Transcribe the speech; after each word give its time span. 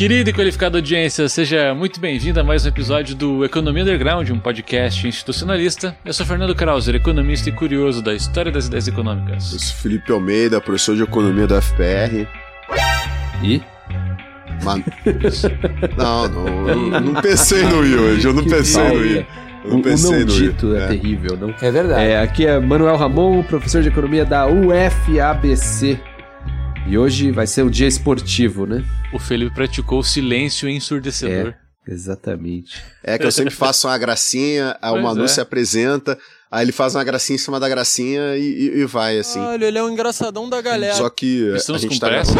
Querida 0.00 0.30
e 0.30 0.32
qualificada 0.32 0.78
audiência, 0.78 1.28
seja 1.28 1.74
muito 1.74 2.00
bem-vinda 2.00 2.40
a 2.40 2.42
mais 2.42 2.64
um 2.64 2.68
episódio 2.70 3.14
do 3.14 3.44
Economia 3.44 3.82
Underground, 3.82 4.30
um 4.30 4.38
podcast 4.38 5.06
institucionalista. 5.06 5.94
Eu 6.02 6.14
sou 6.14 6.24
Fernando 6.24 6.54
Krauser, 6.54 6.94
economista 6.94 7.50
e 7.50 7.52
curioso 7.52 8.00
da 8.00 8.14
história 8.14 8.50
das 8.50 8.66
ideias 8.66 8.88
econômicas. 8.88 9.52
Eu 9.52 9.58
sou 9.58 9.76
Felipe 9.76 10.10
Almeida, 10.10 10.58
professor 10.58 10.96
de 10.96 11.02
economia 11.02 11.46
da 11.46 11.60
FPR. 11.60 12.26
E? 13.42 13.60
Mano, 14.64 14.84
não, 15.98 16.28
não, 16.28 17.00
não 17.02 17.20
pensei 17.20 17.64
no 17.64 17.84
I 17.84 17.94
hoje, 17.94 18.26
eu 18.26 18.32
não 18.32 18.44
pensei 18.48 18.82
no 18.82 19.04
I. 19.04 19.26
Eu 19.62 19.70
não 19.70 19.82
pensei 19.82 20.08
o 20.08 20.12
não 20.12 20.20
no 20.20 20.32
dito 20.32 20.76
é, 20.76 20.84
é 20.84 20.86
terrível, 20.88 21.36
não? 21.36 21.54
É 21.60 21.70
verdade. 21.70 22.02
É, 22.02 22.22
aqui 22.22 22.46
é 22.46 22.58
Manuel 22.58 22.96
Ramon, 22.96 23.42
professor 23.42 23.82
de 23.82 23.88
economia 23.88 24.24
da 24.24 24.46
UFABC. 24.46 26.00
E 26.90 26.98
hoje 26.98 27.30
vai 27.30 27.46
ser 27.46 27.62
um 27.62 27.70
dia 27.70 27.86
esportivo, 27.86 28.66
né? 28.66 28.84
O 29.14 29.18
Felipe 29.20 29.54
praticou 29.54 30.00
o 30.00 30.02
silêncio 30.02 30.68
ensurdecedor. 30.68 31.54
É, 31.86 31.92
exatamente. 31.92 32.82
É 33.04 33.16
que 33.16 33.24
eu 33.24 33.30
sempre 33.30 33.54
faço 33.54 33.86
uma 33.86 33.96
gracinha, 33.96 34.76
aí 34.82 34.98
o 34.98 35.00
Manu 35.00 35.22
é. 35.22 35.28
se 35.28 35.40
apresenta, 35.40 36.18
aí 36.50 36.64
ele 36.64 36.72
faz 36.72 36.96
uma 36.96 37.04
gracinha 37.04 37.36
em 37.36 37.38
cima 37.38 37.60
da 37.60 37.68
gracinha 37.68 38.36
e, 38.36 38.42
e, 38.42 38.80
e 38.80 38.84
vai, 38.86 39.20
assim. 39.20 39.38
Olha, 39.38 39.66
ele 39.66 39.78
é 39.78 39.82
um 39.84 39.88
engraçadão 39.88 40.50
da 40.50 40.60
galera. 40.60 40.96
Só 40.96 41.08
que 41.08 41.54
Estamos 41.54 41.80
a 41.80 41.82
gente 41.82 41.94
com 41.94 42.00
tá 42.00 42.08
pressa? 42.08 42.34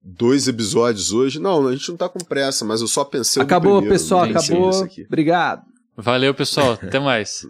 dois 0.00 0.46
episódios 0.46 1.12
hoje. 1.12 1.40
Não, 1.40 1.66
a 1.66 1.74
gente 1.74 1.88
não 1.88 1.96
tá 1.96 2.08
com 2.08 2.20
pressa, 2.20 2.64
mas 2.64 2.82
eu 2.82 2.86
só 2.86 3.04
pensei 3.04 3.42
Acabou, 3.42 3.78
primeiro, 3.78 3.94
pessoal, 3.94 4.22
acabou. 4.22 4.70
Obrigado. 5.08 5.62
Valeu, 5.96 6.32
pessoal. 6.32 6.78
Até 6.80 7.00
mais. 7.00 7.44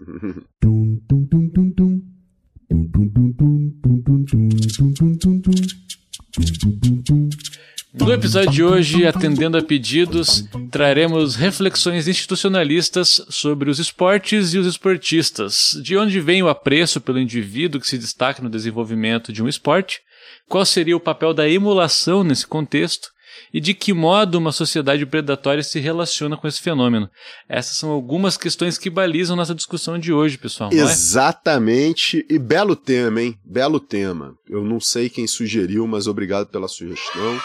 No 7.92 8.10
episódio 8.10 8.50
de 8.50 8.64
hoje, 8.64 9.06
atendendo 9.06 9.58
a 9.58 9.62
pedidos, 9.62 10.48
traremos 10.70 11.34
reflexões 11.34 12.08
institucionalistas 12.08 13.24
sobre 13.28 13.68
os 13.68 13.78
esportes 13.78 14.54
e 14.54 14.58
os 14.58 14.66
esportistas. 14.66 15.78
De 15.82 15.96
onde 15.96 16.18
vem 16.20 16.42
o 16.42 16.48
apreço 16.48 17.02
pelo 17.02 17.18
indivíduo 17.18 17.80
que 17.80 17.86
se 17.86 17.98
destaca 17.98 18.42
no 18.42 18.48
desenvolvimento 18.48 19.30
de 19.30 19.42
um 19.42 19.48
esporte? 19.48 20.00
Qual 20.48 20.64
seria 20.64 20.96
o 20.96 21.00
papel 21.00 21.34
da 21.34 21.48
emulação 21.48 22.24
nesse 22.24 22.46
contexto? 22.46 23.10
E 23.52 23.60
de 23.60 23.74
que 23.74 23.92
modo 23.92 24.36
uma 24.36 24.50
sociedade 24.50 25.04
predatória 25.04 25.62
se 25.62 25.78
relaciona 25.78 26.36
com 26.36 26.48
esse 26.48 26.60
fenômeno? 26.60 27.10
Essas 27.46 27.76
são 27.76 27.90
algumas 27.90 28.36
questões 28.36 28.78
que 28.78 28.88
balizam 28.88 29.36
nossa 29.36 29.54
discussão 29.54 29.98
de 29.98 30.12
hoje, 30.12 30.38
pessoal. 30.38 30.70
é? 30.72 30.76
Exatamente. 30.76 32.24
E 32.30 32.38
belo 32.38 32.74
tema, 32.74 33.20
hein? 33.20 33.38
Belo 33.44 33.78
tema. 33.78 34.34
Eu 34.48 34.64
não 34.64 34.80
sei 34.80 35.10
quem 35.10 35.26
sugeriu, 35.26 35.86
mas 35.86 36.06
obrigado 36.06 36.48
pela 36.48 36.66
sugestão. 36.66 37.38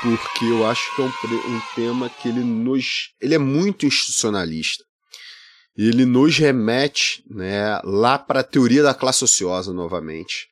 Porque 0.00 0.46
eu 0.46 0.66
acho 0.66 0.94
que 0.96 1.02
é 1.02 1.04
um, 1.04 1.56
um 1.56 1.60
tema 1.74 2.08
que 2.08 2.28
ele 2.28 2.40
nos. 2.40 3.10
Ele 3.20 3.34
é 3.34 3.38
muito 3.38 3.84
institucionalista. 3.84 4.82
Ele 5.76 6.06
nos 6.06 6.38
remete 6.38 7.22
né, 7.28 7.80
lá 7.84 8.18
para 8.18 8.40
a 8.40 8.44
teoria 8.44 8.82
da 8.82 8.94
classe 8.94 9.24
ociosa 9.24 9.72
novamente. 9.72 10.46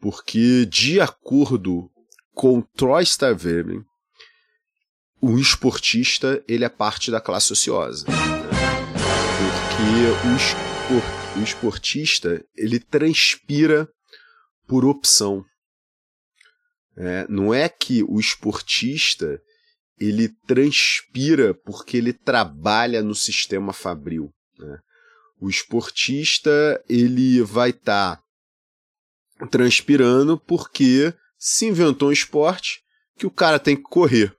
Porque, 0.00 0.66
de 0.66 1.00
acordo 1.00 1.90
com 2.34 2.62
Troy 2.76 3.02
Starvebin, 3.02 3.82
o 5.20 5.38
esportista 5.38 6.42
ele 6.46 6.64
é 6.64 6.68
parte 6.68 7.10
da 7.10 7.20
classe 7.20 7.52
ociosa. 7.52 8.04
Porque 9.38 10.28
o, 10.28 10.36
espor- 10.36 11.38
o 11.38 11.42
esportista 11.42 12.44
ele 12.56 12.78
transpira 12.80 13.88
por 14.66 14.84
opção. 14.84 15.44
É, 16.96 17.26
não 17.28 17.52
é 17.52 17.68
que 17.68 18.02
o 18.04 18.18
esportista 18.18 19.40
ele 19.98 20.28
transpira 20.46 21.54
porque 21.54 21.96
ele 21.96 22.12
trabalha 22.12 23.02
no 23.02 23.14
sistema 23.14 23.72
fabril. 23.72 24.30
né? 24.58 24.78
O 25.40 25.48
esportista 25.48 26.82
ele 26.88 27.42
vai 27.42 27.70
estar 27.70 28.20
transpirando 29.50 30.38
porque 30.38 31.14
se 31.38 31.66
inventou 31.66 32.08
um 32.08 32.12
esporte 32.12 32.80
que 33.18 33.26
o 33.26 33.30
cara 33.30 33.58
tem 33.58 33.76
que 33.76 33.82
correr. 33.82 34.34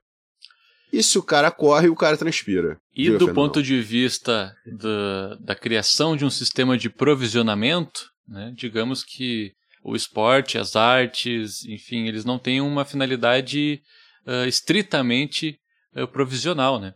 E 0.92 1.02
se 1.02 1.18
o 1.18 1.22
cara 1.22 1.50
corre, 1.50 1.88
o 1.88 1.96
cara 1.96 2.16
transpira. 2.16 2.78
E 2.94 3.04
Diga, 3.04 3.18
do 3.18 3.26
Fernando. 3.26 3.34
ponto 3.34 3.62
de 3.62 3.80
vista 3.80 4.54
da, 4.66 5.34
da 5.36 5.54
criação 5.54 6.16
de 6.16 6.24
um 6.24 6.30
sistema 6.30 6.78
de 6.78 6.88
provisionamento, 6.88 8.10
né, 8.26 8.52
digamos 8.56 9.04
que 9.04 9.52
o 9.84 9.94
esporte, 9.94 10.58
as 10.58 10.76
artes, 10.76 11.64
enfim, 11.64 12.06
eles 12.06 12.24
não 12.24 12.38
têm 12.38 12.60
uma 12.60 12.84
finalidade 12.84 13.80
ah, 14.26 14.46
estritamente 14.46 15.58
ah, 15.94 16.06
provisional, 16.06 16.78
né? 16.78 16.92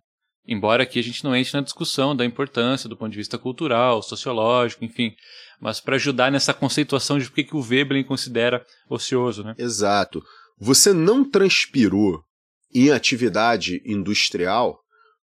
Embora 0.47 0.83
aqui 0.83 0.99
a 0.99 1.03
gente 1.03 1.23
não 1.23 1.37
entre 1.37 1.55
na 1.55 1.63
discussão 1.63 2.17
da 2.17 2.25
importância 2.25 2.89
do 2.89 2.97
ponto 2.97 3.13
de 3.13 3.17
vista 3.17 3.39
cultural, 3.39 4.03
sociológico, 4.03 4.85
enfim, 4.85 5.15
mas 5.61 5.81
para 5.81 5.95
ajudar 5.95 6.33
nessa 6.33 6.53
conceituação 6.53 7.19
de 7.19 7.27
por 7.27 7.35
que 7.37 7.45
que 7.45 7.57
o 7.57 7.63
Veblen 7.63 8.03
considera 8.03 8.65
ocioso, 8.91 9.45
né? 9.45 9.55
Exato. 9.57 10.23
Você 10.59 10.93
não 10.93 11.25
transpirou 11.25 12.23
em 12.75 12.91
atividade 12.91 13.83
industrial, 13.85 14.79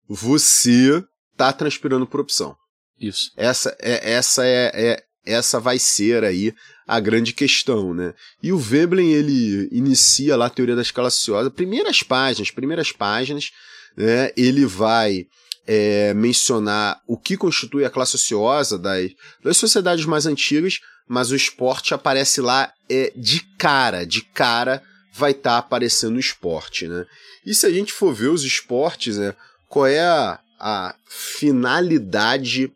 você 0.07 1.03
tá 1.35 1.53
transpirando 1.53 2.05
por 2.07 2.19
opção. 2.19 2.55
Isso. 2.99 3.31
Essa 3.37 3.75
é 3.79 4.11
essa 4.11 4.45
é, 4.45 4.71
é- 4.73 5.03
essa 5.25 5.59
vai 5.59 5.77
ser 5.77 6.23
aí 6.23 6.53
a 6.87 6.99
grande 6.99 7.33
questão, 7.33 7.93
né? 7.93 8.13
E 8.41 8.51
o 8.51 8.57
Veblen 8.57 9.11
ele 9.11 9.69
inicia 9.71 10.35
lá 10.35 10.47
a 10.47 10.49
teoria 10.49 10.75
da 10.75 10.81
escala 10.81 11.07
ociosa, 11.07 11.51
primeiras 11.51 12.01
páginas, 12.01 12.49
primeiras 12.49 12.91
páginas, 12.91 13.51
né? 13.95 14.31
Ele 14.35 14.65
vai 14.65 15.25
é, 15.67 16.13
mencionar 16.15 16.99
o 17.07 17.17
que 17.17 17.37
constitui 17.37 17.85
a 17.85 17.89
classe 17.89 18.15
ociosa 18.15 18.77
das, 18.77 19.11
das 19.43 19.57
sociedades 19.57 20.05
mais 20.05 20.25
antigas, 20.25 20.79
mas 21.07 21.31
o 21.31 21.35
esporte 21.35 21.93
aparece 21.93 22.41
lá 22.41 22.71
é, 22.89 23.13
de 23.15 23.41
cara, 23.57 24.05
de 24.05 24.23
cara 24.33 24.81
vai 25.13 25.31
estar 25.31 25.57
aparecendo 25.57 26.15
o 26.15 26.19
esporte, 26.19 26.87
né? 26.87 27.05
E 27.45 27.53
se 27.53 27.65
a 27.65 27.71
gente 27.71 27.91
for 27.91 28.13
ver 28.13 28.27
os 28.29 28.43
esportes, 28.43 29.17
né, 29.17 29.35
qual 29.67 29.85
é 29.87 30.01
a, 30.01 30.39
a 30.59 30.95
finalidade 31.07 32.71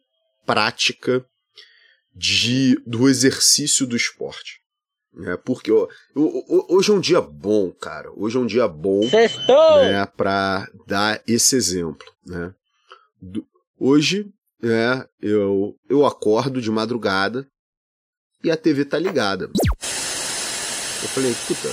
prática 0.45 1.25
de, 2.15 2.75
do 2.85 3.07
exercício 3.09 3.85
do 3.85 3.95
esporte? 3.95 4.61
Né? 5.13 5.37
Porque 5.37 5.71
ó, 5.71 5.87
hoje 6.69 6.91
é 6.91 6.93
um 6.93 6.99
dia 6.99 7.21
bom, 7.21 7.71
cara. 7.71 8.09
Hoje 8.15 8.37
é 8.37 8.39
um 8.39 8.47
dia 8.47 8.67
bom 8.67 9.01
né, 9.81 10.05
para 10.17 10.67
dar 10.87 11.21
esse 11.27 11.55
exemplo. 11.55 12.05
Né? 12.25 12.53
Do- 13.21 13.45
hoje 13.79 14.25
né, 14.61 15.05
eu, 15.21 15.75
eu 15.89 16.05
acordo 16.05 16.61
de 16.61 16.71
madrugada 16.71 17.47
e 18.43 18.49
a 18.49 18.57
TV 18.57 18.85
tá 18.85 18.97
ligada. 18.97 19.49
Eu 21.03 21.09
falei, 21.09 21.33
puta, 21.47 21.69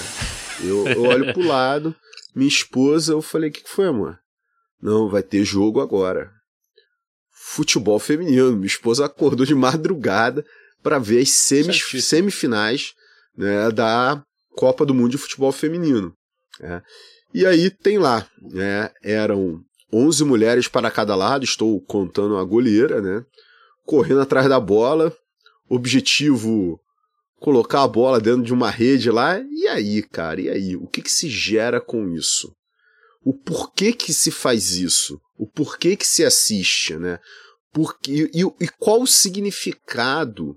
eu, 0.63 0.87
eu 0.89 1.03
olho 1.03 1.33
pro 1.33 1.47
lado, 1.47 1.95
minha 2.35 2.49
esposa, 2.49 3.13
eu 3.13 3.23
falei, 3.23 3.51
o 3.51 3.53
que, 3.53 3.63
que 3.63 3.71
foi, 3.71 3.87
amor? 3.87 4.19
Não, 4.81 5.09
vai 5.09 5.23
ter 5.23 5.45
jogo 5.45 5.81
agora. 5.81 6.31
Futebol 7.33 7.99
feminino. 7.99 8.53
Minha 8.53 8.67
esposa 8.67 9.05
acordou 9.05 9.45
de 9.45 9.55
madrugada 9.55 10.45
para 10.83 10.99
ver 10.99 11.21
as 11.21 11.31
semis, 11.31 11.83
semifinais 12.05 12.95
né, 13.37 13.71
da 13.71 14.23
Copa 14.57 14.85
do 14.85 14.95
Mundo 14.95 15.11
de 15.11 15.19
Futebol 15.19 15.53
Feminino. 15.53 16.13
né. 16.59 16.83
E 17.33 17.47
aí 17.47 17.71
tem 17.71 17.97
lá, 17.97 18.27
né, 18.41 18.91
eram 19.03 19.63
11 19.93 20.25
mulheres 20.25 20.67
para 20.67 20.91
cada 20.91 21.15
lado, 21.15 21.45
estou 21.45 21.81
contando 21.83 22.37
a 22.37 22.45
goleira, 22.45 23.01
né, 23.01 23.25
correndo 23.87 24.21
atrás 24.21 24.49
da 24.49 24.59
bola, 24.59 25.17
objetivo 25.69 26.81
colocar 27.41 27.83
a 27.83 27.89
bola 27.89 28.21
dentro 28.21 28.43
de 28.43 28.53
uma 28.53 28.71
rede 28.71 29.11
lá, 29.11 29.41
e 29.41 29.67
aí, 29.67 30.03
cara, 30.03 30.41
e 30.41 30.49
aí? 30.49 30.77
O 30.77 30.87
que, 30.87 31.01
que 31.01 31.11
se 31.11 31.29
gera 31.29 31.81
com 31.81 32.09
isso? 32.11 32.55
O 33.25 33.35
porquê 33.35 33.93
que 33.93 34.13
se 34.13 34.31
faz 34.31 34.73
isso? 34.73 35.19
O 35.37 35.47
porquê 35.47 35.97
que 35.97 36.07
se 36.07 36.25
assiste, 36.25 36.97
né? 36.97 37.19
Porque, 37.73 38.31
e, 38.33 38.43
e 38.61 38.69
qual 38.79 39.03
o 39.03 39.07
significado 39.07 40.55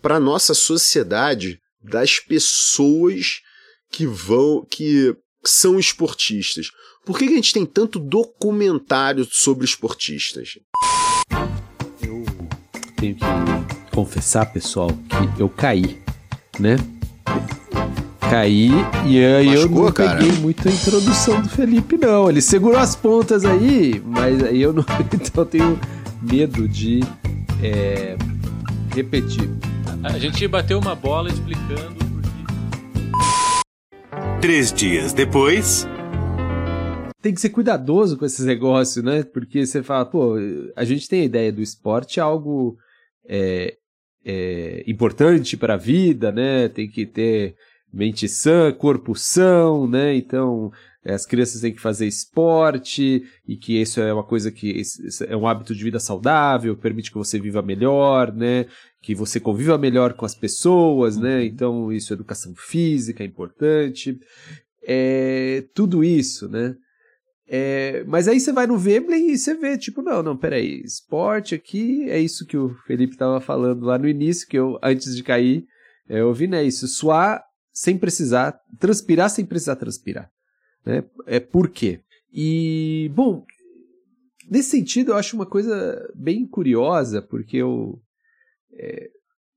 para 0.00 0.18
nossa 0.18 0.54
sociedade 0.54 1.58
das 1.80 2.18
pessoas 2.18 3.40
que 3.90 4.06
vão, 4.06 4.64
que 4.64 5.14
são 5.44 5.78
esportistas? 5.78 6.70
Por 7.04 7.18
que, 7.18 7.26
que 7.26 7.32
a 7.34 7.36
gente 7.36 7.52
tem 7.52 7.66
tanto 7.66 7.98
documentário 7.98 9.26
sobre 9.30 9.66
esportistas? 9.66 10.58
Eu 12.00 12.24
tenho 12.96 13.16
que 13.16 13.83
confessar, 13.94 14.46
pessoal, 14.46 14.90
que 15.36 15.40
eu 15.40 15.48
caí, 15.48 16.02
né? 16.58 16.76
Caí 18.20 18.70
e 19.06 19.24
aí 19.24 19.46
eu 19.46 19.62
Machucou, 19.62 19.84
não 19.84 19.92
cara? 19.92 20.18
peguei 20.18 20.32
muito 20.38 20.68
a 20.68 20.70
introdução 20.70 21.40
do 21.40 21.48
Felipe, 21.48 21.96
não. 21.96 22.28
Ele 22.28 22.40
segurou 22.40 22.78
as 22.78 22.96
pontas 22.96 23.44
aí, 23.44 24.02
mas 24.04 24.42
aí 24.42 24.60
eu 24.60 24.72
não. 24.72 24.84
Então 25.14 25.44
eu 25.44 25.46
tenho 25.46 25.78
medo 26.20 26.66
de 26.66 27.00
é, 27.62 28.16
repetir. 28.92 29.48
A 30.02 30.18
gente 30.18 30.46
bateu 30.48 30.78
uma 30.78 30.96
bola 30.96 31.28
explicando 31.28 31.94
por 31.94 32.22
que 32.22 32.28
Três 34.40 34.72
dias 34.72 35.12
depois, 35.12 35.86
tem 37.22 37.32
que 37.32 37.40
ser 37.40 37.50
cuidadoso 37.50 38.18
com 38.18 38.24
esses 38.26 38.44
negócios, 38.44 39.04
né? 39.04 39.22
Porque 39.22 39.64
você 39.64 39.82
fala, 39.82 40.04
pô, 40.04 40.34
a 40.74 40.84
gente 40.84 41.08
tem 41.08 41.20
a 41.22 41.24
ideia 41.24 41.52
do 41.52 41.62
esporte 41.62 42.20
algo 42.20 42.76
é, 43.26 43.76
é, 44.24 44.82
importante 44.86 45.56
para 45.56 45.74
a 45.74 45.78
vida, 45.78 46.32
né? 46.32 46.68
Tem 46.68 46.88
que 46.88 47.04
ter 47.04 47.54
mente 47.92 48.28
sã, 48.28 48.72
corpo 48.72 49.14
são, 49.14 49.86
né? 49.86 50.16
Então, 50.16 50.72
as 51.04 51.26
crianças 51.26 51.60
têm 51.60 51.72
que 51.72 51.80
fazer 51.80 52.06
esporte 52.06 53.24
e 53.46 53.56
que 53.56 53.80
isso 53.80 54.00
é 54.00 54.12
uma 54.12 54.24
coisa 54.24 54.50
que 54.50 54.82
é 55.28 55.36
um 55.36 55.46
hábito 55.46 55.74
de 55.74 55.84
vida 55.84 56.00
saudável, 56.00 56.76
permite 56.76 57.10
que 57.10 57.18
você 57.18 57.38
viva 57.38 57.60
melhor, 57.60 58.32
né? 58.32 58.66
Que 59.02 59.14
você 59.14 59.38
conviva 59.38 59.76
melhor 59.76 60.14
com 60.14 60.24
as 60.24 60.34
pessoas, 60.34 61.16
né? 61.16 61.44
Então, 61.44 61.92
isso 61.92 62.12
é 62.12 62.14
educação 62.14 62.54
física, 62.56 63.22
é 63.22 63.26
importante. 63.26 64.18
É, 64.86 65.64
tudo 65.74 66.02
isso, 66.02 66.48
né? 66.48 66.74
É, 67.46 68.02
mas 68.04 68.26
aí 68.26 68.40
você 68.40 68.52
vai 68.52 68.66
no 68.66 68.78
Veblen 68.78 69.30
e 69.30 69.38
você 69.38 69.54
vê, 69.54 69.76
tipo, 69.76 70.00
não, 70.00 70.22
não, 70.22 70.36
peraí, 70.36 70.80
esporte 70.82 71.54
aqui 71.54 72.08
é 72.08 72.18
isso 72.18 72.46
que 72.46 72.56
o 72.56 72.74
Felipe 72.86 73.12
estava 73.12 73.40
falando 73.40 73.84
lá 73.84 73.98
no 73.98 74.08
início, 74.08 74.48
que 74.48 74.58
eu, 74.58 74.78
antes 74.82 75.14
de 75.14 75.22
cair, 75.22 75.66
é, 76.08 76.20
eu 76.20 76.28
ouvi, 76.28 76.46
né, 76.46 76.64
isso, 76.64 76.88
suar 76.88 77.44
sem 77.70 77.98
precisar, 77.98 78.58
transpirar 78.78 79.28
sem 79.28 79.44
precisar 79.44 79.76
transpirar, 79.76 80.30
né, 80.86 81.04
é 81.26 81.38
por 81.38 81.68
quê? 81.68 82.00
E, 82.32 83.10
bom, 83.14 83.44
nesse 84.50 84.70
sentido 84.70 85.12
eu 85.12 85.16
acho 85.16 85.36
uma 85.36 85.46
coisa 85.46 86.10
bem 86.14 86.46
curiosa, 86.46 87.20
porque 87.20 87.58
eu 87.58 88.00
é, 88.72 89.10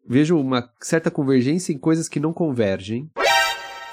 vejo 0.06 0.38
uma 0.38 0.70
certa 0.82 1.10
convergência 1.10 1.72
em 1.72 1.78
coisas 1.78 2.10
que 2.10 2.20
não 2.20 2.34
convergem, 2.34 3.10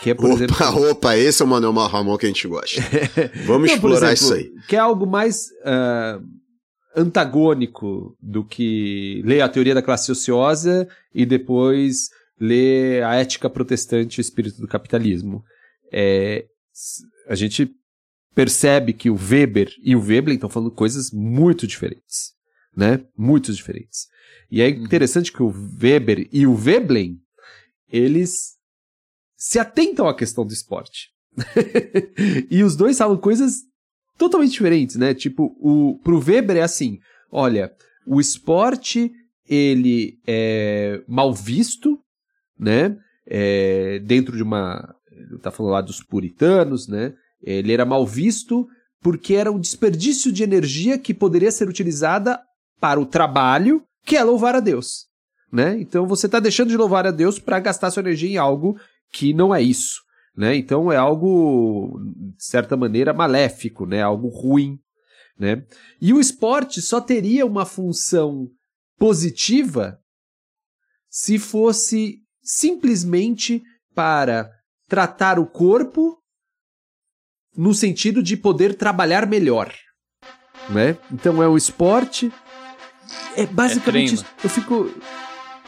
que 0.05 0.11
é, 0.11 0.15
por 0.15 0.27
opa, 0.27 0.35
exemplo. 0.35 0.91
Opa, 0.91 1.17
esse 1.17 1.41
é 1.41 1.47
o 1.47 1.49
Manuel 1.49 1.73
Ramon 1.73 2.19
que 2.19 2.27
a 2.27 2.29
gente 2.29 2.47
gosta. 2.47 2.79
Vamos 3.47 3.69
Não, 3.69 3.75
explorar 3.75 4.13
exemplo, 4.13 4.13
isso 4.13 4.35
aí. 4.35 4.53
Que 4.69 4.77
é 4.77 4.79
algo 4.79 5.07
mais 5.07 5.47
uh, 5.63 6.23
antagônico 6.95 8.15
do 8.21 8.45
que 8.45 9.23
ler 9.25 9.41
a 9.41 9.49
teoria 9.49 9.75
da 9.75 9.81
classe 9.81 10.13
ociosa 10.13 10.87
e 11.15 11.25
depois 11.25 12.11
ler 12.39 13.03
a 13.03 13.15
ética 13.15 13.49
protestante 13.49 14.19
e 14.19 14.21
o 14.21 14.21
espírito 14.21 14.61
do 14.61 14.69
capitalismo. 14.69 15.43
É, 15.91 16.45
a 17.27 17.35
gente 17.35 17.75
percebe 18.35 18.93
que 18.93 19.09
o 19.09 19.17
Weber 19.17 19.73
e 19.83 19.97
o 19.97 20.03
Veblen 20.03 20.35
estão 20.35 20.51
falando 20.51 20.71
coisas 20.71 21.11
muito 21.13 21.67
diferentes, 21.67 22.33
né? 22.77 23.01
Muito 23.17 23.51
diferentes. 23.55 24.07
E 24.51 24.61
é 24.61 24.69
uhum. 24.69 24.85
interessante 24.85 25.33
que 25.33 25.43
o 25.43 25.55
Weber 25.81 26.29
e 26.31 26.47
o 26.47 26.55
Veblen, 26.55 27.17
eles 27.89 28.54
se 29.45 29.59
atentam 29.59 30.09
à 30.09 30.17
questão 30.17 30.47
do 30.47 30.55
esporte. 30.55 31.11
e 32.51 32.63
os 32.63 32.75
dois 32.75 32.97
falam 32.97 33.19
coisas 33.19 33.59
totalmente 34.17 34.53
diferentes, 34.53 34.97
né? 34.97 35.13
Tipo, 35.13 35.55
o, 35.61 36.01
pro 36.03 36.19
Weber 36.19 36.57
é 36.57 36.63
assim, 36.63 36.99
olha, 37.31 37.71
o 38.07 38.19
esporte, 38.19 39.13
ele 39.47 40.19
é 40.27 41.03
mal 41.07 41.35
visto, 41.35 41.99
né? 42.59 42.97
É, 43.27 43.99
dentro 43.99 44.35
de 44.35 44.43
uma... 44.43 44.95
Tá 45.43 45.51
falando 45.51 45.73
lá 45.73 45.83
dos 45.83 46.03
puritanos, 46.03 46.89
né? 46.89 47.13
Ele 47.43 47.71
era 47.71 47.85
mal 47.85 48.07
visto 48.07 48.67
porque 49.03 49.35
era 49.35 49.53
um 49.53 49.61
desperdício 49.61 50.33
de 50.33 50.43
energia 50.43 50.99
que 50.99 51.13
poderia 51.13 51.53
ser 51.53 51.69
utilizada 51.69 52.41
para 52.81 52.99
o 52.99 53.05
trabalho, 53.05 53.83
que 54.07 54.17
é 54.17 54.25
louvar 54.25 54.55
a 54.55 54.61
Deus. 54.61 55.05
Né? 55.53 55.79
Então 55.79 56.07
você 56.07 56.25
está 56.25 56.41
deixando 56.41 56.71
de 56.71 56.77
louvar 56.79 57.07
a 57.07 57.11
Deus 57.11 57.39
para 57.39 57.61
gastar 57.61 57.91
sua 57.91 58.01
energia 58.01 58.31
em 58.31 58.39
algo 58.39 58.77
que 59.15 59.33
não 59.33 59.55
é 59.55 59.63
isso. 59.63 60.03
Né? 60.37 60.57
Então 60.57 60.91
é 60.91 60.97
algo, 60.97 61.97
de 62.37 62.45
certa 62.45 62.77
maneira, 62.77 63.15
maléfico, 63.15 63.87
né? 63.87 64.03
algo 64.03 64.29
ruim. 64.29 64.79
Né? 65.39 65.65
E 66.01 66.13
o 66.13 66.21
esporte 66.21 66.83
só 66.83 67.01
teria 67.01 67.47
uma 67.47 67.65
função 67.65 68.49
positiva 68.99 69.99
se 71.09 71.39
fosse 71.39 72.19
simplesmente 72.43 73.63
para 73.95 74.51
tratar 74.89 75.39
o 75.39 75.47
corpo 75.47 76.19
no 77.57 77.73
sentido 77.73 78.21
de 78.21 78.37
poder 78.37 78.75
trabalhar 78.75 79.27
melhor. 79.27 79.73
Né? 80.69 80.99
Então 81.13 81.41
é 81.41 81.47
o 81.47 81.57
esporte. 81.57 82.33
É 83.37 83.47
basicamente 83.47 84.11
é 84.11 84.15
isso. 84.15 84.27
Eu 84.43 84.51
fico. 84.51 84.91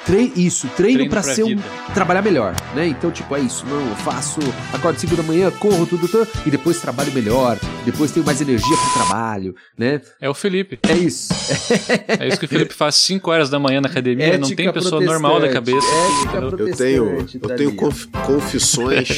Tre 0.06 0.32
isso, 0.36 0.68
treino, 0.68 0.98
treino 0.98 1.10
para 1.10 1.20
ser 1.20 1.42
um, 1.42 1.56
trabalhar 1.92 2.22
melhor, 2.22 2.54
né? 2.76 2.86
Então, 2.86 3.10
tipo, 3.10 3.34
é 3.34 3.40
isso, 3.40 3.66
não, 3.66 3.80
eu 3.80 3.96
faço, 3.96 4.38
acordo 4.72 5.00
5 5.00 5.16
da 5.16 5.22
manhã, 5.24 5.50
corro 5.50 5.84
tudo, 5.84 6.06
tudo, 6.06 6.28
e 6.46 6.50
depois 6.50 6.80
trabalho 6.80 7.12
melhor, 7.12 7.58
depois 7.84 8.12
tenho 8.12 8.24
mais 8.24 8.40
energia 8.40 8.76
pro 8.76 9.02
trabalho, 9.02 9.56
né? 9.76 10.00
É 10.20 10.30
o 10.30 10.34
Felipe. 10.34 10.78
É 10.88 10.92
isso. 10.92 11.32
é 12.20 12.28
isso 12.28 12.38
que 12.38 12.44
o 12.44 12.48
Felipe 12.48 12.72
faz 12.72 12.94
5 12.94 13.28
horas 13.28 13.50
da 13.50 13.58
manhã 13.58 13.80
na 13.80 13.88
academia, 13.88 14.26
Ética 14.26 14.38
não 14.48 14.54
tem 14.54 14.72
pessoa 14.72 15.00
normal 15.00 15.40
da 15.40 15.48
cabeça. 15.48 15.86
eu 16.56 16.76
tenho, 16.76 17.26
eu 17.42 17.56
tenho 17.56 17.74
conf, 17.74 18.06
confissões, 18.24 19.08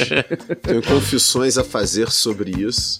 tenho 0.63 0.81
confissões 0.81 1.59
a 1.59 1.63
fazer 1.63 2.09
sobre 2.09 2.49
isso. 2.49 2.99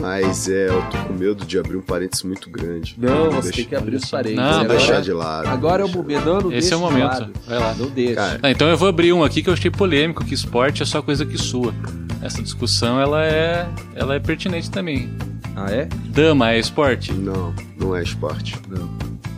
Mas 0.00 0.48
é, 0.48 0.68
eu 0.68 0.82
tô 0.90 0.98
com 0.98 1.12
medo 1.14 1.44
de 1.44 1.58
abrir 1.58 1.76
um 1.76 1.82
parênteses 1.82 2.24
muito 2.24 2.50
grande. 2.50 2.94
Não, 2.98 3.30
você 3.30 3.48
deixa... 3.48 3.56
tem 3.56 3.64
que 3.66 3.76
abrir 3.76 3.96
os 3.96 4.10
parênteses. 4.10 4.38
Não, 4.38 4.58
não 4.58 4.66
deixar 4.66 5.00
de 5.00 5.12
lado. 5.12 5.48
Agora 5.48 5.82
é 5.82 5.86
o 5.86 5.88
momento. 5.88 6.24
Não, 6.24 6.40
não 6.40 6.52
Esse 6.52 6.72
é 6.72 6.76
o 6.76 6.80
momento. 6.80 7.30
Vai 7.46 7.58
lá. 7.58 7.74
Não 7.74 7.86
deixa. 7.88 8.14
Cara, 8.14 8.40
ah, 8.42 8.50
então 8.50 8.68
eu 8.68 8.76
vou 8.76 8.88
abrir 8.88 9.12
um 9.12 9.24
aqui 9.24 9.42
que 9.42 9.48
eu 9.48 9.54
achei 9.54 9.70
polêmico, 9.70 10.24
que 10.24 10.34
esporte 10.34 10.82
é 10.82 10.86
só 10.86 11.00
coisa 11.00 11.24
que 11.24 11.38
sua. 11.38 11.74
Essa 12.22 12.42
discussão, 12.42 13.00
ela 13.00 13.24
é, 13.24 13.68
ela 13.94 14.14
é 14.14 14.20
pertinente 14.20 14.70
também. 14.70 15.10
Ah, 15.56 15.70
é? 15.70 15.88
Dama 16.06 16.52
é 16.52 16.58
esporte? 16.58 17.12
Não, 17.12 17.54
não 17.78 17.94
é 17.94 18.02
esporte. 18.02 18.56
Não. 18.68 18.90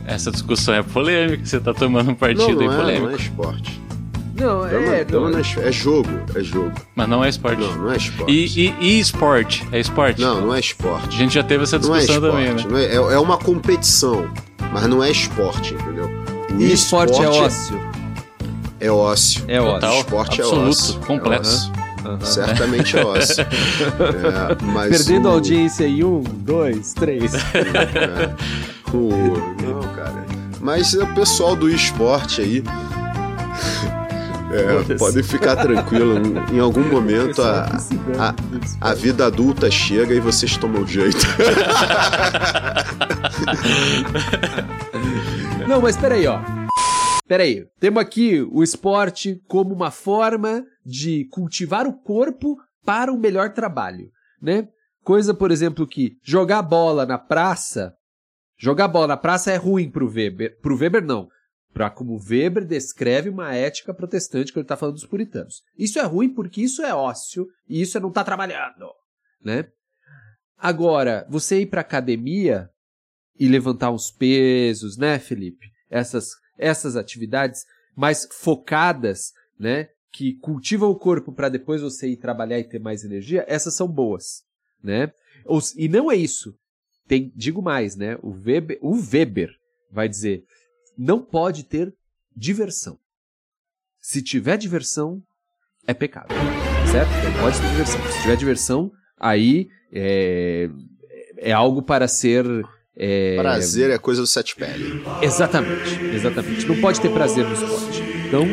Essa 0.07 0.31
discussão 0.31 0.75
é 0.75 0.83
polêmica, 0.83 1.45
você 1.45 1.59
tá 1.59 1.75
tomando 1.75 2.13
um 2.13 2.15
partido 2.15 2.49
não, 2.49 2.55
não 2.55 2.71
aí 2.71 2.75
é, 2.75 2.81
polêmico. 2.81 3.07
Não 3.07 3.13
é 3.13 3.17
esporte. 3.17 3.86
Não, 4.39 4.67
é, 4.67 5.07
não, 5.11 5.31
não 5.31 5.39
é, 5.39 5.41
é 5.41 5.73
jogo, 5.73 6.11
é 6.35 6.43
jogo. 6.43 6.73
Mas 6.95 7.09
não 7.09 7.25
é 7.25 7.29
esporte. 7.29 7.61
Não, 7.61 7.77
não 7.77 7.93
é 7.93 7.97
esporte. 7.97 8.33
E, 8.33 8.67
e, 8.67 8.75
e 8.81 9.01
esporte? 9.01 9.67
É 9.73 9.81
esporte? 9.81 10.21
Não, 10.21 10.41
não 10.43 10.55
é 10.55 10.61
esporte. 10.61 11.09
A 11.09 11.19
gente 11.19 11.35
já 11.35 11.43
teve 11.43 11.65
essa 11.65 11.79
discussão 11.79 12.21
não 12.21 12.39
é 12.39 12.53
também, 12.53 12.67
né? 12.67 12.85
É, 12.85 12.97
é, 12.97 13.19
uma 13.19 13.39
competição, 13.39 14.31
mas 14.73 14.87
não 14.87 15.03
é 15.03 15.11
esporte, 15.11 15.75
entendeu? 15.75 16.11
O 16.51 16.61
e 16.61 16.73
esporte, 16.73 17.13
esporte 17.13 17.23
é 17.23 17.29
ócio. 17.29 17.81
É 18.79 18.91
ócio. 18.91 19.45
É 19.49 19.61
ócio. 19.61 19.75
Total, 19.75 20.01
esporte 20.01 20.41
absoluto, 20.43 20.67
é 20.67 20.69
ócio. 20.69 21.01
completo. 21.01 21.49
É 21.83 21.87
Uhum. 22.07 22.21
Certamente 22.21 22.97
é 22.97 23.05
ócio. 23.05 23.43
é, 23.43 24.65
mas 24.65 24.91
Perdendo 24.91 25.27
o... 25.29 25.33
audiência 25.33 25.89
em 25.89 26.05
um, 26.05 26.23
dois, 26.23 26.93
três. 26.93 27.35
É, 27.35 28.33
o... 28.95 29.11
Não, 29.61 29.81
cara. 29.95 30.25
Mas 30.61 30.95
o 30.95 31.07
pessoal 31.09 31.57
do 31.57 31.69
esporte 31.69 32.41
aí 32.41 32.63
é, 34.57 34.97
podem 34.97 35.23
ficar 35.23 35.57
tranquilo. 35.57 36.17
Em 36.53 36.59
algum 36.59 36.85
momento 36.85 37.43
a, 37.43 37.67
a, 38.19 38.35
a, 38.91 38.95
vida 38.95 39.27
adulta 39.27 39.71
chega 39.71 40.15
e 40.15 40.21
vocês 40.21 40.57
tomam 40.57 40.87
jeito. 40.87 41.19
Não, 45.69 45.81
mas 45.81 45.97
peraí, 45.97 46.27
ó. 46.27 46.41
Peraí, 47.27 47.67
temos 47.81 48.01
aqui 48.01 48.41
o 48.53 48.63
esporte 48.63 49.43
como 49.49 49.75
uma 49.75 49.91
forma 49.91 50.65
de 50.85 51.27
cultivar 51.31 51.87
o 51.87 51.93
corpo 51.93 52.57
para 52.85 53.13
o 53.13 53.19
melhor 53.19 53.53
trabalho, 53.53 54.11
né? 54.41 54.69
Coisa, 55.03 55.35
por 55.35 55.51
exemplo, 55.51 55.87
que 55.87 56.17
jogar 56.23 56.63
bola 56.63 57.05
na 57.05 57.19
praça, 57.19 57.93
jogar 58.57 58.89
bola 58.89 59.09
na 59.09 59.17
praça 59.17 59.51
é 59.51 59.57
ruim 59.57 59.91
pro 59.91 60.09
Weber, 60.09 60.59
pro 60.61 60.77
Weber 60.77 61.05
não, 61.05 61.29
para 61.77 61.91
como 61.91 62.19
Weber 62.19 62.65
descreve 62.65 63.29
uma 63.29 63.55
ética 63.55 63.93
protestante 63.93 64.51
que 64.51 64.59
ele 64.59 64.65
está 64.65 64.79
falando 64.79 64.95
dos 64.95 65.05
puritanos. 65.05 65.63
Isso 65.77 65.99
é 65.99 66.03
ruim 66.05 66.33
porque 66.33 66.63
isso 66.63 66.81
é 66.81 66.95
ócio 66.95 67.47
e 67.69 67.83
isso 67.83 67.99
é 67.99 68.01
não 68.01 68.09
estar 68.09 68.23
tá 68.23 68.25
trabalhando, 68.25 68.91
né? 69.45 69.69
Agora, 70.57 71.27
você 71.29 71.61
ir 71.61 71.67
para 71.67 71.83
academia 71.83 72.71
e 73.39 73.47
levantar 73.47 73.91
uns 73.91 74.11
pesos, 74.11 74.97
né, 74.97 75.19
Felipe? 75.19 75.67
Essas 75.91 76.31
essas 76.57 76.97
atividades 76.97 77.67
mais 77.95 78.27
focadas, 78.33 79.33
né, 79.61 79.91
que 80.11 80.33
cultivam 80.39 80.89
o 80.89 80.99
corpo 80.99 81.31
para 81.31 81.51
depois 81.51 81.83
você 81.83 82.09
ir 82.09 82.17
trabalhar 82.17 82.59
e 82.59 82.67
ter 82.67 82.79
mais 82.79 83.05
energia, 83.05 83.45
essas 83.47 83.75
são 83.75 83.87
boas, 83.87 84.43
né? 84.83 85.13
E 85.77 85.91
não 85.91 86.11
é 86.11 86.17
isso. 86.17 86.55
Tem, 87.07 87.31
digo 87.37 87.61
mais, 87.61 87.97
né? 87.97 88.17
O 88.23 88.31
Weber, 88.31 88.79
o 88.81 88.95
Weber 88.95 89.51
vai 89.93 90.09
dizer 90.09 90.43
não 90.97 91.21
pode 91.21 91.65
ter 91.65 91.95
diversão. 92.35 92.99
Se 94.01 94.23
tiver 94.23 94.57
diversão, 94.57 95.23
é 95.87 95.95
pecado. 95.95 96.35
Certo? 96.91 97.11
Não 97.25 97.43
pode 97.43 97.61
ter 97.61 97.69
diversão. 97.69 98.13
Se 98.13 98.23
tiver 98.23 98.37
diversão, 98.37 98.93
aí 99.19 99.69
é, 99.93 100.69
é 101.39 101.53
algo 101.53 101.83
para 101.83 102.07
ser. 102.09 102.45
É... 102.97 103.37
Prazer 103.37 103.91
é 103.91 103.99
coisa 103.99 104.21
do 104.21 104.27
sete 104.27 104.57
pele. 104.57 105.03
Exatamente, 105.23 106.03
exatamente. 106.15 106.67
Não 106.67 106.81
pode 106.81 107.01
ter 107.01 107.13
prazer 107.13 107.45
no 107.45 107.53
esporte. 107.53 108.01
Então 108.27 108.45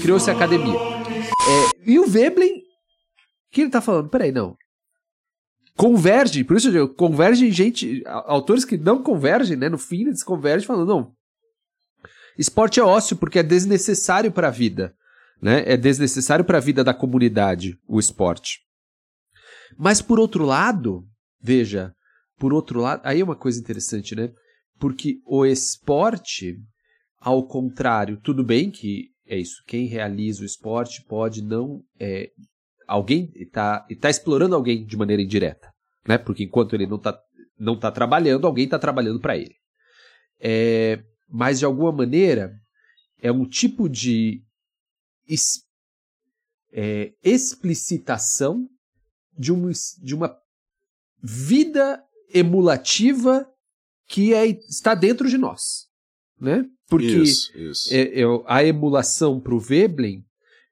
criou-se 0.00 0.30
a 0.30 0.34
academia. 0.34 0.78
É, 0.78 1.90
e 1.90 1.98
o 1.98 2.06
Veblen, 2.06 2.62
que 3.52 3.60
ele 3.62 3.70
tá 3.70 3.80
falando? 3.80 4.08
Peraí, 4.08 4.32
não. 4.32 4.56
converge, 5.76 6.44
por 6.44 6.56
isso 6.56 6.68
eu 6.68 6.72
digo, 6.72 6.88
converge 6.94 7.50
gente, 7.50 8.02
autores 8.06 8.64
que 8.64 8.78
não 8.78 9.02
convergem, 9.02 9.56
né? 9.56 9.68
No 9.68 9.76
fim 9.78 10.02
eles 10.02 10.22
convergem 10.22 10.66
falando, 10.66 10.88
não, 10.88 11.12
esporte 12.38 12.80
é 12.80 12.82
ócio 12.82 13.16
porque 13.16 13.38
é 13.38 13.42
desnecessário 13.42 14.32
para 14.32 14.48
a 14.48 14.50
vida, 14.50 14.94
né? 15.40 15.62
É 15.66 15.76
desnecessário 15.76 16.44
para 16.44 16.58
a 16.58 16.60
vida 16.60 16.82
da 16.82 16.94
comunidade 16.94 17.78
o 17.86 17.98
esporte. 17.98 18.60
Mas 19.76 20.00
por 20.00 20.18
outro 20.18 20.44
lado, 20.44 21.04
veja, 21.40 21.92
por 22.38 22.52
outro 22.52 22.80
lado, 22.80 23.00
aí 23.04 23.20
é 23.20 23.24
uma 23.24 23.36
coisa 23.36 23.60
interessante, 23.60 24.14
né? 24.14 24.30
Porque 24.78 25.20
o 25.26 25.46
esporte, 25.46 26.56
ao 27.20 27.46
contrário, 27.46 28.18
tudo 28.22 28.44
bem 28.44 28.70
que 28.70 29.10
é 29.26 29.38
isso, 29.38 29.62
quem 29.66 29.86
realiza 29.86 30.42
o 30.42 30.46
esporte 30.46 31.02
pode 31.08 31.42
não 31.42 31.82
é, 31.98 32.30
alguém 32.86 33.32
está 33.34 33.86
tá 34.00 34.10
explorando 34.10 34.54
alguém 34.54 34.84
de 34.84 34.96
maneira 34.96 35.22
indireta, 35.22 35.72
né? 36.06 36.18
Porque 36.18 36.44
enquanto 36.44 36.74
ele 36.74 36.86
não 36.86 36.96
está 36.96 37.18
não 37.58 37.78
tá 37.78 37.90
trabalhando, 37.90 38.46
alguém 38.46 38.64
está 38.64 38.78
trabalhando 38.78 39.20
para 39.20 39.36
ele. 39.36 39.54
É, 40.40 41.02
mas 41.34 41.58
de 41.58 41.64
alguma 41.64 41.90
maneira 41.90 42.56
é 43.18 43.32
um 43.32 43.44
tipo 43.44 43.88
de 43.88 44.40
es, 45.26 45.64
é, 46.72 47.12
explicitação 47.24 48.68
de 49.36 49.52
uma, 49.52 49.72
de 50.00 50.14
uma 50.14 50.38
vida 51.20 52.00
emulativa 52.32 53.50
que 54.06 54.32
é, 54.32 54.46
está 54.46 54.94
dentro 54.94 55.28
de 55.28 55.36
nós, 55.36 55.88
né? 56.40 56.64
Porque 56.88 57.06
Isso, 57.06 57.50
isso. 57.58 57.92
é- 57.92 58.20
é- 58.20 58.24
a 58.46 58.62
emulação 58.62 59.40
para 59.40 59.56
o 59.56 59.58
Veblen, 59.58 60.24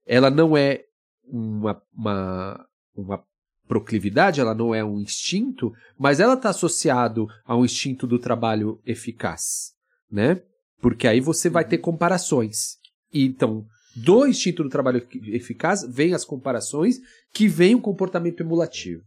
ela 0.07 0.31
não 0.31 0.57
é 0.57 0.85
uma, 1.25 1.83
uma, 1.93 2.69
uma 2.95 3.25
proclividade, 3.67 4.41
ela 4.41 4.55
não 4.55 4.73
é 4.73 4.85
um 4.85 5.01
instinto, 5.01 5.73
mas 5.99 6.21
ela 6.21 6.35
está 6.35 6.51
associado 6.51 7.27
ao 7.45 7.65
instinto 7.65 8.07
do 8.07 8.21
trabalho 8.21 8.81
eficaz, 8.87 9.73
né? 10.09 10.41
Porque 10.83 11.07
aí 11.07 11.21
você 11.21 11.49
vai 11.49 11.65
ter 11.65 11.79
comparações. 11.79 12.77
E, 13.11 13.25
então, 13.25 13.65
do 13.97 14.27
instinto 14.27 14.63
do 14.63 14.69
trabalho 14.69 15.07
eficaz 15.29 15.83
vem 15.89 16.13
as 16.13 16.25
comparações, 16.25 16.97
que 17.33 17.49
vem 17.49 17.75
o 17.75 17.81
comportamento 17.81 18.41
emulativo, 18.41 19.03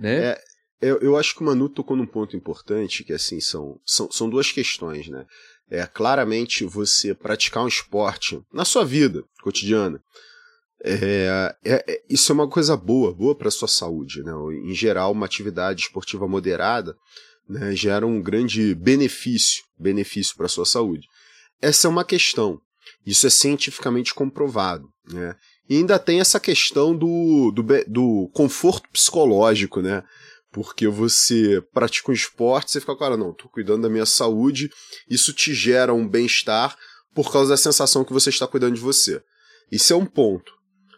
né? 0.00 0.30
É, 0.30 0.42
Eu, 0.80 0.98
eu 0.98 1.16
acho 1.16 1.34
que 1.36 1.42
o 1.42 1.44
Manu 1.44 1.68
tocou 1.68 1.96
num 1.96 2.06
ponto 2.06 2.36
importante, 2.36 3.04
que 3.04 3.12
assim, 3.12 3.40
são, 3.40 3.78
são, 3.86 4.10
são 4.10 4.28
duas 4.28 4.50
questões, 4.50 5.06
né? 5.06 5.24
É 5.70 5.86
claramente 5.86 6.64
você 6.64 7.14
praticar 7.14 7.62
um 7.62 7.68
esporte 7.68 8.40
na 8.52 8.64
sua 8.64 8.84
vida 8.84 9.22
cotidiana. 9.42 10.00
É, 10.84 11.54
é- 11.64 11.84
é- 11.86 12.02
isso 12.10 12.32
é 12.32 12.34
uma 12.34 12.48
coisa 12.48 12.76
boa, 12.76 13.14
boa 13.14 13.36
para 13.36 13.50
sua 13.50 13.68
saúde, 13.68 14.22
né? 14.24 14.32
Em 14.64 14.74
geral, 14.74 15.12
uma 15.12 15.26
atividade 15.26 15.82
esportiva 15.82 16.26
moderada 16.26 16.96
né, 17.48 17.74
gera 17.74 18.06
um 18.06 18.20
grande 18.20 18.74
benefício, 18.74 19.62
benefício 19.78 20.36
para 20.36 20.48
sua 20.48 20.64
saúde. 20.64 21.06
Essa 21.60 21.86
é 21.86 21.90
uma 21.90 22.04
questão. 22.04 22.60
Isso 23.06 23.26
é 23.26 23.30
cientificamente 23.30 24.14
comprovado, 24.14 24.88
né? 25.08 25.34
E 25.68 25.76
ainda 25.76 25.98
tem 25.98 26.20
essa 26.20 26.40
questão 26.40 26.96
do, 26.96 27.52
do, 27.52 27.62
do 27.86 28.30
conforto 28.32 28.88
psicológico, 28.90 29.80
né? 29.80 30.02
Porque 30.52 30.86
você 30.86 31.62
pratica 31.72 32.10
um 32.10 32.14
esporte, 32.14 32.72
você 32.72 32.80
fica, 32.80 32.96
cara, 32.96 33.16
não, 33.16 33.32
tô 33.32 33.48
cuidando 33.48 33.82
da 33.82 33.88
minha 33.88 34.04
saúde, 34.04 34.68
isso 35.08 35.32
te 35.32 35.54
gera 35.54 35.94
um 35.94 36.06
bem-estar 36.06 36.76
por 37.14 37.32
causa 37.32 37.50
da 37.50 37.56
sensação 37.56 38.04
que 38.04 38.12
você 38.12 38.30
está 38.30 38.46
cuidando 38.46 38.74
de 38.74 38.80
você. 38.80 39.22
Isso 39.70 39.92
é 39.92 39.96
um 39.96 40.04
ponto. 40.04 40.52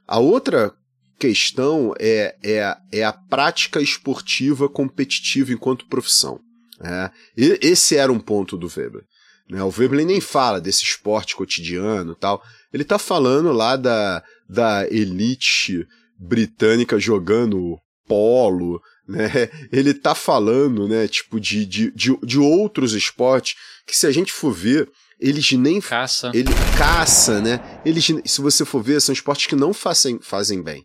A 0.07 0.19
outra 0.19 0.75
questão 1.19 1.95
é, 1.99 2.35
é, 2.43 2.77
é 2.93 3.05
a 3.05 3.13
prática 3.13 3.81
esportiva 3.81 4.69
competitiva 4.69 5.53
enquanto 5.53 5.89
profissão. 5.89 6.41
né? 6.81 7.11
Esse 7.37 7.97
era 7.97 8.13
um 8.13 8.21
ponto 8.21 8.57
do 8.57 8.67
Weber. 8.67 9.03
Né? 9.49 9.63
O 9.63 9.69
Weber 9.69 10.05
nem 10.05 10.21
fala 10.21 10.61
desse 10.61 10.83
esporte 10.85 11.37
cotidiano 11.37 12.15
tal. 12.15 12.43
Ele 12.73 12.83
está 12.83 12.99
falando 12.99 13.53
lá 13.53 13.77
da, 13.77 14.23
da 14.49 14.87
elite 14.89 15.87
britânica 16.19 16.99
jogando 16.99 17.79
polo, 18.07 18.81
né? 19.07 19.49
Ele 19.73 19.95
tá 19.95 20.15
falando, 20.15 20.89
né, 20.89 21.07
tipo, 21.09 21.41
de, 21.41 21.65
de, 21.67 21.91
de, 21.93 22.17
de 22.23 22.39
outros 22.39 22.93
esportes 22.93 23.55
que 23.87 23.97
se 23.97 24.07
a 24.07 24.11
gente 24.11 24.33
for 24.33 24.53
ver, 24.53 24.91
eles 25.21 25.53
nem 25.53 25.81
Caça. 25.81 26.31
ele 26.35 26.51
caça, 26.77 27.41
né? 27.41 27.81
Eles, 27.85 28.07
se 28.25 28.41
você 28.41 28.65
for 28.65 28.83
ver, 28.83 29.01
são 29.01 29.13
esportes 29.13 29.47
que 29.47 29.57
não 29.57 29.73
fazem, 29.73 30.19
fazem 30.21 30.63
bem. 30.63 30.85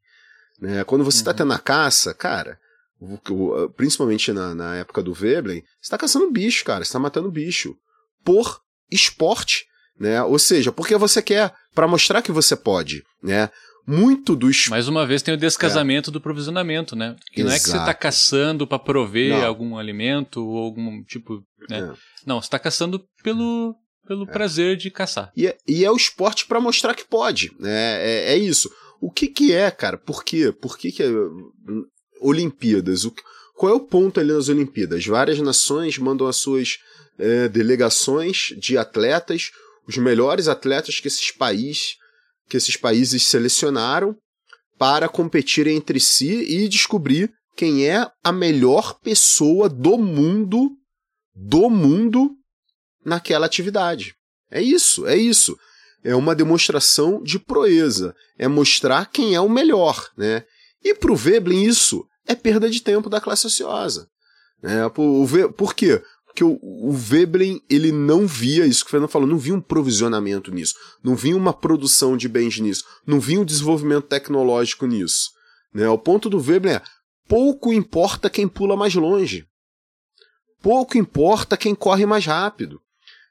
Né? 0.61 0.83
Quando 0.83 1.03
você 1.03 1.17
está 1.17 1.31
Uhum. 1.31 1.37
tendo 1.37 1.53
a 1.53 1.59
caça, 1.59 2.13
cara, 2.13 2.57
o- 3.29 3.69
principalmente 3.75 4.31
na, 4.33 4.53
na 4.53 4.75
época 4.77 5.01
do 5.01 5.13
Veblen, 5.13 5.61
você 5.61 5.67
está 5.83 5.97
caçando 5.97 6.29
bicho, 6.31 6.65
cara, 6.65 6.83
você 6.83 6.89
está 6.89 6.99
matando 6.99 7.31
bicho 7.31 7.75
por 8.23 8.59
esporte, 8.91 9.65
né? 9.99 10.21
Ou 10.23 10.37
seja, 10.39 10.71
porque 10.71 10.95
você 10.97 11.21
quer, 11.21 11.53
para 11.73 11.87
mostrar 11.87 12.21
que 12.21 12.31
você 12.31 12.55
pode, 12.55 13.03
né? 13.23 13.49
Muito 13.87 14.35
do 14.35 14.49
esporte. 14.49 14.69
Mais 14.71 14.87
uma 14.87 15.05
vez 15.05 15.21
tem 15.23 15.33
o 15.33 15.37
descasamento 15.37 16.11
do 16.11 16.21
provisionamento, 16.21 16.95
né? 16.95 17.15
Que 17.33 17.41
não 17.43 17.49
é 17.51 17.55
que 17.55 17.61
você 17.65 17.71
está 17.71 17.83
Exato. 17.85 17.99
caçando 17.99 18.67
para 18.67 18.77
prover 18.77 19.31
Não. 19.39 19.45
algum 19.45 19.77
alimento 19.77 20.45
ou 20.45 20.57
algum 20.57 21.03
tipo. 21.03 21.41
Né? 21.69 21.79
É. 21.79 21.93
Não, 22.25 22.39
você 22.39 22.47
está 22.47 22.59
caçando 22.59 23.03
pelo, 23.23 23.75
pelo 24.07 24.27
prazer 24.27 24.77
de 24.77 24.91
caçar. 24.91 25.31
E 25.35 25.47
é, 25.47 25.57
e 25.67 25.83
é 25.83 25.89
o 25.89 25.95
esporte 25.95 26.45
para 26.45 26.59
mostrar 26.59 26.93
que 26.93 27.03
pode, 27.07 27.51
né? 27.59 27.97
É, 28.05 28.33
é 28.33 28.37
isso. 28.37 28.69
O 29.01 29.11
que 29.11 29.27
que 29.27 29.53
é, 29.53 29.69
cara? 29.71 29.97
Por 29.97 30.23
quê? 30.23 30.51
Por 30.51 30.77
que 30.77 30.91
que 30.91 31.03
é, 31.03 31.09
hum, 31.09 31.85
Olimpíadas? 32.21 33.05
O, 33.05 33.13
qual 33.55 33.73
é 33.73 33.75
o 33.75 33.79
ponto 33.79 34.19
ali 34.19 34.31
nas 34.31 34.49
Olimpíadas? 34.49 35.05
Várias 35.05 35.39
nações 35.39 35.97
mandam 35.97 36.27
as 36.27 36.37
suas 36.37 36.77
é, 37.17 37.47
delegações 37.47 38.53
de 38.57 38.77
atletas, 38.77 39.51
os 39.87 39.97
melhores 39.97 40.47
atletas 40.47 40.99
que 40.99 41.07
esses 41.07 41.31
países 41.31 41.97
que 42.47 42.57
esses 42.57 42.75
países 42.75 43.27
selecionaram 43.27 44.15
para 44.77 45.07
competirem 45.07 45.77
entre 45.77 45.99
si 45.99 46.31
e 46.49 46.67
descobrir 46.67 47.31
quem 47.55 47.85
é 47.85 48.09
a 48.23 48.31
melhor 48.31 48.99
pessoa 49.01 49.69
do 49.69 49.97
mundo 49.97 50.71
do 51.35 51.69
mundo 51.69 52.31
naquela 53.05 53.45
atividade. 53.45 54.15
É 54.49 54.61
isso, 54.61 55.05
é 55.05 55.15
isso. 55.15 55.57
É 56.03 56.15
uma 56.15 56.35
demonstração 56.35 57.21
de 57.21 57.37
proeza. 57.37 58.15
É 58.37 58.47
mostrar 58.47 59.05
quem 59.11 59.35
é 59.35 59.41
o 59.41 59.49
melhor, 59.49 60.09
né? 60.17 60.43
E 60.83 60.93
pro 60.93 61.15
Veblen 61.15 61.65
isso 61.65 62.05
é 62.25 62.35
perda 62.35 62.69
de 62.69 62.81
tempo 62.81 63.09
da 63.09 63.19
classe 63.19 63.47
ociosa. 63.47 64.07
Né? 64.61 64.87
Por, 64.89 65.03
o 65.03 65.53
por 65.53 65.73
quê? 65.73 66.01
Porque 66.25 66.43
o, 66.43 66.59
o 66.61 66.91
Veblen, 66.91 67.61
ele 67.69 67.91
não 67.91 68.27
via 68.27 68.65
isso 68.65 68.83
que 68.83 68.89
o 68.89 68.91
Fernando 68.91 69.09
falou, 69.09 69.27
não 69.27 69.37
via 69.37 69.55
um 69.55 69.61
provisionamento 69.61 70.51
nisso, 70.51 70.75
não 71.03 71.15
via 71.15 71.35
uma 71.35 71.51
produção 71.51 72.15
de 72.15 72.29
bens 72.29 72.59
nisso, 72.59 72.85
não 73.05 73.19
via 73.19 73.41
um 73.41 73.45
desenvolvimento 73.45 74.07
tecnológico 74.07 74.85
nisso. 74.85 75.31
Né? 75.73 75.89
O 75.89 75.97
ponto 75.97 76.29
do 76.29 76.39
Veblen 76.39 76.75
é, 76.75 76.81
pouco 77.27 77.73
importa 77.73 78.29
quem 78.29 78.47
pula 78.47 78.77
mais 78.77 78.93
longe. 78.93 79.45
Pouco 80.61 80.97
importa 80.97 81.57
quem 81.57 81.73
corre 81.73 82.05
mais 82.05 82.25
rápido. 82.25 82.79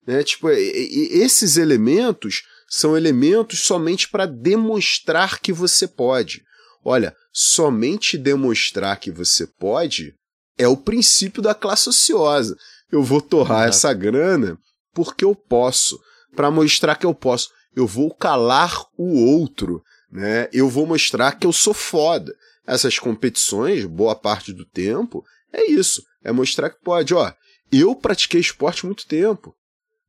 Né? 0.06 0.22
Tipo, 0.24 0.48
esses 0.50 1.56
elementos 1.56 2.42
são 2.68 2.96
elementos 2.96 3.60
somente 3.60 4.08
para 4.08 4.26
demonstrar 4.26 5.40
que 5.40 5.52
você 5.52 5.88
pode. 5.88 6.42
Olha, 6.84 7.14
somente 7.32 8.18
demonstrar 8.18 9.00
que 9.00 9.10
você 9.10 9.46
pode 9.46 10.14
é 10.56 10.68
o 10.68 10.76
princípio 10.76 11.42
da 11.42 11.54
classe 11.54 11.88
ociosa. 11.88 12.56
Eu 12.90 13.02
vou 13.02 13.20
torrar 13.20 13.68
Exato. 13.68 13.76
essa 13.76 13.94
grana 13.94 14.58
porque 14.92 15.24
eu 15.24 15.34
posso, 15.34 15.98
para 16.34 16.50
mostrar 16.50 16.96
que 16.96 17.06
eu 17.06 17.14
posso. 17.14 17.50
Eu 17.74 17.86
vou 17.86 18.12
calar 18.12 18.84
o 18.96 19.24
outro, 19.36 19.82
né? 20.10 20.48
Eu 20.52 20.68
vou 20.68 20.86
mostrar 20.86 21.32
que 21.32 21.46
eu 21.46 21.52
sou 21.52 21.72
foda. 21.72 22.34
Essas 22.66 22.98
competições, 22.98 23.84
boa 23.84 24.14
parte 24.14 24.52
do 24.52 24.64
tempo, 24.64 25.24
é 25.52 25.70
isso. 25.70 26.02
É 26.22 26.32
mostrar 26.32 26.70
que 26.70 26.82
pode. 26.82 27.14
Ó, 27.14 27.32
eu 27.70 27.94
pratiquei 27.94 28.40
esporte 28.40 28.84
muito 28.84 29.06
tempo. 29.06 29.54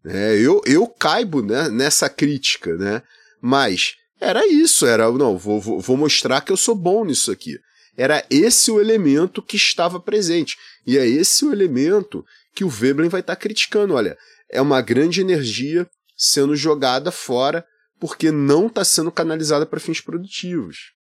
Né? 0.03 0.37
eu, 0.37 0.61
eu 0.65 0.87
caibo 0.87 1.41
né, 1.41 1.69
nessa 1.69 2.09
crítica, 2.09 2.75
né? 2.75 3.01
Mas 3.41 3.95
era 4.19 4.45
isso, 4.47 4.85
era, 4.85 5.09
não, 5.11 5.37
vou, 5.37 5.59
vou, 5.59 5.79
vou 5.79 5.97
mostrar 5.97 6.41
que 6.41 6.51
eu 6.51 6.57
sou 6.57 6.75
bom 6.75 7.05
nisso 7.05 7.31
aqui. 7.31 7.57
Era 7.95 8.25
esse 8.29 8.71
o 8.71 8.79
elemento 8.79 9.41
que 9.41 9.57
estava 9.57 9.99
presente. 9.99 10.57
E 10.85 10.97
é 10.97 11.05
esse 11.05 11.45
o 11.45 11.51
elemento 11.51 12.25
que 12.53 12.63
o 12.63 12.69
Veblen 12.69 13.09
vai 13.09 13.19
estar 13.21 13.35
criticando. 13.35 13.93
Olha, 13.93 14.17
é 14.49 14.61
uma 14.61 14.81
grande 14.81 15.21
energia 15.21 15.89
sendo 16.15 16.55
jogada 16.55 17.11
fora 17.11 17.65
porque 17.99 18.31
não 18.31 18.67
está 18.67 18.83
sendo 18.85 19.11
canalizada 19.11 19.65
para 19.65 19.79
fins 19.79 19.99
produtivos. 19.99 20.93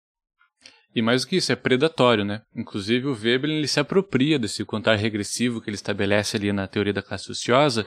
E 0.95 1.01
mais 1.01 1.23
do 1.23 1.29
que 1.29 1.37
isso, 1.37 1.53
é 1.53 1.57
predatório, 1.57 2.25
né? 2.25 2.43
Inclusive 2.55 3.07
o 3.07 3.15
Veblen 3.15 3.59
ele 3.59 3.69
se 3.69 3.79
apropria 3.79 4.39
desse 4.39 4.65
contar 4.65 4.97
regressivo 4.97 5.61
que 5.61 5.71
ele 5.71 5.77
estabelece 5.77 6.37
ali 6.37 6.53
na 6.53 6.67
teoria 6.67 6.93
da 6.93 7.03
classe 7.03 7.31
ociosa 7.31 7.87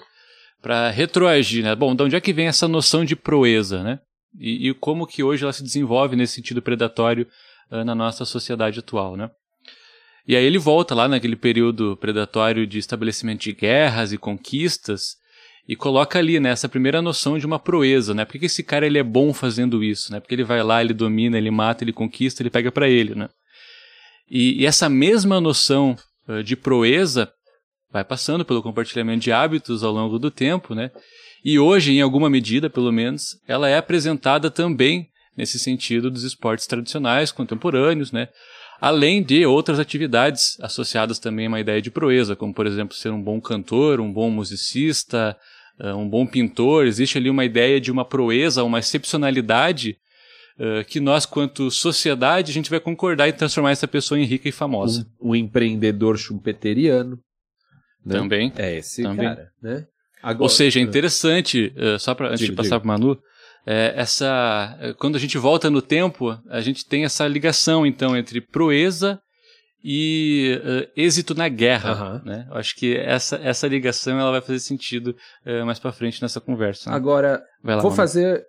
para 0.62 0.89
retroagir, 0.89 1.63
né? 1.63 1.75
Bom, 1.75 1.96
de 1.96 2.03
onde 2.03 2.15
é 2.15 2.22
que 2.22 2.34
vem 2.34 2.48
essa 2.48 2.68
noção 2.68 3.03
de 3.03 3.15
proeza, 3.15 3.84
né? 3.84 4.00
E, 4.39 4.70
e 4.70 4.74
como 4.74 5.08
que 5.08 5.24
hoje 5.24 5.44
ela 5.44 5.53
se 5.53 5.63
desenvolve 5.63 6.15
nesse 6.15 6.36
sentido 6.36 6.62
predatório 6.62 7.27
ah, 7.70 7.84
na 7.84 7.96
nossa 7.96 8.24
sociedade 8.25 8.80
atual, 8.80 9.18
né? 9.18 9.30
E 10.27 10.36
aí 10.36 10.46
ele 10.46 10.60
volta 10.60 10.94
lá 10.94 11.08
naquele 11.08 11.36
período 11.36 11.98
predatório 11.98 12.68
de 12.68 12.77
estabelecimento 12.77 13.41
de 13.41 13.53
guerras 13.53 14.13
e 14.13 14.18
conquistas 14.18 15.18
e 15.68 15.75
coloca 15.75 16.20
ali 16.20 16.39
né, 16.39 16.50
essa 16.50 16.70
primeira 16.70 17.01
noção 17.01 17.38
de 17.38 17.46
uma 17.46 17.60
proeza, 17.60 18.13
né? 18.13 18.24
Por 18.24 18.39
que 18.39 18.46
esse 18.46 18.63
cara 18.63 18.86
ele 18.86 19.00
é 19.00 19.03
bom 19.03 19.34
fazendo 19.34 19.84
isso, 19.84 20.12
né? 20.12 20.20
Porque 20.20 20.36
ele 20.36 20.44
vai 20.44 20.62
lá, 20.62 20.82
ele 20.82 20.94
domina, 20.94 21.38
ele 21.38 21.50
mata, 21.50 21.84
ele 21.84 21.94
conquista, 21.94 22.41
ele 22.41 22.50
pega 22.50 22.72
para 22.72 22.88
ele, 22.88 23.15
né? 23.15 23.30
E, 24.30 24.62
e, 24.62 24.65
essa 24.65 24.88
mesma 24.88 25.41
noção 25.41 25.98
uh, 26.27 26.41
de 26.41 26.56
proeza 26.56 27.32
vai 27.92 28.04
passando 28.04 28.46
pelo 28.46 28.64
compartilhamento 28.64 29.24
de 29.24 29.32
hábitos 29.32 29.84
ao 29.84 29.92
longo 29.92 30.18
do 30.18 30.32
tempo, 30.32 30.74
né? 30.74 30.92
E 31.44 31.58
hoje, 31.58 31.94
em 31.94 32.02
alguma 32.02 32.30
medida, 32.30 32.70
pelo 32.70 32.92
menos, 32.92 33.40
ela 33.48 33.68
é 33.68 33.78
apresentada 33.78 34.52
também 34.52 35.10
nesse 35.36 35.58
sentido 35.58 36.12
dos 36.12 36.24
esportes 36.24 36.68
tradicionais, 36.68 37.32
contemporâneos, 37.32 38.12
né? 38.12 38.28
Além 38.80 39.22
de 39.22 39.46
outras 39.46 39.80
atividades 39.80 40.58
associadas 40.60 41.20
também 41.20 41.46
a 41.46 41.50
uma 41.50 41.60
ideia 41.60 41.82
de 41.82 41.92
proeza, 41.92 42.36
como, 42.36 42.54
por 42.54 42.66
exemplo, 42.66 42.96
ser 42.96 43.12
um 43.12 43.22
bom 43.22 43.40
cantor, 43.40 44.00
um 44.00 44.12
bom 44.12 44.30
musicista, 44.30 45.38
uh, 45.80 45.96
um 45.96 46.10
bom 46.10 46.26
pintor. 46.26 46.88
Existe 46.88 47.18
ali 47.18 47.30
uma 47.30 47.46
ideia 47.46 47.80
de 47.80 47.92
uma 47.92 48.04
proeza, 48.04 48.64
uma 48.64 48.80
excepcionalidade 48.80 49.98
uh, 50.58 50.84
que 50.86 51.00
nós, 51.00 51.28
quanto 51.28 51.70
sociedade, 51.70 52.50
a 52.50 52.54
gente 52.54 52.72
vai 52.72 52.80
concordar 52.80 53.30
em 53.30 53.34
transformar 53.34 53.72
essa 53.72 53.88
pessoa 53.88 54.20
em 54.20 54.26
rica 54.26 54.50
e 54.50 54.52
famosa. 54.52 55.08
Um, 55.22 55.30
um 55.30 55.36
empreendedor 55.36 56.18
chumpeteriano. 56.18 57.20
Né? 58.05 58.15
Também. 58.17 58.53
É 58.58 58.77
esse 58.77 59.03
Também. 59.03 59.27
cara, 59.27 59.50
né? 59.62 59.86
Agora, 60.24 60.43
Ou 60.43 60.50
seja, 60.50 60.79
é 60.79 60.84
interessante, 60.84 61.74
uh, 61.77 61.98
só 62.00 62.13
para 62.13 62.29
antes 62.29 62.46
de 62.46 62.51
passar 62.53 62.79
para 62.79 62.88
Manu, 62.88 63.17
é, 63.65 63.93
essa 63.96 64.75
quando 64.98 65.15
a 65.15 65.20
gente 65.20 65.38
volta 65.38 65.70
no 65.70 65.81
tempo, 65.81 66.38
a 66.50 66.62
gente 66.62 66.86
tem 66.86 67.05
essa 67.05 67.27
ligação 67.27 67.86
então 67.86 68.15
entre 68.17 68.41
proeza 68.41 69.20
e 69.84 70.60
uh, 70.63 70.91
êxito 70.96 71.34
na 71.36 71.48
guerra, 71.50 72.15
Uhum. 72.15 72.22
né? 72.25 72.48
Eu 72.51 72.58
acho 72.58 72.75
que 72.75 72.96
essa, 72.98 73.36
essa 73.38 73.67
ligação 73.67 74.20
ela 74.20 74.31
vai 74.31 74.41
fazer 74.41 74.60
sentido 74.60 75.15
uh, 75.46 75.65
mais 75.65 75.79
para 75.79 75.91
frente 75.91 76.22
nessa 76.22 76.39
conversa. 76.41 76.89
né? 76.89 76.96
Agora, 76.96 77.41
Vai 77.63 77.75
lá, 77.75 77.81
vou 77.81 77.89
Manu. 77.91 77.96
fazer 77.98 78.43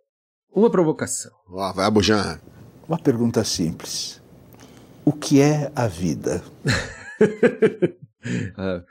uma 0.55 0.71
provocação. 0.71 1.31
Ó, 1.51 1.73
vai, 1.73 1.91
Bujan. 1.91 2.39
Uma 2.87 2.99
pergunta 2.99 3.43
simples. 3.45 4.21
O 5.07 5.13
que 5.13 5.41
é 5.41 5.71
a 5.75 5.87
vida? 5.87 6.43
Ah, 8.57 8.83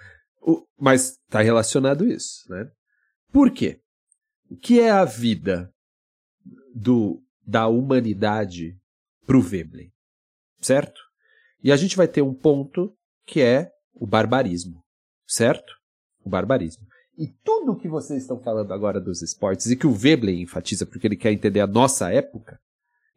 o- 0.41 0.65
mas 0.79 1.11
está 1.27 1.41
relacionado 1.41 2.05
isso, 2.07 2.49
né? 2.49 2.69
Por 3.31 3.51
quê? 3.51 3.79
O 4.49 4.55
que 4.57 4.79
é 4.79 4.89
a 4.91 5.05
vida 5.05 5.71
do, 6.73 7.21
da 7.45 7.67
humanidade 7.67 8.77
para 9.25 9.37
o 9.37 9.41
Veblen? 9.41 9.91
Certo? 10.59 10.99
E 11.63 11.71
a 11.71 11.75
gente 11.77 11.95
vai 11.95 12.07
ter 12.07 12.21
um 12.21 12.33
ponto 12.33 12.95
que 13.25 13.41
é 13.41 13.71
o 13.93 14.05
barbarismo, 14.05 14.83
certo? 15.27 15.73
O 16.23 16.29
barbarismo. 16.29 16.85
E 17.17 17.27
tudo 17.43 17.77
que 17.77 17.87
vocês 17.87 18.21
estão 18.21 18.41
falando 18.41 18.73
agora 18.73 18.99
dos 18.99 19.21
esportes 19.21 19.67
e 19.67 19.75
que 19.75 19.85
o 19.87 19.93
Veblen 19.93 20.41
enfatiza 20.41 20.85
porque 20.85 21.07
ele 21.07 21.15
quer 21.17 21.31
entender 21.31 21.59
a 21.59 21.67
nossa 21.67 22.11
época, 22.11 22.59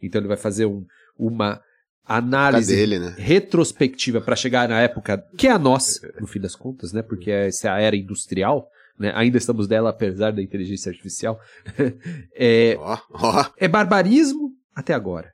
então 0.02 0.21
ele 0.21 0.28
vai 0.28 0.37
fazer 0.37 0.66
um- 0.66 0.85
uma 1.19 1.62
análise 2.04 2.73
Cadê 2.73 2.82
ele, 2.82 2.99
né? 2.99 3.14
retrospectiva 3.16 4.20
para 4.20 4.37
chegar 4.37 4.68
na 4.68 4.80
época 4.80 5.18
que 5.37 5.46
é 5.49 5.50
a 5.50 5.58
nossa, 5.58 6.12
no 6.20 6.26
fim 6.26 6.40
das 6.40 6.54
contas, 6.54 6.92
né? 6.92 7.02
Porque 7.02 7.30
essa 7.30 7.68
é 7.68 7.70
a 7.70 7.80
era 7.80 7.96
industrial, 7.96 8.70
né? 8.99 9.12
Ainda 9.14 9.38
estamos 9.38 9.66
dela 9.66 9.90
apesar 9.90 10.33
da 10.33 10.42
inteligência 10.42 10.90
artificial. 10.90 11.40
é, 12.35 12.76
Ó, 12.79 12.98
ó. 13.11 13.50
é 13.57 13.66
barbarismo 13.66 14.52
até 14.74 14.92
agora, 14.92 15.33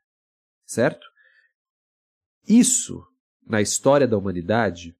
certo? 0.64 1.06
Isso 2.48 3.04
na 3.46 3.60
história 3.60 4.06
da 4.06 4.16
humanidade 4.16 4.94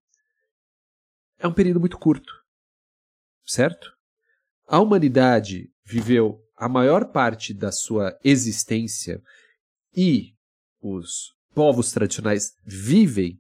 é 1.39 1.47
um 1.47 1.53
período 1.53 1.81
muito 1.81 1.99
curto, 1.99 2.33
certo? 3.47 3.93
A 4.67 4.79
humanidade 4.79 5.71
viveu 5.85 6.41
a 6.57 6.69
maior 6.69 7.07
parte 7.07 7.55
da 7.55 7.73
sua 7.73 8.19
existência 8.23 9.23
e 9.97 10.35
os 10.81 11.35
povos 11.55 11.93
tradicionais 11.93 12.55
vivem 12.65 13.39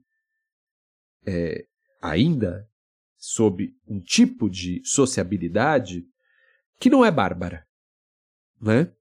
é, 1.26 1.66
ainda 2.00 2.68
sob 3.16 3.74
um 3.86 4.00
tipo 4.00 4.48
de 4.48 4.82
sociabilidade 4.84 6.06
que 6.78 6.88
não 6.88 7.04
é 7.04 7.10
bárbara, 7.10 7.66
né? 8.60 8.92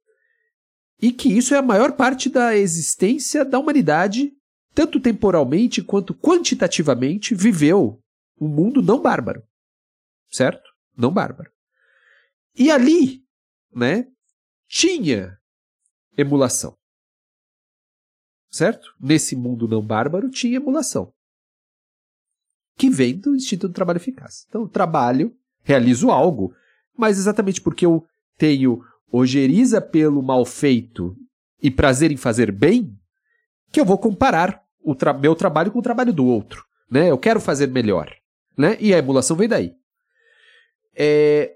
E 1.02 1.13
que 1.13 1.30
isso 1.30 1.54
é 1.56 1.58
a 1.58 1.62
maior 1.62 1.93
parte 1.93 2.30
da 2.30 2.56
existência 2.56 3.45
da 3.45 3.58
humanidade, 3.58 4.34
tanto 4.76 5.00
temporalmente 5.00 5.82
quanto 5.82 6.13
quantitativamente, 6.13 7.34
viveu 7.34 8.04
um 8.39 8.50
mundo 8.50 8.82
não 8.82 9.02
bárbaro, 9.02 9.41
certo? 10.30 10.69
Não 10.98 11.12
bárbaro. 11.12 11.50
E 12.54 12.69
ali, 12.69 13.24
né, 13.74 14.06
tinha 14.67 15.39
emulação 16.17 16.79
certo? 18.49 18.93
Nesse 18.99 19.35
mundo 19.35 19.67
não 19.67 19.81
bárbaro 19.81 20.29
tinha 20.29 20.57
emulação. 20.57 21.13
Que 22.77 22.89
vem 22.89 23.17
do 23.17 23.35
instinto 23.35 23.67
do 23.67 23.73
trabalho 23.73 23.97
eficaz. 23.97 24.45
Então, 24.47 24.62
eu 24.62 24.67
trabalho, 24.67 25.35
realizo 25.63 26.09
algo, 26.09 26.53
mas 26.97 27.17
exatamente 27.17 27.62
porque 27.62 27.85
eu 27.85 28.05
tenho 28.38 28.83
ojeriza 29.12 29.81
pelo 29.81 30.21
mal 30.21 30.45
feito 30.45 31.15
e 31.62 31.69
prazer 31.69 32.12
em 32.12 32.17
fazer 32.17 32.51
bem, 32.51 32.95
que 33.71 33.79
eu 33.79 33.85
vou 33.85 33.97
comparar 33.97 34.63
o 34.81 34.95
tra 34.95 35.13
meu 35.13 35.35
trabalho 35.35 35.71
com 35.71 35.79
o 35.79 35.83
trabalho 35.83 36.13
do 36.13 36.25
outro. 36.25 36.63
Né? 36.89 37.09
Eu 37.09 37.17
quero 37.17 37.39
fazer 37.39 37.67
melhor. 37.67 38.12
Né? 38.57 38.77
E 38.79 38.93
a 38.93 38.97
emulação 38.97 39.35
vem 39.35 39.47
daí. 39.47 39.73
É... 40.95 41.53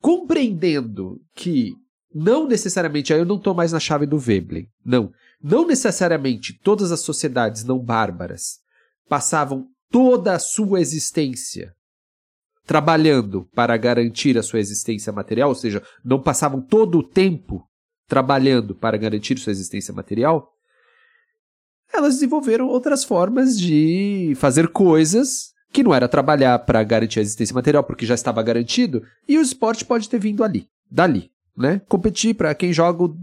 Compreendendo 0.00 1.20
que 1.34 1.74
não 2.14 2.46
necessariamente, 2.46 3.12
aí 3.12 3.18
eu 3.18 3.26
não 3.26 3.36
estou 3.36 3.54
mais 3.54 3.72
na 3.72 3.80
chave 3.80 4.06
do 4.06 4.18
Veblen, 4.18 4.68
não. 4.84 5.12
Não 5.42 5.66
necessariamente 5.66 6.52
todas 6.52 6.90
as 6.92 7.00
sociedades 7.00 7.64
não 7.64 7.78
bárbaras 7.78 8.58
passavam 9.08 9.68
toda 9.90 10.34
a 10.34 10.38
sua 10.38 10.80
existência 10.80 11.74
trabalhando 12.66 13.48
para 13.54 13.76
garantir 13.78 14.36
a 14.36 14.42
sua 14.42 14.60
existência 14.60 15.10
material, 15.10 15.48
ou 15.48 15.54
seja, 15.54 15.82
não 16.04 16.20
passavam 16.22 16.60
todo 16.60 16.98
o 16.98 17.02
tempo 17.02 17.66
trabalhando 18.06 18.74
para 18.74 18.98
garantir 18.98 19.38
sua 19.38 19.50
existência 19.52 19.94
material, 19.94 20.52
elas 21.92 22.14
desenvolveram 22.14 22.66
outras 22.68 23.04
formas 23.04 23.58
de 23.58 24.34
fazer 24.36 24.68
coisas 24.68 25.52
que 25.72 25.82
não 25.82 25.94
era 25.94 26.08
trabalhar 26.08 26.58
para 26.60 26.82
garantir 26.82 27.20
a 27.20 27.22
existência 27.22 27.54
material, 27.54 27.84
porque 27.84 28.04
já 28.04 28.14
estava 28.14 28.42
garantido, 28.42 29.02
e 29.26 29.38
o 29.38 29.42
esporte 29.42 29.84
pode 29.84 30.08
ter 30.08 30.18
vindo 30.18 30.44
ali, 30.44 30.66
dali, 30.90 31.30
né? 31.56 31.80
Competir 31.88 32.34
para 32.34 32.54
quem 32.54 32.72
joga 32.72 33.04
o- 33.04 33.16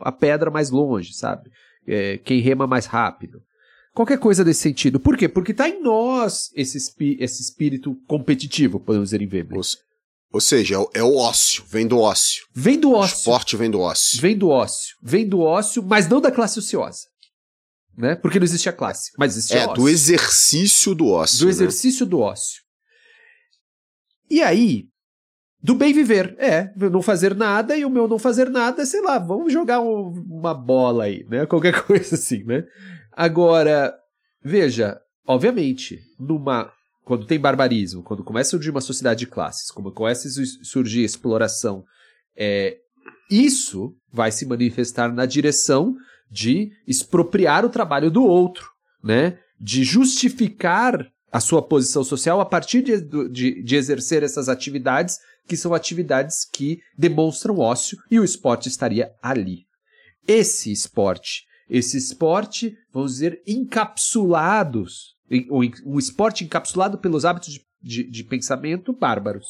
a 0.00 0.10
pedra 0.12 0.50
mais 0.50 0.70
longe, 0.70 1.12
sabe? 1.14 1.50
É, 1.86 2.18
quem 2.18 2.40
rema 2.40 2.66
mais 2.66 2.86
rápido. 2.86 3.40
Qualquer 3.94 4.18
coisa 4.18 4.44
desse 4.44 4.60
sentido. 4.60 5.00
Por 5.00 5.16
quê? 5.16 5.28
Porque 5.28 5.52
está 5.52 5.68
em 5.68 5.82
nós 5.82 6.50
esse, 6.54 6.76
esse 7.18 7.42
espírito 7.42 7.94
competitivo, 8.06 8.78
podemos 8.78 9.08
dizer 9.08 9.22
em 9.22 9.26
Veblen. 9.26 9.56
Ou, 9.58 9.64
se- 9.64 9.78
ou 10.32 10.40
seja, 10.40 10.74
é 10.74 10.78
o, 10.78 10.90
é 10.94 11.02
o 11.02 11.16
ócio, 11.16 11.64
vem 11.66 11.86
do 11.86 11.98
ócio. 11.98 12.44
Vem 12.54 12.78
do 12.78 12.90
O 12.90 12.94
ócio. 12.96 13.16
esporte 13.16 13.56
vem 13.56 13.70
do 13.70 13.80
ócio. 13.80 14.20
Vem 14.20 14.36
do 14.36 14.48
ócio. 14.50 14.96
Vem 15.02 15.26
do 15.26 15.40
ócio, 15.40 15.82
mas 15.82 16.06
não 16.08 16.20
da 16.20 16.30
classe 16.30 16.58
ociosa. 16.58 17.06
Né? 17.96 18.14
Porque 18.16 18.38
não 18.38 18.44
existia 18.44 18.72
classe, 18.72 19.12
mas 19.18 19.34
existia 19.34 19.60
É, 19.60 19.64
ócio. 19.64 19.74
do 19.76 19.88
exercício 19.88 20.94
do 20.94 21.06
ócio. 21.08 21.38
do 21.38 21.44
né? 21.46 21.50
exercício 21.50 22.04
do 22.04 22.18
ócio. 22.20 22.60
E 24.28 24.42
aí, 24.42 24.84
do 25.66 25.74
bem 25.74 25.92
viver, 25.92 26.36
é, 26.38 26.70
não 26.76 27.02
fazer 27.02 27.34
nada 27.34 27.76
e 27.76 27.84
o 27.84 27.90
meu 27.90 28.06
não 28.06 28.20
fazer 28.20 28.48
nada, 28.48 28.86
sei 28.86 29.00
lá, 29.00 29.18
vamos 29.18 29.52
jogar 29.52 29.80
um- 29.80 30.12
uma 30.30 30.54
bola 30.54 31.04
aí, 31.04 31.26
né? 31.28 31.44
Qualquer 31.50 31.82
coisa 31.84 32.14
assim, 32.14 32.44
né? 32.44 32.64
Agora, 33.12 33.92
veja, 34.44 34.96
obviamente, 35.26 35.98
numa 36.20 36.70
quando 37.04 37.26
tem 37.26 37.38
barbarismo, 37.38 38.02
quando 38.02 38.22
começa 38.24 38.48
a 38.48 38.50
surgir 38.52 38.70
uma 38.70 38.80
sociedade 38.80 39.20
de 39.20 39.26
classes, 39.26 39.70
quando 39.70 39.92
começa 39.92 40.26
a 40.28 40.30
su- 40.30 40.64
surgir 40.64 41.02
exploração, 41.04 41.84
é, 42.36 42.76
isso 43.30 43.92
vai 44.12 44.30
se 44.30 44.46
manifestar 44.46 45.12
na 45.12 45.26
direção 45.26 45.94
de 46.30 46.70
expropriar 46.86 47.64
o 47.64 47.68
trabalho 47.68 48.10
do 48.10 48.24
outro, 48.24 48.68
né? 49.02 49.38
De 49.60 49.82
justificar 49.84 51.06
a 51.32 51.40
sua 51.40 51.60
posição 51.62 52.02
social 52.04 52.40
a 52.40 52.46
partir 52.46 52.82
de, 52.82 53.00
de, 53.30 53.62
de 53.62 53.76
exercer 53.76 54.22
essas 54.22 54.48
atividades 54.48 55.18
que 55.46 55.56
são 55.56 55.72
atividades 55.74 56.44
que 56.44 56.80
demonstram 56.96 57.58
ócio 57.58 57.98
e 58.10 58.18
o 58.18 58.24
esporte 58.24 58.68
estaria 58.68 59.12
ali. 59.22 59.66
Esse 60.26 60.72
esporte, 60.72 61.44
esse 61.68 61.96
esporte, 61.96 62.76
vamos 62.92 63.12
dizer, 63.12 63.42
encapsulados, 63.46 65.14
um 65.84 65.98
esporte 65.98 66.44
encapsulado 66.44 66.98
pelos 66.98 67.24
hábitos 67.24 67.52
de, 67.52 67.66
de, 67.80 68.10
de 68.10 68.24
pensamento 68.24 68.92
bárbaros, 68.92 69.46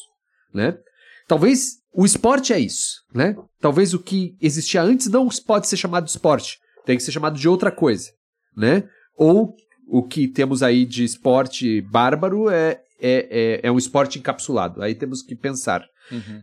né? 0.52 0.78
Talvez 1.26 1.78
o 1.92 2.04
esporte 2.04 2.52
é 2.52 2.58
isso, 2.58 3.02
né? 3.12 3.36
Talvez 3.60 3.94
o 3.94 3.98
que 3.98 4.36
existia 4.40 4.82
antes 4.82 5.08
não 5.08 5.28
pode 5.46 5.66
ser 5.66 5.76
chamado 5.76 6.04
de 6.04 6.10
esporte, 6.10 6.58
tem 6.84 6.96
que 6.96 7.02
ser 7.02 7.12
chamado 7.12 7.38
de 7.38 7.48
outra 7.48 7.70
coisa, 7.70 8.10
né? 8.56 8.88
Ou 9.16 9.56
o 9.88 10.02
que 10.02 10.28
temos 10.28 10.62
aí 10.62 10.84
de 10.84 11.04
esporte 11.04 11.80
bárbaro 11.80 12.50
é, 12.50 12.80
é, 13.00 13.60
é, 13.60 13.60
é 13.64 13.72
um 13.72 13.78
esporte 13.78 14.18
encapsulado. 14.18 14.82
Aí 14.82 14.94
temos 14.94 15.22
que 15.22 15.34
pensar. 15.34 15.84
Uhum. 16.10 16.42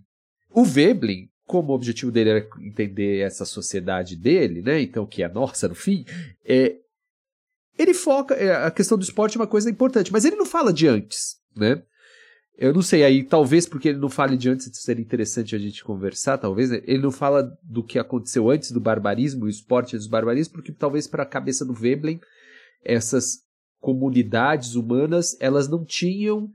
O 0.49 0.63
Veblen, 0.63 1.29
como 1.45 1.71
o 1.71 1.75
objetivo 1.75 2.11
dele 2.11 2.29
era 2.29 2.47
entender 2.59 3.19
essa 3.19 3.45
sociedade 3.45 4.15
dele, 4.15 4.61
né? 4.61 4.81
Então, 4.81 5.05
que 5.05 5.23
é 5.23 5.29
nossa 5.29 5.67
no 5.67 5.75
fim, 5.75 6.05
é, 6.45 6.75
ele 7.77 7.93
foca. 7.93 8.35
é, 8.35 8.65
A 8.65 8.71
questão 8.71 8.97
do 8.97 9.03
esporte 9.03 9.37
é 9.37 9.39
uma 9.41 9.47
coisa 9.47 9.69
importante, 9.69 10.11
mas 10.11 10.25
ele 10.25 10.35
não 10.35 10.45
fala 10.45 10.71
de 10.71 10.87
antes, 10.87 11.37
né? 11.55 11.81
Eu 12.55 12.71
não 12.71 12.83
sei, 12.83 13.03
aí 13.03 13.23
talvez 13.23 13.65
porque 13.67 13.89
ele 13.89 13.97
não 13.97 14.09
fale 14.09 14.37
de 14.37 14.47
antes, 14.47 14.69
seria 14.73 15.03
interessante 15.03 15.55
a 15.55 15.59
gente 15.59 15.83
conversar, 15.83 16.37
talvez. 16.37 16.69
né? 16.69 16.81
Ele 16.85 17.01
não 17.01 17.11
fala 17.11 17.51
do 17.63 17.83
que 17.83 17.97
aconteceu 17.97 18.49
antes 18.49 18.71
do 18.71 18.79
barbarismo, 18.79 19.45
o 19.45 19.49
esporte 19.49 19.97
dos 19.97 20.05
barbarismos, 20.05 20.53
porque 20.53 20.71
talvez 20.71 21.07
para 21.07 21.23
a 21.23 21.25
cabeça 21.25 21.65
do 21.65 21.73
Veblen, 21.73 22.21
essas 22.85 23.39
comunidades 23.83 24.75
humanas, 24.75 25.35
elas 25.41 25.67
não 25.67 25.83
tinham 25.83 26.49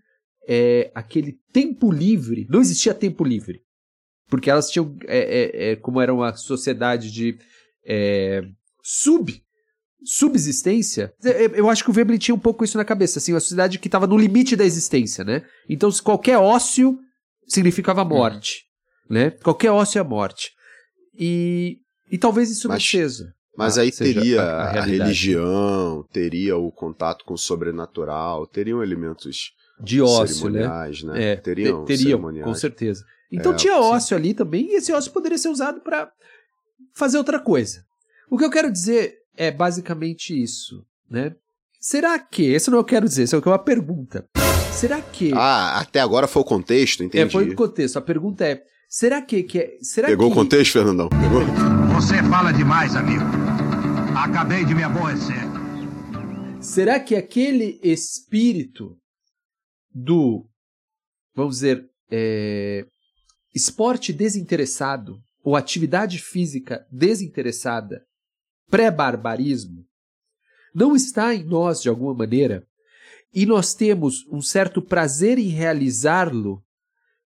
é, 0.49 0.91
aquele 0.95 1.39
tempo 1.53 1.93
livre, 1.93 2.47
não 2.49 2.63
existia 2.63 2.95
tempo 2.95 3.23
livre. 3.23 3.61
Porque 4.29 4.51
elas 4.51 4.71
tinham, 4.71 4.97
é, 5.07 5.19
é, 5.19 5.71
é, 5.73 5.77
como 5.77 6.01
era 6.01 6.13
uma 6.13 6.35
sociedade 6.35 7.13
de 7.13 7.39
é, 7.87 8.41
sub 8.83 9.43
subsistência, 10.05 11.13
é, 11.23 11.47
eu 11.59 11.69
acho 11.69 11.83
que 11.85 11.91
o 11.91 11.93
Veblen 11.93 12.19
tinha 12.19 12.35
um 12.35 12.39
pouco 12.39 12.65
isso 12.65 12.79
na 12.79 12.85
cabeça, 12.85 13.19
assim, 13.19 13.33
uma 13.33 13.41
sociedade 13.41 13.79
que 13.79 13.89
estava 13.89 14.07
no 14.07 14.17
limite 14.17 14.55
da 14.55 14.65
existência, 14.65 15.25
né? 15.25 15.45
Então, 15.69 15.91
se 15.91 16.01
qualquer 16.01 16.39
ócio 16.39 16.99
significava 17.47 18.05
morte, 18.05 18.63
né? 19.11 19.33
Qualquer 19.43 19.71
ócio 19.73 19.99
é 19.99 20.03
morte. 20.05 20.53
E, 21.19 21.79
e 22.11 22.17
talvez 22.17 22.49
isso 22.49 22.69
Mas- 22.69 22.77
não 22.77 23.01
seja. 23.01 23.25
Mas 23.59 23.77
Ah, 23.77 23.81
aí 23.83 23.91
teria 23.91 24.41
a- 24.41 24.63
a 24.63 24.79
a, 24.79 24.83
religião, 24.83 26.05
teria 26.13 26.57
o 26.57 26.71
contato 26.71 27.25
com 27.25 27.35
o 27.35 27.39
sobrenatural, 27.39 28.47
teriam 28.47 28.81
elementos 28.85 29.51
de 29.81 30.01
ócio, 30.01 30.21
né? 30.23 30.29
cerimoniais, 30.63 31.03
né? 31.03 31.33
É, 31.33 31.37
teriam, 31.37 31.85
te- 31.85 31.89
teriam, 31.89 32.11
cerimoniais. 32.11 32.45
com 32.47 32.55
certeza. 32.55 33.05
Então 33.33 33.53
É, 33.53 33.57
tinha 33.57 33.75
sim. 33.75 33.81
ócio 33.81 34.17
ali 34.17 34.33
também, 34.33 34.69
e 34.71 34.77
esse 34.77 34.93
ócio 34.93 35.11
poderia 35.11 35.37
ser 35.37 35.49
usado 35.49 35.81
para 35.81 36.09
fazer 36.95 37.19
outra 37.19 37.41
coisa. 37.41 37.83
O 38.31 38.39
que 38.39 38.45
eu 38.45 38.51
quero 38.51 38.71
dizer 38.71 39.17
é 39.37 39.51
basicamente 39.51 40.41
isso, 40.41 40.85
né? 41.11 41.35
Será 41.81 42.17
que, 42.19 42.45
esse 42.45 42.71
não 42.71 42.79
eu 42.79 42.85
quero 42.85 43.07
dizer, 43.09 43.25
isso 43.25 43.35
é 43.35 43.41
uma 43.45 43.59
pergunta. 43.59 44.25
Será 44.73 45.01
que 45.01 45.33
Ah, 45.35 45.81
até 45.81 45.99
agora 45.99 46.29
foi 46.29 46.43
o 46.43 46.45
contexto, 46.45 47.03
entendi. 47.03 47.25
é 47.25 47.29
foi 47.31 47.49
o 47.51 47.57
contexto? 47.57 47.97
A 47.97 48.01
pergunta 48.03 48.45
é, 48.45 48.63
será 48.89 49.21
que 49.21 49.43
que 49.43 49.59
é, 49.59 49.79
será 49.83 50.07
Pegou 50.07 50.29
que 50.29 50.33
o 50.33 50.35
contexto, 50.37 50.73
Fernandão? 50.75 51.09
Pegou? 51.09 51.43
Você 51.95 52.23
fala 52.25 52.53
demais, 52.53 52.95
amigo. 52.95 53.25
Acabei 54.19 54.65
de 54.65 54.75
me 54.75 54.83
aborrecer. 54.83 55.45
Será 56.61 56.99
que 56.99 57.15
aquele 57.15 57.79
espírito 57.85 58.99
do, 59.95 60.45
vamos 61.37 61.57
dizer, 61.57 61.89
é, 62.11 62.85
esporte 63.55 64.13
desinteressado 64.13 65.21
ou 65.41 65.55
atividade 65.55 66.19
física 66.19 66.85
desinteressada, 66.91 68.05
pré-barbarismo, 68.69 69.87
não 70.75 70.97
está 70.97 71.33
em 71.33 71.45
nós 71.45 71.81
de 71.81 71.89
alguma 71.89 72.13
maneira 72.13 72.67
e 73.33 73.47
nós 73.47 73.73
temos 73.73 74.27
um 74.33 74.43
certo 74.43 74.83
prazer 74.83 75.39
em 75.39 75.47
realizá-lo, 75.47 76.61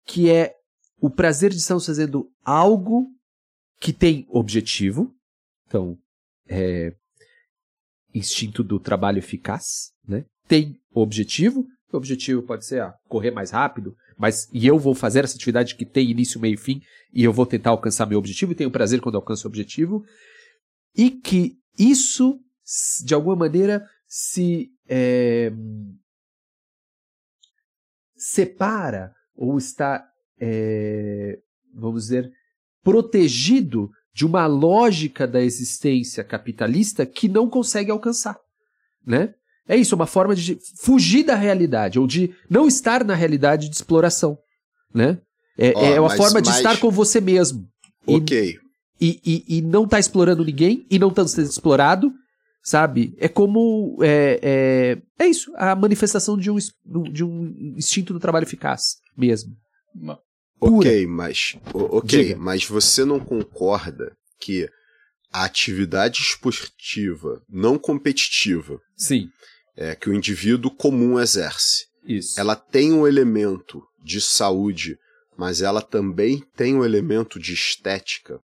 que 0.05 0.31
é 0.31 0.55
o 1.01 1.11
prazer 1.11 1.51
de 1.51 1.57
estarmos 1.57 1.85
fazendo 1.85 2.31
algo 2.44 3.09
que 3.81 3.92
tem 3.92 4.25
objetivo, 4.31 5.12
então, 5.66 5.99
é, 6.48 6.92
instinto 8.14 8.62
do 8.62 8.80
trabalho 8.80 9.18
eficaz, 9.18 9.92
né? 10.06 10.24
Tem 10.48 10.78
objetivo. 10.92 11.66
O 11.92 11.96
objetivo 11.96 12.42
pode 12.42 12.64
ser 12.66 12.82
ah, 12.82 12.94
correr 13.09 13.30
mais 13.30 13.50
rápido, 13.50 13.94
mas 14.18 14.48
e 14.52 14.66
eu 14.66 14.78
vou 14.78 14.94
fazer 14.94 15.24
essa 15.24 15.37
atividade 15.37 15.76
que 15.76 15.85
tem 15.85 16.11
início, 16.11 16.40
meio 16.40 16.54
e 16.54 16.59
fim, 16.59 16.80
e 17.12 17.22
eu 17.22 17.32
vou 17.32 17.46
tentar 17.46 17.70
alcançar 17.70 18.06
meu 18.06 18.18
objetivo 18.18 18.52
e 18.52 18.54
tenho 18.54 18.70
prazer 18.70 19.00
quando 19.00 19.16
alcanço 19.16 19.46
o 19.46 19.50
objetivo. 19.50 20.04
E 20.96 21.11
que 21.11 21.59
isso, 21.78 22.40
de 23.04 23.14
alguma 23.14 23.37
maneira, 23.37 23.87
se 24.06 24.70
é, 24.88 25.52
separa 28.16 29.12
ou 29.35 29.59
está, 29.59 30.06
é, 30.40 31.38
vamos 31.74 32.04
dizer, 32.04 32.30
protegido 32.82 33.90
de 34.16 34.24
uma 34.24 34.46
lógica 34.46 35.26
da 35.26 35.42
existência 35.42 36.24
capitalista 36.24 37.05
que 37.05 37.29
não 37.29 37.50
consegue 37.50 37.90
alcançar, 37.90 38.38
né? 39.07 39.35
É 39.68 39.76
isso, 39.76 39.94
uma 39.94 40.07
forma 40.07 40.35
de 40.35 40.59
fugir 40.81 41.22
da 41.22 41.35
realidade 41.35 41.98
ou 41.98 42.07
de 42.07 42.33
não 42.48 42.66
estar 42.66 43.05
na 43.05 43.14
realidade 43.14 43.68
de 43.68 43.76
exploração, 43.76 44.38
né? 44.94 45.18
É, 45.59 45.72
Ó, 45.76 45.81
é 45.85 46.00
uma 46.00 46.09
mas- 46.09 46.16
forma 46.16 46.40
de 46.40 46.48
mas- 46.48 46.57
estar 46.57 46.81
com 46.81 46.90
você 46.90 47.20
mesmo 47.20 47.68
e, 48.09 48.14
Ok. 48.16 48.55
e, 48.98 49.20
e, 49.22 49.59
e 49.59 49.61
não 49.62 49.85
estar 49.85 49.98
explorando 49.98 50.42
ninguém 50.42 50.87
e 50.90 50.98
não 50.98 51.09
estar 51.09 51.29
sendo 51.29 51.50
explorado, 51.50 52.11
sabe? 52.62 53.14
É 53.18 53.29
como 53.29 53.98
é, 54.00 54.40
é, 55.18 55.24
é 55.24 55.29
isso, 55.29 55.52
a 55.57 55.76
manifestação 55.76 56.38
de 56.38 56.50
um, 56.50 56.57
de 57.12 57.22
um 57.22 57.74
instinto 57.76 58.14
do 58.14 58.20
trabalho 58.20 58.44
eficaz 58.44 58.94
mesmo. 59.14 59.52
Pura. 60.59 60.88
Ok, 60.88 61.07
mas. 61.07 61.57
Ok, 61.73 62.25
Diga. 62.25 62.38
mas 62.38 62.64
você 62.64 63.05
não 63.05 63.21
concorda 63.21 64.16
que 64.40 64.69
a 65.33 65.45
atividade 65.45 66.21
esportiva 66.21 67.42
não 67.49 67.79
competitiva 67.79 68.81
Sim, 68.97 69.29
é, 69.77 69.95
que 69.95 70.09
o 70.09 70.14
indivíduo 70.14 70.71
comum 70.71 71.21
exerce, 71.21 71.87
isso. 72.07 72.40
ela 72.40 72.57
tem 72.57 72.92
um 72.92 73.07
elemento 73.07 73.83
de 74.03 74.21
saúde, 74.21 74.97
mas 75.37 75.61
ela 75.61 75.83
também 75.83 76.42
tem 76.57 76.75
um 76.75 76.85
elemento 76.85 77.38
de 77.38 77.53
estética. 77.53 78.40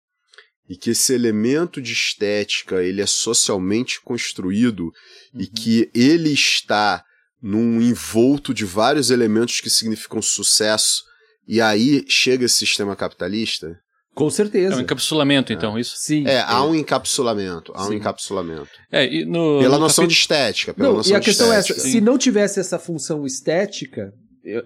E 0.69 0.75
que 0.75 0.91
esse 0.91 1.13
elemento 1.13 1.81
de 1.81 1.93
estética 1.93 2.83
ele 2.83 3.01
é 3.01 3.05
socialmente 3.05 4.01
construído 4.01 4.91
e 5.33 5.47
que 5.47 5.89
ele 5.93 6.31
está 6.31 7.03
num 7.41 7.81
envolto 7.81 8.53
de 8.53 8.65
vários 8.65 9.09
elementos 9.09 9.61
que 9.61 9.69
significam 9.69 10.21
sucesso. 10.21 11.03
E 11.47 11.61
aí 11.61 12.03
chega 12.07 12.45
esse 12.45 12.55
sistema 12.55 12.95
capitalista. 12.95 13.77
Com 14.13 14.27
É 14.27 14.31
certeza. 14.31 14.75
um 14.75 14.79
encapsulamento, 14.81 15.53
então, 15.53 15.77
isso? 15.77 15.93
Sim. 15.97 16.25
É, 16.27 16.41
há 16.41 16.63
um 16.63 16.73
encapsulamento, 16.73 17.71
há 17.75 17.85
um 17.85 17.89
Sim. 17.89 17.95
encapsulamento. 17.97 18.69
É, 18.91 19.05
e 19.05 19.23
no, 19.25 19.59
Pela 19.59 19.77
no 19.77 19.83
noção 19.83 20.07
de 20.07 20.15
capítulo- 20.15 20.37
estética, 20.39 20.73
pela 20.73 20.89
Não, 20.89 20.95
noção 20.97 21.11
e 21.13 21.15
a 21.15 21.19
de 21.19 21.25
questão 21.25 21.53
é 21.53 21.57
essa, 21.57 21.67
estética. 21.71 21.89
se 21.89 22.01
não 22.01 22.17
tivesse 22.17 22.59
essa 22.59 22.79
função 22.79 23.25
estética, 23.25 24.11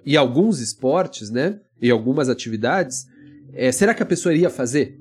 e 0.06 0.16
alguns 0.16 0.60
esportes, 0.60 1.30
né, 1.30 1.60
e 1.82 1.92
algumas 1.92 2.30
atividades, 2.30 3.04
é, 3.54 3.72
será 3.74 3.94
que 3.94 4.02
a 4.02 4.06
pessoa 4.06 4.34
iria 4.34 4.50
fazer? 4.50 4.96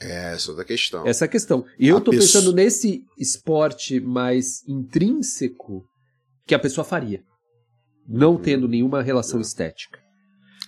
É, 0.00 0.34
essa 0.34 0.46
é 0.46 0.50
outra 0.50 0.64
questão. 0.64 1.04
Essa 1.04 1.24
é 1.24 1.26
a 1.26 1.28
questão. 1.28 1.64
E 1.80 1.88
eu 1.88 1.96
A 1.96 2.00
tô 2.00 2.12
pessoa- 2.12 2.40
pensando 2.42 2.54
nesse 2.54 3.00
esporte 3.18 3.98
mais 3.98 4.62
intrínseco 4.68 5.84
que 6.46 6.54
a 6.54 6.58
pessoa 6.60 6.84
faria, 6.84 7.20
não 8.06 8.32
Uhum. 8.32 8.38
tendo 8.38 8.68
nenhuma 8.68 9.02
relação 9.02 9.40
estética. 9.40 9.98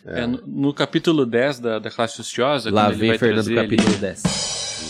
É, 0.04 0.26
no, 0.26 0.42
no 0.46 0.74
capítulo 0.74 1.26
10 1.26 1.58
da, 1.60 1.78
da 1.78 1.90
classe 1.90 2.20
ociosa, 2.20 2.70
Lá 2.70 2.88
vem 2.90 3.10
vai 3.10 3.18
Fernando 3.18 3.44
trazer 3.44 3.58
ali 3.58 3.68
capítulo 3.76 3.98
10. 3.98 4.22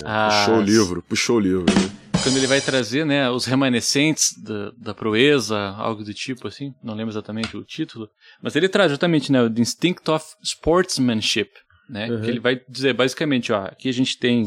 as- 0.04 0.34
Puxou 0.46 0.58
o 0.58 0.62
livro, 0.62 1.02
puxou 1.02 1.36
o 1.36 1.40
livro. 1.40 1.64
Né? 1.66 1.90
quando 2.22 2.36
ele 2.36 2.46
vai 2.46 2.60
trazer, 2.60 3.06
né, 3.06 3.30
os 3.30 3.46
remanescentes 3.46 4.34
da, 4.42 4.70
da 4.76 4.94
proeza, 4.94 5.58
algo 5.78 6.04
do 6.04 6.12
tipo 6.12 6.46
assim, 6.48 6.74
não 6.84 6.92
lembro 6.94 7.10
exatamente 7.10 7.56
o 7.56 7.64
título, 7.64 8.10
mas 8.42 8.54
ele 8.54 8.68
traz 8.68 8.90
justamente, 8.90 9.32
né, 9.32 9.40
o 9.42 9.48
The 9.48 9.62
Instinct 9.62 10.10
of 10.10 10.22
Sportsmanship, 10.42 11.48
né, 11.88 12.10
Uhum. 12.10 12.20
que 12.20 12.28
ele 12.28 12.38
vai 12.40 12.60
dizer 12.68 12.92
basicamente, 12.92 13.50
ó, 13.52 13.64
aqui 13.64 13.88
a 13.88 13.92
gente 13.92 14.18
tem 14.18 14.46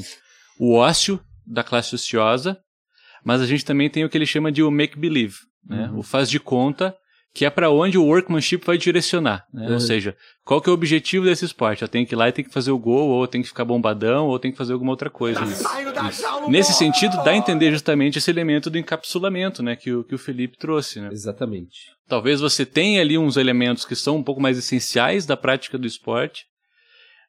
o 0.59 0.75
ócio 0.75 1.19
da 1.47 1.63
classe 1.63 1.95
ociosa, 1.95 2.57
mas 3.25 3.41
a 3.41 3.45
gente 3.47 3.65
também 3.65 3.89
tem 3.89 4.05
o 4.05 4.09
que 4.09 4.17
ele 4.19 4.25
chama 4.27 4.51
de 4.51 4.61
o 4.61 4.69
make-believe, 4.69 5.35
né, 5.67 5.89
Uhum. 5.91 5.99
o 5.99 6.03
faz 6.03 6.29
de 6.29 6.39
conta, 6.39 6.95
que 7.33 7.45
é 7.45 7.49
para 7.49 7.71
onde 7.71 7.97
o 7.97 8.05
workmanship 8.05 8.61
vai 8.63 8.77
direcionar, 8.77 9.45
né, 9.51 9.67
Uhum. 9.67 9.73
ou 9.73 9.79
seja, 9.79 10.15
qual 10.45 10.61
que 10.61 10.69
é 10.69 10.71
o 10.71 10.73
objetivo 10.75 11.25
desse 11.25 11.43
esporte? 11.45 11.81
Eu 11.81 11.87
tenho 11.87 12.05
que 12.05 12.13
ir 12.13 12.17
lá 12.17 12.29
e 12.29 12.31
tenho 12.31 12.47
que 12.47 12.53
fazer 12.53 12.69
o 12.71 12.77
gol, 12.77 13.09
ou 13.09 13.23
eu 13.23 13.27
tenho 13.27 13.43
que 13.43 13.47
ficar 13.49 13.65
bombadão, 13.65 14.27
ou 14.27 14.33
eu 14.35 14.39
tenho 14.39 14.51
que 14.53 14.57
fazer 14.57 14.73
alguma 14.73 14.91
outra 14.91 15.09
coisa. 15.09 15.39
Nesse 16.47 16.73
sentido, 16.73 17.15
dá 17.23 17.31
a 17.31 17.35
entender 17.35 17.71
justamente 17.71 18.17
esse 18.17 18.29
elemento 18.29 18.69
do 18.69 18.77
encapsulamento, 18.77 19.63
né, 19.63 19.75
que 19.75 19.91
o, 19.91 20.03
que 20.03 20.15
o 20.15 20.17
Felipe 20.17 20.57
trouxe, 20.57 20.99
né? 21.01 21.09
Exatamente. 21.11 21.91
Talvez 22.07 22.39
você 22.41 22.65
tenha 22.65 23.01
ali 23.01 23.17
uns 23.17 23.37
elementos 23.37 23.85
que 23.85 23.95
são 23.95 24.17
um 24.17 24.23
pouco 24.23 24.41
mais 24.41 24.57
essenciais 24.57 25.25
da 25.25 25.37
prática 25.37 25.77
do 25.77 25.87
esporte, 25.87 26.45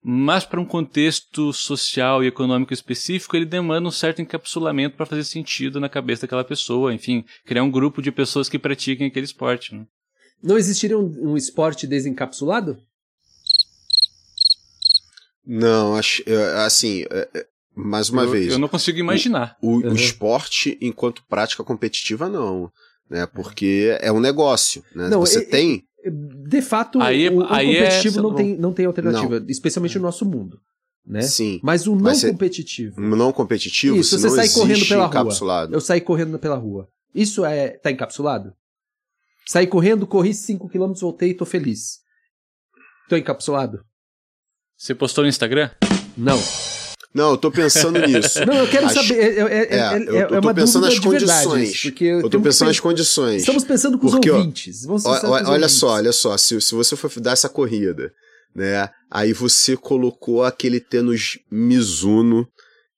mas 0.06 0.44
para 0.44 0.60
um 0.60 0.66
contexto 0.66 1.50
social 1.50 2.22
e 2.22 2.26
econômico 2.26 2.74
específico, 2.74 3.34
ele 3.34 3.46
demanda 3.46 3.88
um 3.88 3.90
certo 3.90 4.20
encapsulamento 4.20 4.96
para 4.96 5.06
fazer 5.06 5.24
sentido 5.24 5.80
na 5.80 5.88
cabeça 5.88 6.22
daquela 6.22 6.44
pessoa, 6.44 6.92
enfim, 6.92 7.24
criar 7.46 7.62
um 7.62 7.70
grupo 7.70 8.02
de 8.02 8.12
pessoas 8.12 8.46
que 8.48 8.58
pratiquem 8.58 9.06
aquele 9.06 9.24
esporte, 9.24 9.74
né? 9.74 9.86
Não 10.42 10.58
existiria 10.58 10.98
um, 10.98 11.30
um 11.30 11.36
esporte 11.38 11.86
desencapsulado? 11.86 12.76
Não, 15.46 15.94
acho, 15.96 16.22
é, 16.26 16.64
assim, 16.64 17.04
é, 17.10 17.28
é, 17.34 17.46
mais 17.74 18.08
uma 18.08 18.22
eu, 18.22 18.30
vez, 18.30 18.52
Eu 18.52 18.58
não 18.58 18.68
consigo 18.68 18.98
imaginar. 18.98 19.56
o, 19.62 19.76
o 19.78 19.86
Uhum. 19.88 19.94
esporte 19.94 20.76
enquanto 20.80 21.24
prática 21.28 21.62
competitiva, 21.64 22.28
não. 22.28 22.70
Né? 23.08 23.26
Porque 23.26 23.96
é 24.00 24.10
um 24.12 24.20
negócio, 24.20 24.84
né? 24.94 25.08
Não, 25.08 25.20
Você 25.20 25.40
e- 25.40 25.46
tem 25.46 25.84
De 26.46 26.60
fato, 26.60 27.00
Aí- 27.00 27.28
o, 27.30 27.38
o 27.38 27.52
aí 27.52 27.76
é- 27.76 27.84
competitivo 27.84 28.22
não, 28.22 28.34
tem, 28.34 28.56
não 28.58 28.72
tem 28.74 28.84
alternativa, 28.86 29.40
Não. 29.40 29.46
especialmente 29.48 29.96
no 29.96 30.02
nosso 30.04 30.24
mundo. 30.26 30.58
Né? 31.06 31.20
sim, 31.20 31.60
Mas 31.62 31.86
o 31.86 31.94
não 31.94 32.18
competitivo, 32.18 32.98
um 32.98 33.14
não 33.14 33.30
competitivo, 33.30 33.96
Isso, 33.96 34.18
você 34.18 34.26
não 34.26 34.34
sai 34.34 34.48
correndo 34.48 34.86
pela 34.88 35.04
rua. 35.04 35.08
encapsulado. 35.20 35.74
eu 35.74 35.80
saí 35.80 36.00
correndo 36.00 36.38
pela 36.38 36.56
rua. 36.56 36.88
Isso 37.14 37.44
é 37.44 37.68
tá 37.70 37.90
encapsulado? 37.90 38.54
Saí 39.46 39.66
correndo, 39.66 40.06
corri 40.06 40.30
5km, 40.32 40.98
voltei 41.00 41.30
e 41.30 41.34
tô 41.34 41.44
feliz. 41.44 41.98
Tô 43.08 43.16
encapsulado? 43.16 43.84
Você 44.78 44.94
postou 44.94 45.24
no 45.24 45.28
Instagram? 45.28 45.70
Não. 46.16 46.38
Não, 47.14 47.31
eu 47.31 47.37
tô 47.37 47.50
pensando 47.50 47.98
nisso. 48.05 48.44
Não, 48.44 48.55
eu 48.55 48.68
quero 48.68 48.87
As- 48.87 48.92
saber. 48.92 49.14
É, 49.14 49.27
é, 49.27 49.42
é, 49.42 49.66
É, 49.70 49.79
é, 49.79 49.96
eu- 49.98 50.14
eu 50.14 50.35
é 50.37 50.40
tô 50.40 50.53
pensando 50.55 50.85
nas 50.87 50.98
condições. 50.98 51.83
porque 51.83 52.05
Eu 52.05 52.29
tô 52.29 52.40
pensando 52.40 52.68
nas 52.68 52.81
condições. 52.81 53.40
Estamos 53.42 53.62
pensando 53.64 53.98
com 53.98 54.09
Porque, 54.11 54.31
os 54.31 54.37
ouvintes. 54.37 54.87
Ó, 54.88 54.96
ó, 55.05 55.29
olha 55.31 55.48
ouvintes. 55.48 55.72
só, 55.72 55.88
olha 55.90 56.12
só, 56.12 56.37
se, 56.37 56.61
se 56.61 56.74
você 56.74 56.96
for 56.96 57.11
dar 57.20 57.33
essa 57.33 57.48
corrida, 57.48 58.12
né? 58.55 58.88
Aí 59.11 59.33
você 59.33 59.77
colocou 59.77 60.42
aquele 60.42 60.81
tênis 60.81 61.38
Mizuno 61.50 62.46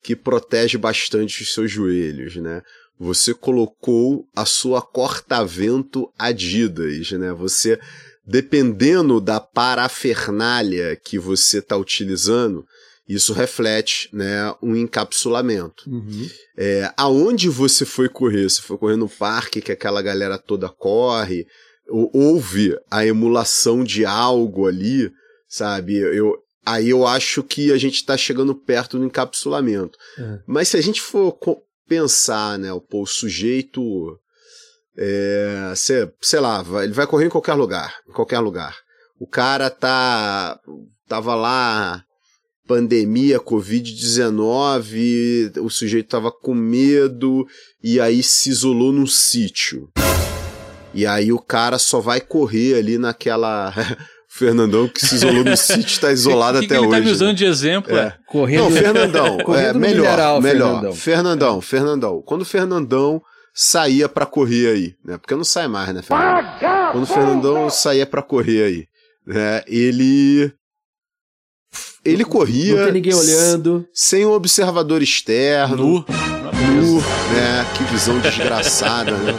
que 0.02 0.16
protege 0.16 0.78
bastante 0.78 1.42
os 1.42 1.52
seus 1.52 1.70
joelhos, 1.70 2.36
né? 2.36 2.62
Você 2.98 3.34
colocou 3.34 4.24
a 4.34 4.46
sua 4.46 4.80
corta-vento 4.80 6.08
Adidas, 6.18 7.10
né? 7.12 7.32
Você, 7.34 7.78
dependendo 8.26 9.20
da 9.20 9.38
parafernália 9.40 10.96
que 10.96 11.18
você 11.18 11.58
está 11.58 11.76
utilizando, 11.76 12.64
isso 13.08 13.32
reflete, 13.32 14.08
né, 14.12 14.52
um 14.62 14.74
encapsulamento. 14.74 15.88
Uhum. 15.88 16.28
É, 16.56 16.92
aonde 16.96 17.48
você 17.48 17.84
foi 17.84 18.08
correr? 18.08 18.48
Você 18.48 18.60
foi 18.62 18.76
correr 18.76 18.96
no 18.96 19.08
parque 19.08 19.60
que 19.60 19.70
aquela 19.72 20.02
galera 20.02 20.38
toda 20.38 20.68
corre? 20.68 21.46
Ou- 21.88 22.10
Houve 22.12 22.76
a 22.90 23.06
emulação 23.06 23.84
de 23.84 24.04
algo 24.04 24.66
ali, 24.66 25.10
sabe? 25.48 25.96
Eu, 25.96 26.34
aí 26.64 26.88
eu 26.90 27.06
acho 27.06 27.42
que 27.44 27.70
a 27.70 27.78
gente 27.78 27.94
está 27.96 28.16
chegando 28.16 28.54
perto 28.56 28.98
do 28.98 29.04
encapsulamento. 29.04 29.96
É. 30.18 30.38
Mas 30.46 30.68
se 30.68 30.76
a 30.76 30.80
gente 30.80 31.00
for 31.00 31.38
pensar, 31.88 32.58
né, 32.58 32.70
pô, 32.90 33.02
o 33.02 33.06
sujeito, 33.06 34.18
é, 34.98 35.72
sei, 35.76 36.10
sei 36.20 36.40
lá, 36.40 36.62
vai- 36.62 36.84
ele 36.84 36.92
vai 36.92 37.06
correr 37.06 37.26
em 37.26 37.30
qualquer 37.30 37.54
lugar, 37.54 37.94
em 38.08 38.12
qualquer 38.12 38.38
lugar. 38.40 38.76
O 39.18 39.26
cara 39.26 39.70
tá, 39.70 40.58
tava 41.06 41.34
lá 41.34 42.02
pandemia, 42.66 43.38
Covid-19, 43.38 45.58
o 45.60 45.70
sujeito 45.70 46.08
tava 46.08 46.32
com 46.32 46.52
medo 46.54 47.46
e 47.82 48.00
aí 48.00 48.22
se 48.22 48.48
isolou 48.50 48.92
num 48.92 49.06
sítio. 49.06 49.88
E 50.92 51.06
aí 51.06 51.32
o 51.32 51.38
cara 51.38 51.78
só 51.78 52.00
vai 52.00 52.20
correr 52.20 52.76
ali 52.78 52.98
naquela. 52.98 53.70
O 53.70 53.72
Fernandão 54.28 54.88
que 54.88 55.00
se 55.04 55.14
isolou 55.14 55.44
no 55.44 55.56
sítio 55.56 56.00
tá 56.00 56.10
isolado 56.12 56.58
que, 56.60 56.66
que 56.66 56.74
até 56.74 56.82
ele 56.82 56.88
hoje. 56.88 57.00
tá 57.00 57.06
me 57.06 57.12
usando 57.12 57.28
né? 57.28 57.34
de 57.34 57.44
exemplo? 57.44 57.96
É. 57.96 58.00
É. 58.00 58.14
Correndo. 58.26 58.64
Não, 58.64 58.70
Fernandão, 58.70 59.38
Correndo 59.44 59.76
é 59.76 59.78
melhor, 59.78 60.00
milharal, 60.00 60.40
melhor. 60.40 60.68
Fernandão. 60.68 60.94
Fernandão, 60.94 61.60
Fernandão. 61.60 62.22
Quando 62.22 62.42
o 62.42 62.46
Fernandão 62.46 63.22
saía 63.54 64.08
pra 64.08 64.26
correr 64.26 64.68
aí, 64.68 64.94
né? 65.04 65.16
Porque 65.16 65.34
não 65.34 65.44
sai 65.44 65.68
mais, 65.68 65.94
né, 65.94 66.02
Fernandão? 66.02 66.92
Quando 66.92 67.04
o 67.04 67.06
Fernandão 67.06 67.70
saía 67.70 68.06
pra 68.06 68.22
correr 68.22 68.64
aí, 68.64 68.84
né? 69.26 69.62
Ele 69.66 70.52
ele 72.06 72.24
corria 72.24 72.76
Não 72.76 72.84
tem 72.84 72.92
ninguém 72.92 73.14
olhando. 73.14 73.86
sem 73.92 74.24
um 74.24 74.32
observador 74.32 75.02
externo, 75.02 75.76
Nu. 75.76 76.04
nu, 76.06 77.00
né? 77.00 77.64
Que 77.76 77.84
visão 77.92 78.18
desgraçada, 78.20 79.12
né? 79.12 79.32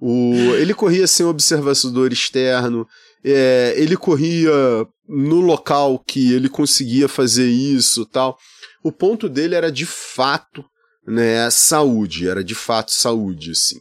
O, 0.00 0.34
ele 0.56 0.74
corria 0.74 1.06
sem 1.06 1.24
observador 1.26 2.12
externo, 2.12 2.86
é, 3.24 3.74
ele 3.76 3.96
corria 3.96 4.52
no 5.08 5.40
local 5.40 5.98
que 5.98 6.32
ele 6.32 6.48
conseguia 6.48 7.08
fazer 7.08 7.46
isso 7.48 8.04
tal. 8.06 8.36
O 8.82 8.90
ponto 8.92 9.28
dele 9.28 9.54
era 9.54 9.70
de 9.72 9.86
fato 9.86 10.64
né, 11.06 11.48
saúde, 11.50 12.28
era 12.28 12.42
de 12.42 12.54
fato 12.54 12.90
saúde, 12.92 13.50
assim. 13.52 13.76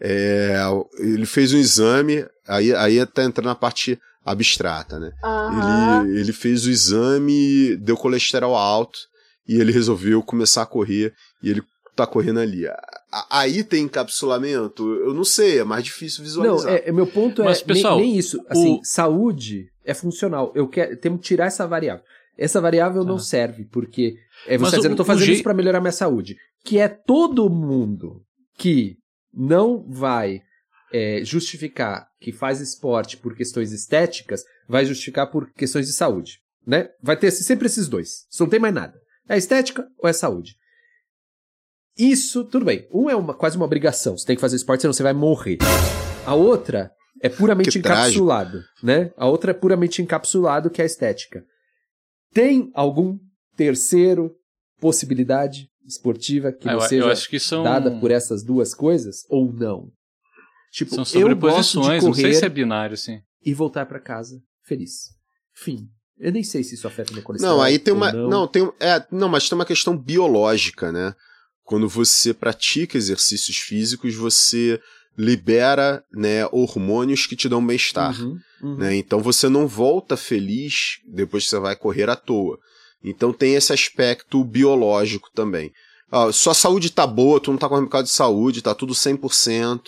É, 0.00 0.56
ele 0.98 1.24
fez 1.26 1.52
um 1.52 1.58
exame, 1.58 2.26
aí, 2.46 2.74
aí 2.74 3.04
tá 3.06 3.22
entrando 3.24 3.46
na 3.46 3.54
parte 3.54 3.98
abstrata, 4.24 4.98
né? 4.98 5.10
Ele, 6.06 6.20
ele 6.20 6.32
fez 6.32 6.64
o 6.66 6.70
exame, 6.70 7.76
deu 7.76 7.96
colesterol 7.96 8.54
alto 8.56 8.98
e 9.46 9.56
ele 9.60 9.72
resolveu 9.72 10.22
começar 10.22 10.62
a 10.62 10.66
correr 10.66 11.12
e 11.42 11.50
ele 11.50 11.62
tá 11.94 12.06
correndo 12.06 12.40
ali. 12.40 12.66
A- 12.66 12.72
a- 13.12 13.26
Aí 13.40 13.62
tem 13.62 13.84
encapsulamento? 13.84 14.82
Eu 14.96 15.12
não 15.14 15.24
sei, 15.24 15.58
é 15.60 15.64
mais 15.64 15.84
difícil 15.84 16.20
Não, 16.20 16.24
visualizar. 16.24 16.72
é, 16.72 16.88
é- 16.88 16.92
meu 16.92 17.06
ponto 17.06 17.42
é 17.42 17.44
Mas, 17.44 17.58
nem- 17.64 17.66
pessoal, 17.76 17.98
nem, 17.98 18.16
isso. 18.16 18.40
Assim, 18.48 18.78
o- 18.78 18.84
saúde 18.84 19.66
é 19.84 19.94
funcional. 19.94 20.50
Eu 20.54 20.66
quero, 20.68 20.96
temos 20.96 21.20
que 21.20 21.26
tirar 21.26 21.46
essa 21.46 21.66
variável. 21.66 22.02
Essa 22.36 22.60
variável 22.60 23.04
não 23.04 23.16
Ah. 23.16 23.20
serve, 23.20 23.64
porque 23.70 24.14
é, 24.46 24.58
você 24.58 24.72
tá 24.72 24.76
dizendo, 24.78 24.92
eu 24.92 24.96
tô 24.96 25.04
fazendo 25.04 25.30
isso 25.30 25.42
para 25.44 25.54
melhorar 25.54 25.80
minha 25.80 25.92
saúde. 25.92 26.36
Que 26.64 26.78
é 26.78 26.88
todo 26.88 27.48
mundo 27.50 28.22
que 28.58 28.96
não 29.32 29.84
vai 29.88 30.40
é, 30.92 31.24
justificar 31.24 32.06
que 32.20 32.32
faz 32.32 32.60
esporte 32.60 33.16
por 33.16 33.34
questões 33.36 33.72
estéticas, 33.72 34.42
vai 34.68 34.84
justificar 34.84 35.30
por 35.30 35.50
questões 35.52 35.86
de 35.86 35.92
saúde. 35.92 36.38
Né? 36.66 36.88
Vai 37.02 37.16
ter 37.16 37.30
sempre 37.30 37.66
esses 37.66 37.88
dois. 37.88 38.26
Não 38.38 38.48
tem 38.48 38.58
mais 38.58 38.74
nada. 38.74 38.94
É 39.28 39.36
estética 39.36 39.86
ou 39.98 40.08
é 40.08 40.12
saúde? 40.12 40.56
Isso, 41.96 42.44
tudo 42.44 42.64
bem. 42.64 42.88
Um 42.92 43.08
é 43.08 43.14
uma, 43.14 43.34
quase 43.34 43.56
uma 43.56 43.66
obrigação. 43.66 44.16
Você 44.16 44.26
tem 44.26 44.36
que 44.36 44.40
fazer 44.40 44.56
esporte, 44.56 44.80
senão 44.80 44.92
você 44.92 45.02
vai 45.02 45.12
morrer. 45.12 45.58
A 46.26 46.34
outra 46.34 46.90
é 47.22 47.28
puramente 47.28 47.70
Que 47.70 47.80
trágico. 47.80 48.06
encapsulado, 48.24 48.64
né? 48.82 49.12
A 49.16 49.26
outra 49.28 49.52
é 49.52 49.54
puramente 49.54 50.02
encapsulado, 50.02 50.70
que 50.70 50.80
é 50.80 50.84
a 50.84 50.86
estética. 50.86 51.44
Tem 52.32 52.70
algum 52.74 53.18
terceiro 53.56 54.34
possibilidade 54.80 55.68
esportiva 55.86 56.52
que 56.52 56.68
Ah, 56.68 56.72
não 56.72 56.80
eu, 56.80 56.88
seja 56.88 57.04
eu 57.04 57.10
acho 57.10 57.28
que 57.28 57.38
são, 57.38 57.62
dada 57.62 57.90
por 58.00 58.10
essas 58.10 58.42
duas 58.42 58.74
coisas 58.74 59.24
ou 59.28 59.52
não? 59.52 59.90
Tipo, 60.74 60.90
são 60.90 61.20
eu 61.20 61.36
gosto 61.36 61.56
de 61.56 61.64
sobreposições, 61.64 62.02
não 62.02 62.12
sei 62.12 62.24
correr 62.24 62.34
se 62.34 62.44
é 62.44 62.48
binário, 62.48 62.94
assim. 62.94 63.20
e 63.44 63.54
voltar 63.54 63.86
pra 63.86 64.00
casa 64.00 64.42
feliz. 64.66 65.10
Fim. 65.54 65.88
Eu 66.18 66.32
nem 66.32 66.42
sei 66.42 66.64
se 66.64 66.74
isso 66.74 66.88
afeta 66.88 67.12
meu 67.12 67.22
colesterol. 67.22 67.58
Não, 67.58 67.62
aí 67.62 67.78
tem 67.78 67.94
uma. 67.94 68.12
Não. 68.12 68.28
Não. 68.28 68.48
tem. 68.48 68.68
É, 68.80 69.06
não, 69.08 69.28
mas 69.28 69.48
tem 69.48 69.56
uma 69.56 69.64
questão 69.64 69.96
biológica, 69.96 70.90
né? 70.90 71.14
Quando 71.62 71.88
você 71.88 72.34
pratica 72.34 72.98
exercícios 72.98 73.56
físicos, 73.56 74.16
você 74.16 74.80
libera 75.16 76.04
né, 76.12 76.44
hormônios 76.50 77.24
que 77.24 77.36
te 77.36 77.48
dão 77.48 77.64
bem-estar. 77.64 78.20
Uhum, 78.20 78.36
uhum. 78.60 78.76
né? 78.76 78.96
Então 78.96 79.20
você 79.20 79.48
não 79.48 79.68
volta 79.68 80.16
feliz 80.16 80.98
depois 81.06 81.44
que 81.44 81.50
você 81.50 81.58
vai 81.60 81.76
correr 81.76 82.10
à 82.10 82.16
toa. 82.16 82.58
Então 83.02 83.32
tem 83.32 83.54
esse 83.54 83.72
aspecto 83.72 84.42
biológico 84.42 85.30
também. 85.32 85.70
Ó, 86.10 86.32
sua 86.32 86.52
saúde 86.52 86.90
tá 86.90 87.06
boa, 87.06 87.38
tu 87.38 87.52
não 87.52 87.58
tá 87.58 87.68
correndo 87.68 87.86
por 87.86 87.92
causa 87.92 88.06
de 88.06 88.12
saúde, 88.12 88.60
tá 88.60 88.74
tudo 88.74 88.92
100%. 88.92 89.80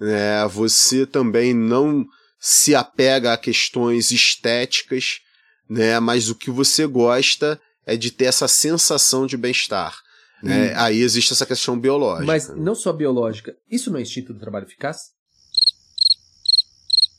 Né? 0.00 0.46
Você 0.48 1.06
também 1.06 1.52
não 1.52 2.06
se 2.38 2.74
apega 2.74 3.32
a 3.34 3.36
questões 3.38 4.10
estéticas, 4.10 5.20
né? 5.68 6.00
mas 6.00 6.30
o 6.30 6.34
que 6.34 6.50
você 6.50 6.86
gosta 6.86 7.60
é 7.86 7.96
de 7.96 8.10
ter 8.10 8.24
essa 8.24 8.48
sensação 8.48 9.26
de 9.26 9.36
bem-estar. 9.36 9.94
Né? 10.42 10.72
Aí 10.76 11.02
existe 11.02 11.34
essa 11.34 11.44
questão 11.44 11.78
biológica. 11.78 12.24
Mas 12.26 12.48
não 12.56 12.74
só 12.74 12.92
biológica. 12.92 13.54
Isso 13.70 13.90
não 13.90 13.98
é 13.98 14.02
instinto 14.02 14.32
do 14.32 14.40
trabalho 14.40 14.64
eficaz? 14.64 15.10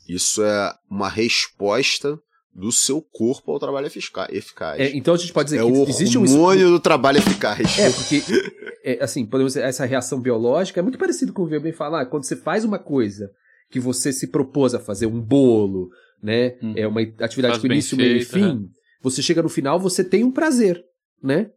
Isso 0.08 0.44
é 0.44 0.74
uma 0.90 1.08
resposta 1.08 2.20
do 2.54 2.72
seu 2.72 3.02
corpo 3.02 3.52
ao 3.52 3.60
trabalho 3.60 3.88
efica- 3.88 4.28
eficaz. 4.30 4.80
É, 4.80 4.90
então 4.96 5.14
a 5.14 5.18
gente 5.18 5.32
pode 5.32 5.52
dizer 5.52 5.60
É 5.60 5.72
que 5.86 5.90
existe 5.90 6.18
um 6.18 6.24
hormônio 6.24 6.70
do 6.70 6.80
trabalho 6.80 7.20
eficaz. 7.20 7.80
É, 7.80 7.90
porque, 7.92 8.22
é, 8.84 9.04
assim, 9.04 9.26
podemos 9.26 9.56
essa 9.56 9.86
reação 9.86 10.20
biológica 10.20 10.80
é 10.80 10.84
muito 10.84 10.98
parecido 10.98 11.34
com 11.34 11.44
o 11.44 11.46
Weber 11.46 11.76
falar, 11.76 12.06
quando 12.08 12.24
você 12.24 12.36
faz 12.36 12.64
uma 12.66 12.80
coisa 12.80 13.30
que 13.70 13.80
você 13.80 14.12
se 14.12 14.28
propôs 14.28 14.74
a 14.74 14.80
fazer, 14.80 15.06
um 15.06 15.22
bolo, 15.22 15.90
né, 16.22 16.58
Uhum. 16.62 16.74
é 16.76 16.88
uma 16.88 17.02
atividade 17.02 17.54
Faz 17.54 17.58
com 17.60 17.68
início, 17.68 17.96
meio 17.98 18.18
e 18.18 18.26
feito, 18.26 18.48
fim, 18.48 18.70
você 19.02 19.22
chega 19.22 19.42
no 19.42 19.50
final, 19.50 19.80
você 19.80 20.04
tem 20.04 20.24
um 20.24 20.32
prazer, 20.32 20.84
né, 21.24 21.50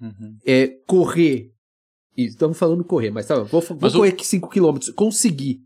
Uhum. 0.00 0.36
é 0.46 0.68
correr, 0.86 1.50
estamos 2.16 2.58
falando 2.58 2.84
correr, 2.84 3.10
mas 3.10 3.26
tá, 3.26 3.36
vou, 3.42 3.60
vou 3.60 3.78
Mas 3.80 3.92
correr 3.94 4.10
aqui 4.10 4.26
5 4.26 4.48
km, 4.48 4.78
conseguir, 4.94 5.60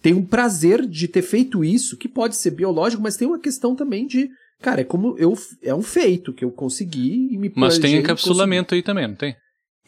tem 0.00 0.14
um 0.14 0.24
prazer 0.24 0.86
de 0.86 1.06
ter 1.08 1.22
feito 1.22 1.64
isso, 1.64 1.96
que 1.96 2.08
pode 2.08 2.36
ser 2.36 2.50
biológico, 2.52 3.02
mas 3.02 3.16
tem 3.16 3.26
uma 3.26 3.38
questão 3.38 3.74
também 3.74 4.06
de, 4.06 4.28
cara, 4.60 4.80
é 4.80 4.84
como 4.84 5.16
eu, 5.18 5.32
é 5.62 5.74
um 5.74 5.82
feito 5.82 6.32
que 6.32 6.44
eu 6.44 6.50
consegui 6.50 7.32
e 7.32 7.38
me 7.38 7.52
Mas 7.54 7.78
tem 7.78 7.96
encapsulamento 7.96 8.74
aí 8.74 8.82
também, 8.82 9.06
não 9.08 9.14
tem? 9.14 9.36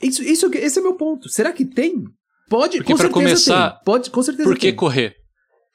Isso, 0.03 0.23
isso, 0.23 0.51
esse 0.55 0.79
é 0.79 0.83
meu 0.83 0.95
ponto. 0.95 1.29
Será 1.29 1.53
que 1.53 1.65
tem? 1.65 2.05
Pode, 2.49 2.79
Porque 2.79 2.93
com 2.93 2.99
pra 2.99 3.07
certeza 3.09 3.13
começar, 3.13 3.71
tem. 3.71 3.85
Pode, 3.85 4.11
com 4.11 4.23
certeza 4.23 4.49
Por 4.49 4.57
que 4.57 4.69
tem. 4.69 4.75
correr? 4.77 5.15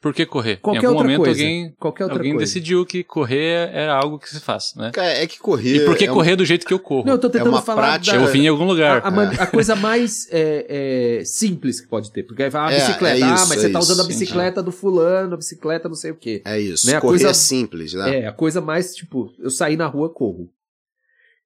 por 0.01 0.13
que 0.13 0.25
correr? 0.25 0.55
Qualquer 0.61 0.83
em 0.83 0.85
algum 0.85 0.97
outra 0.99 1.03
momento 1.11 1.25
coisa. 1.25 1.41
alguém, 1.41 1.73
Qualquer 1.77 2.03
outra 2.05 2.19
alguém 2.19 2.31
coisa. 2.31 2.45
decidiu 2.45 2.85
que 2.85 3.03
correr 3.03 3.69
era 3.73 3.93
algo 3.93 4.17
que 4.17 4.29
se 4.29 4.39
faz, 4.39 4.67
né? 4.77 4.91
É 4.95 5.27
que 5.27 5.37
correr. 5.39 5.75
E 5.75 5.79
por 5.85 5.97
que 5.97 6.05
é 6.05 6.11
um- 6.11 6.13
correr 6.13 6.37
do 6.37 6.45
jeito 6.45 6.65
que 6.65 6.73
eu 6.73 6.79
corro? 6.79 7.05
Não, 7.05 7.15
eu 7.15 7.19
tô 7.19 7.29
tentando 7.29 7.49
uma 7.49 7.61
falar 7.61 7.81
prática- 7.81 8.17
da, 8.17 8.23
Eu 8.23 8.31
vim 8.31 8.43
em 8.43 8.47
algum 8.47 8.63
lugar. 8.63 9.01
a, 9.03 9.07
a 9.09 9.11
man- 9.11 9.33
a 9.37 9.45
coisa 9.45 9.75
mais 9.75 10.25
é, 10.31 11.17
é, 11.19 11.25
simples 11.25 11.81
que 11.81 11.87
pode 11.89 12.13
ter. 12.13 12.23
Porque 12.23 12.43
aí 12.43 12.49
fala, 12.49 12.69
ah, 12.69 12.73
É, 12.73 12.79
bicicleta. 12.79 13.19
é 13.19 13.23
ah, 13.23 13.33
isso, 13.35 13.49
mas 13.49 13.59
você 13.59 13.65
é 13.67 13.69
tá 13.71 13.79
usando 13.79 13.99
a 14.01 14.05
bicicleta 14.07 14.63
do 14.63 14.71
fulano, 14.71 15.33
a 15.33 15.37
bicicleta 15.37 15.89
não 15.89 15.95
sei 15.95 16.11
o 16.11 16.15
quê. 16.15 16.41
É 16.45 16.57
isso. 16.57 16.87
Né, 16.87 16.95
a 16.95 17.01
correr 17.01 17.11
coisa- 17.17 17.29
é 17.31 17.33
simples, 17.33 17.91
né? 17.93 18.19
É, 18.21 18.27
a 18.27 18.31
coisa 18.31 18.61
mais, 18.61 18.95
tipo, 18.95 19.29
eu 19.37 19.49
saí 19.49 19.75
na 19.75 19.87
rua, 19.87 20.07
corro. 20.09 20.47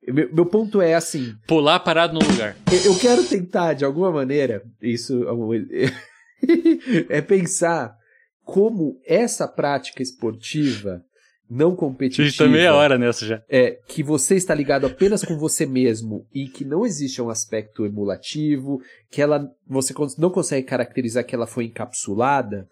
Meu, 0.07 0.33
meu 0.33 0.45
ponto 0.45 0.81
é 0.81 0.93
assim, 0.95 1.33
Pular 1.47 1.79
parado 1.79 2.13
no 2.13 2.19
lugar. 2.19 2.55
eu- 2.71 2.91
eu 2.93 2.99
quero 2.99 3.23
tentar, 3.23 3.73
de 3.73 3.85
alguma 3.85 4.11
maneira, 4.11 4.61
isso 4.81 5.23
é 7.09 7.21
pensar 7.21 7.95
como 8.43 8.99
essa 9.05 9.47
prática 9.47 10.01
esportiva 10.03 11.01
não 11.49 11.73
A 11.73 11.75
competitiva 11.75 12.27
gente 12.27 12.37
tá 12.37 12.47
meia 12.47 12.73
hora 12.73 12.97
nessa 12.97 13.25
já. 13.25 13.41
é 13.49 13.77
que 13.87 14.01
você 14.01 14.35
está 14.35 14.53
ligado 14.55 14.85
apenas 14.87 15.23
com 15.23 15.37
você 15.37 15.65
mesmo 15.65 16.25
e 16.33 16.47
que 16.47 16.65
não 16.65 16.85
existe 16.85 17.21
um 17.21 17.29
aspecto 17.29 17.85
emulativo, 17.85 18.81
que 19.11 19.21
ela 19.21 19.47
você 19.67 19.93
não 20.17 20.29
consegue 20.29 20.65
caracterizar 20.67 21.23
que 21.25 21.35
ela 21.35 21.45
foi 21.47 21.65
encapsulada, 21.65 22.67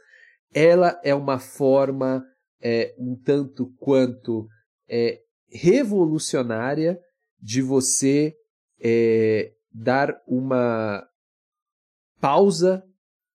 ela 0.53 0.99
é 1.03 1.13
uma 1.13 1.37
forma 1.39 2.23
é, 2.61 2.93
um 2.97 3.15
tanto 3.23 3.71
quanto 3.79 4.47
é, 4.89 5.19
revolucionária 5.49 6.97
de 7.41 7.61
você 7.61 8.35
é, 8.79 9.51
dar 9.71 10.21
uma 10.27 11.07
pausa 12.19 12.83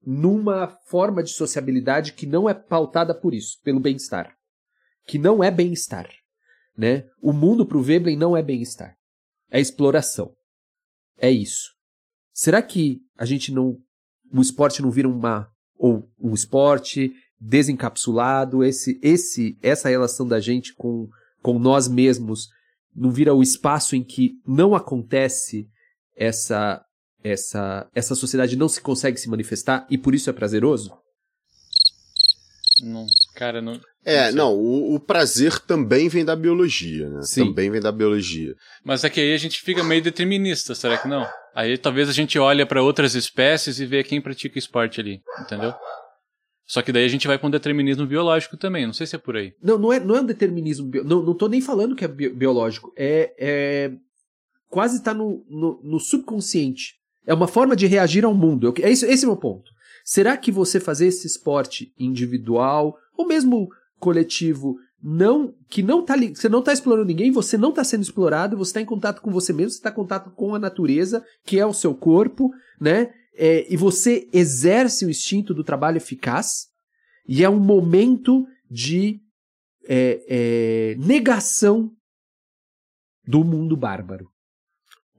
numa 0.06 0.68
forma 0.68 1.24
de 1.24 1.32
sociabilidade 1.32 2.14
que 2.14 2.28
não 2.28 2.48
é 2.48 2.54
pautada 2.54 3.14
por 3.16 3.34
isso, 3.34 3.60
pelo 3.64 3.80
bem-estar. 3.80 4.36
Que 5.08 5.18
não 5.18 5.44
é 5.44 5.50
bem-estar. 5.50 6.08
Né? 6.78 7.08
O 7.22 7.34
mundo 7.34 7.66
para 7.66 7.78
o 7.78 7.82
Veblen 7.82 8.16
não 8.16 8.38
é 8.38 8.44
bem-estar. 8.44 8.96
É 9.50 9.60
exploração. 9.60 10.36
É 11.18 11.32
isso. 11.32 11.74
Será 12.34 12.62
que 12.62 13.02
a 13.18 13.26
gente 13.26 13.52
não. 13.52 13.78
O 14.32 14.42
esporte 14.42 14.82
não 14.82 14.92
vira 14.92 15.08
uma. 15.08 15.50
Ou 15.78 16.10
um 16.20 16.34
esporte 16.34 17.14
desencapsulado, 17.40 18.64
esse, 18.64 19.00
esse, 19.02 19.58
essa 19.62 19.90
relação 19.90 20.28
da 20.28 20.40
gente 20.40 20.74
com, 20.74 21.08
com 21.42 21.60
nós 21.60 21.88
mesmos 21.88 22.50
não 22.96 23.12
vira 23.12 23.34
o 23.34 23.44
espaço 23.44 23.96
em 23.96 24.04
que 24.04 24.34
não 24.48 24.74
acontece 24.74 25.68
essa, 26.16 26.82
essa, 27.24 27.90
essa 27.94 28.16
sociedade 28.16 28.56
não 28.56 28.70
se 28.70 28.82
consegue 28.82 29.20
se 29.20 29.30
manifestar 29.30 29.86
e 29.90 29.98
por 29.98 30.16
isso 30.16 30.30
é 30.30 30.34
prazeroso? 30.34 30.92
Não, 32.82 33.06
cara, 33.36 33.62
não. 33.62 33.80
É, 34.04 34.26
sei. 34.26 34.36
não, 34.36 34.54
o, 34.54 34.96
o 34.96 35.00
prazer 35.00 35.60
também 35.60 36.10
vem 36.10 36.26
da 36.26 36.36
biologia, 36.36 37.10
né? 37.10 37.22
Sim. 37.24 37.46
Também 37.46 37.72
vem 37.72 37.82
da 37.82 37.92
biologia. 37.92 38.54
Mas 38.84 39.04
é 39.04 39.10
que 39.10 39.20
aí 39.22 39.34
a 39.34 39.38
gente 39.38 39.62
fica 39.62 39.84
meio 39.84 40.02
determinista, 40.02 40.76
será 40.76 40.98
que 40.98 41.08
não? 41.08 41.26
Aí 41.56 41.78
talvez 41.78 42.10
a 42.10 42.14
gente 42.14 42.38
olha 42.38 42.66
pra 42.66 42.84
outras 42.84 43.16
espécies 43.16 43.80
e 43.80 43.86
vê 43.86 44.04
quem 44.04 44.22
pratica 44.22 44.60
esporte 44.60 45.00
ali, 45.00 45.22
entendeu? 45.40 45.74
Só 46.68 46.82
que 46.82 46.92
daí 46.92 47.06
a 47.06 47.08
gente 47.10 47.28
vai 47.28 47.38
pra 47.38 47.48
um 47.48 47.52
determinismo 47.52 48.06
biológico 48.08 48.58
também, 48.58 48.86
não 48.86 48.94
sei 48.94 49.06
se 49.06 49.16
é 49.16 49.20
por 49.20 49.36
aí. 49.38 49.54
Não, 49.62 49.78
não 49.78 49.94
é, 49.94 50.00
não 50.00 50.16
é 50.16 50.22
um 50.22 50.26
determinismo. 50.26 50.88
bio- 50.88 51.04
Não, 51.04 51.34
tô 51.36 51.48
nem 51.48 51.62
falando 51.62 51.96
que 51.96 52.04
é 52.04 52.08
bi- 52.08 52.30
biológico. 52.30 52.92
É, 52.98 53.34
é 53.38 53.92
quase 54.70 54.98
está 54.98 55.14
no, 55.14 55.46
no, 55.50 55.80
no 55.84 56.00
subconsciente. 56.00 56.96
É 57.28 57.34
uma 57.34 57.48
forma 57.48 57.76
de 57.76 57.86
reagir 57.88 58.26
ao 58.26 58.34
mundo. 58.34 58.68
Eu- 58.68 58.74
É 58.86 58.92
isso, 58.92 59.06
esse 59.06 59.26
é 59.26 59.28
o 59.28 59.32
meu 59.32 59.38
ponto. 59.40 59.72
Será 60.04 60.36
que 60.38 60.52
você 60.52 60.80
fazer 60.80 61.08
esse 61.08 61.26
esporte 61.28 61.94
individual 62.00 62.96
ou 63.18 63.28
mesmo 63.28 63.70
coletivo 64.00 64.76
não 65.02 65.54
que 65.70 65.84
não 65.84 66.04
tá 66.04 66.16
você 66.18 66.50
não 66.50 66.60
está 66.60 66.74
explorando 66.74 67.08
ninguém, 67.08 67.32
você 67.32 67.58
não 67.58 67.70
está 67.70 67.84
sendo 67.84 68.02
explorado, 68.02 68.58
você 68.58 68.70
está 68.72 68.82
em 68.82 68.86
contato 68.86 69.22
com 69.22 69.32
você 69.32 69.54
mesmo, 69.54 69.70
você 69.72 69.78
está 69.78 69.90
em 69.92 69.94
contato 69.94 70.32
com 70.32 70.56
a 70.56 70.60
natureza, 70.60 71.24
que 71.44 71.60
é 71.60 71.66
o 71.66 71.74
seu 71.74 71.94
corpo, 71.94 72.52
né? 72.82 73.12
É, 73.38 73.66
e 73.72 73.76
você 73.76 74.28
exerce 74.32 75.06
o 75.06 75.10
instinto 75.10 75.54
do 75.54 75.64
trabalho 75.64 75.98
eficaz, 75.98 76.68
e 77.28 77.44
é 77.44 77.50
um 77.50 77.60
momento 77.60 78.46
de 78.70 79.20
é, 79.88 80.26
é, 80.28 80.96
negação 80.98 81.92
do 83.28 83.44
mundo 83.44 83.76
bárbaro. 83.78 84.28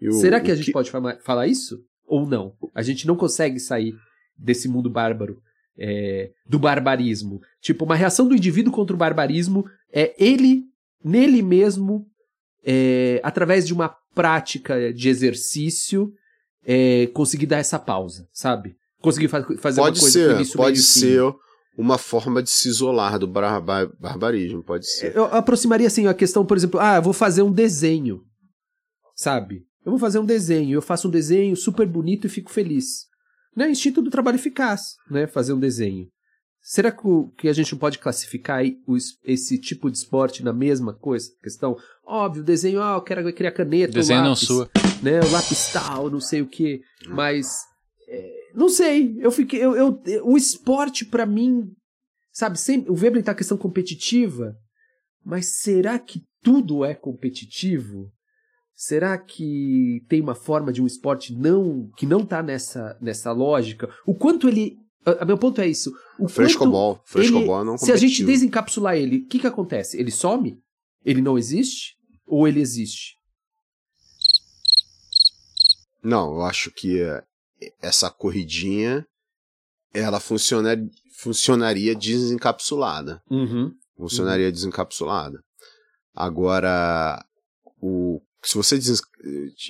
E 0.00 0.08
o- 0.08 0.12
Será 0.12 0.40
que 0.40 0.50
a 0.50 0.54
gente 0.56 0.72
pode 0.72 0.90
fama- 0.90 1.18
falar 1.24 1.46
isso? 1.46 1.78
Ou 2.06 2.26
não? 2.26 2.54
A 2.74 2.82
gente 2.82 3.06
não 3.06 3.16
consegue 3.16 3.58
sair 3.60 3.94
desse 4.36 4.68
mundo 4.68 4.88
bárbaro, 4.90 5.40
é, 5.78 6.30
do 6.48 6.58
barbarismo. 6.58 7.40
Tipo, 7.60 7.84
uma 7.84 7.94
reação 7.96 8.26
do 8.28 8.34
indivíduo 8.34 8.72
contra 8.72 8.94
o 8.94 8.98
barbarismo 8.98 9.64
é 9.92 10.14
ele, 10.22 10.62
nele 11.04 11.42
mesmo, 11.42 12.06
é, 12.64 13.20
através 13.22 13.66
de 13.66 13.72
uma 13.74 13.88
prática 14.14 14.92
de 14.92 15.08
exercício, 15.08 16.12
é, 16.66 17.06
conseguir 17.14 17.46
dar 17.46 17.58
essa 17.58 17.78
pausa, 17.78 18.28
sabe? 18.32 18.74
Conseguir 19.00 19.28
fa 19.28 19.42
fazer 19.58 19.80
Pode 19.80 19.98
uma 19.98 20.02
coisa 20.02 20.10
ser, 20.18 20.34
início, 20.34 20.56
pode 20.56 20.78
e 20.78 20.82
fim. 20.82 21.00
ser 21.00 21.34
uma 21.78 21.96
forma 21.98 22.42
de 22.42 22.50
se 22.50 22.68
isolar 22.68 23.18
do 23.18 23.26
barba- 23.26 23.92
barbarismo, 24.00 24.62
pode 24.64 24.86
ser. 24.90 25.14
Eu 25.14 25.24
aproximaria 25.26 25.86
assim 25.86 26.06
a 26.06 26.14
questão, 26.14 26.44
por 26.44 26.56
exemplo, 26.56 26.80
ah, 26.80 26.96
eu 26.96 27.02
vou 27.02 27.12
fazer 27.12 27.42
um 27.42 27.52
desenho, 27.52 28.22
sabe? 29.14 29.64
Eu 29.84 29.92
vou 29.92 29.98
fazer 29.98 30.18
um 30.18 30.24
desenho, 30.24 30.74
eu 30.74 30.82
faço 30.82 31.06
um 31.08 31.10
desenho 31.10 31.54
super 31.56 31.86
bonito 31.86 32.26
e 32.26 32.30
fico 32.30 32.50
feliz. 32.50 33.04
Né? 33.54 33.70
Instinto 33.70 34.02
do 34.02 34.10
trabalho 34.10 34.34
eficaz, 34.36 34.96
né? 35.10 35.26
Fazer 35.26 35.52
um 35.52 35.60
desenho. 35.60 36.08
Será 36.68 36.90
que, 36.90 37.06
o- 37.06 37.28
que 37.38 37.48
a 37.48 37.52
gente 37.52 37.70
não 37.72 37.78
pode 37.78 37.96
classificar 38.00 38.58
aí 38.58 38.76
o 38.88 38.96
es- 38.96 39.16
esse 39.24 39.56
tipo 39.56 39.88
de 39.88 39.98
esporte 39.98 40.42
na 40.42 40.52
mesma 40.52 40.92
coisa? 40.92 41.30
Questão, 41.40 41.76
óbvio, 42.04 42.42
desenho, 42.42 42.82
ah, 42.82 42.94
eu 42.96 43.02
quero 43.02 43.32
criar 43.32 43.52
caneta, 43.52 43.92
Desenho 43.92 44.20
não 44.22 44.30
lápis, 44.30 44.46
sua. 44.48 44.68
né? 45.00 45.20
O 45.20 45.30
lápis 45.30 45.72
tal, 45.72 46.10
não 46.10 46.18
sei 46.20 46.42
o 46.42 46.46
que, 46.48 46.80
mas 47.06 47.60
é, 48.08 48.30
não 48.52 48.68
sei. 48.68 49.16
Eu 49.20 49.30
fiquei, 49.30 49.62
eu, 49.64 49.76
eu- 49.76 50.02
o 50.26 50.36
esporte 50.36 51.04
pra 51.04 51.24
mim, 51.24 51.70
sabe? 52.32 52.58
Sempre, 52.58 52.90
o 52.90 52.96
Veblen 52.96 53.22
tá 53.22 53.30
a 53.30 53.36
questão 53.36 53.56
competitiva, 53.56 54.52
mas 55.24 55.60
será 55.60 56.00
que 56.00 56.20
tudo 56.42 56.84
é 56.84 56.96
competitivo? 56.96 58.10
Será 58.74 59.16
que 59.16 60.02
tem 60.08 60.20
uma 60.20 60.34
forma 60.34 60.72
de 60.72 60.82
um 60.82 60.86
esporte 60.86 61.32
não 61.32 61.88
que 61.96 62.04
não 62.06 62.26
tá 62.26 62.42
nessa 62.42 62.98
nessa 63.00 63.30
lógica? 63.30 63.88
O 64.04 64.14
quanto 64.14 64.48
ele, 64.48 64.76
a, 65.06 65.22
a 65.22 65.24
meu 65.24 65.38
ponto 65.38 65.60
é 65.60 65.66
isso. 65.66 65.92
O 66.18 66.28
Frescobol, 66.28 67.00
frescobol 67.04 67.56
ele- 67.60 67.64
não 67.70 67.78
Se 67.78 67.92
a 67.92 67.96
gente 67.96 68.24
desencapsular 68.24 68.96
ele, 68.96 69.18
o 69.18 69.26
que 69.26 69.38
que 69.38 69.46
acontece? 69.46 69.98
Ele 69.98 70.10
some? 70.10 70.58
Ele 71.04 71.22
não 71.22 71.38
existe? 71.38 71.94
Ou 72.26 72.46
ele 72.48 72.60
existe? 72.60 73.14
Não, 76.02 76.34
eu 76.36 76.42
acho 76.42 76.70
que 76.70 77.00
é, 77.00 77.22
essa 77.82 78.10
corridinha 78.10 79.06
ela 79.92 80.20
funciona, 80.20 80.76
funcionaria 81.18 81.94
desencapsulada. 81.94 83.22
Uhum. 83.30 83.72
Funcionaria 83.96 84.52
desencapsulada. 84.52 85.40
Agora, 86.14 87.24
o, 87.80 88.20
se 88.42 88.54
você 88.56 88.76
des- 88.78 89.00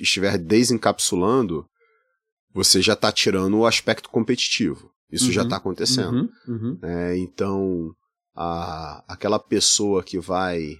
estiver 0.01 0.37
desencapsulando, 0.37 1.65
você 2.53 2.81
já 2.81 2.93
está 2.93 3.11
tirando 3.11 3.57
o 3.57 3.65
aspecto 3.65 4.09
competitivo. 4.09 4.91
Isso 5.11 5.31
já 5.31 5.41
Uhum. 5.41 5.47
está 5.47 5.57
acontecendo. 5.57 6.29
Uhum, 6.47 6.55
uhum. 6.55 6.79
né? 6.81 7.17
então, 7.17 7.93
a, 8.35 9.03
aquela 9.07 9.39
pessoa 9.39 10.03
que 10.03 10.19
vai. 10.19 10.75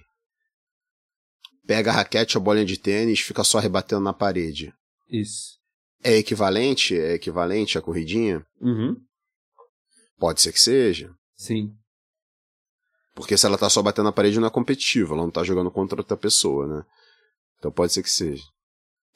pega 1.66 1.90
a 1.90 1.94
raquete, 1.94 2.36
a 2.36 2.40
bolinha 2.40 2.64
de 2.66 2.78
tênis, 2.78 3.20
fica 3.20 3.42
só 3.44 3.58
rebatendo 3.58 4.02
na 4.02 4.12
parede. 4.12 4.72
Isso. 5.10 5.56
É 6.02 6.16
equivalente? 6.16 6.96
É 6.98 7.14
equivalente 7.14 7.76
à 7.78 7.82
corridinha? 7.82 8.44
Uhum. 8.60 8.96
Pode 10.18 10.40
ser 10.40 10.52
que 10.52 10.60
seja. 10.60 11.12
Sim. 11.36 11.72
Porque 13.14 13.36
se 13.36 13.46
ela 13.46 13.58
tá 13.58 13.68
só 13.68 13.82
batendo 13.82 14.04
na 14.04 14.12
parede, 14.12 14.38
não 14.38 14.46
é 14.46 14.50
competitiva, 14.50 15.14
ela 15.14 15.24
não 15.24 15.30
tá 15.30 15.42
jogando 15.42 15.70
contra 15.70 16.00
outra 16.00 16.16
pessoa, 16.16 16.66
né? 16.66 16.84
Então 17.58 17.72
pode 17.72 17.92
ser 17.92 18.02
que 18.02 18.10
seja. 18.10 18.44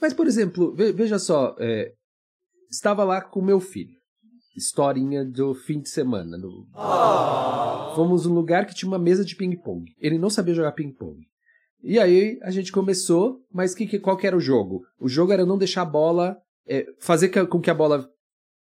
Mas, 0.01 0.13
por 0.13 0.27
exemplo, 0.27 0.75
ve- 0.75 0.93
veja 0.93 1.19
só, 1.19 1.55
é, 1.61 1.93
estava 2.71 3.05
lá 3.05 3.21
com 3.21 3.41
meu 3.41 3.61
filho. 3.61 3.95
Historinha 4.57 5.25
do 5.25 5.55
fim 5.55 5.81
de 5.81 5.89
semana. 5.89 6.37
no- 6.37 6.67
Fomos 7.95 8.27
num 8.27 8.35
lugar 8.35 8.67
que 8.67 8.75
tinha 8.75 8.89
uma 8.89 8.99
mesa 8.99 9.25
de 9.25 9.37
ping-pong. 9.37 9.85
Ele 10.01 10.19
não 10.19 10.31
sabia 10.31 10.55
jogar 10.55 10.73
ping-pong. 10.73 11.21
E 11.83 11.99
aí 11.99 12.39
a 12.43 12.51
gente 12.51 12.71
começou, 12.73 13.41
mas 13.53 13.75
que, 13.75 13.87
que- 13.87 13.99
qual 13.99 14.17
que 14.17 14.27
era 14.27 14.37
o 14.37 14.41
jogo? 14.41 14.83
O 15.01 15.09
jogo 15.09 15.33
era 15.33 15.45
não 15.47 15.59
deixar 15.59 15.83
a 15.83 15.87
bola. 15.87 16.37
é, 16.69 16.87
fazer 17.01 17.29
com 17.49 17.61
que 17.61 17.71
a 17.71 17.75
bola 17.75 18.09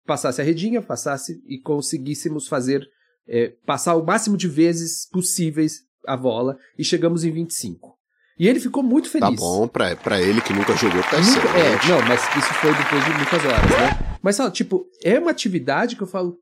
passasse 0.05 0.39
a 0.39 0.43
redinha, 0.43 0.83
passasse 0.83 1.41
e 1.47 1.59
conseguíssemos 1.59 2.47
fazer. 2.47 2.88
é, 3.29 3.49
passar 3.65 3.95
o 3.95 4.05
máximo 4.05 4.38
de 4.38 4.47
vezes 4.47 5.05
possíveis 5.11 5.79
a 6.05 6.15
bola. 6.15 6.57
E 6.77 6.83
chegamos 6.83 7.25
em 7.25 7.31
25. 7.31 7.97
E 8.39 8.47
ele 8.47 8.59
ficou 8.59 8.81
muito 8.83 9.09
feliz. 9.09 9.27
Tá 9.31 9.35
bom, 9.35 9.67
pra, 9.67 9.95
pra 9.97 10.21
ele 10.21 10.39
que 10.41 10.53
nunca 10.53 10.73
jogou, 10.77 11.01
tá 11.01 11.17
Nunca- 11.19 11.57
é, 11.57 11.89
não, 11.89 12.07
mas 12.07 12.21
isso 12.38 12.53
foi 12.53 12.71
depois 12.73 13.03
de 13.03 13.11
muitas 13.15 13.43
horas, 13.45 13.69
né? 13.71 14.06
Mas, 14.28 14.36
sabe, 14.36 14.53
tipo, 14.53 14.86
é 15.05 15.17
uma 15.17 15.32
atividade 15.32 15.95
que 15.95 16.03
eu 16.03 16.07
falo, 16.07 16.36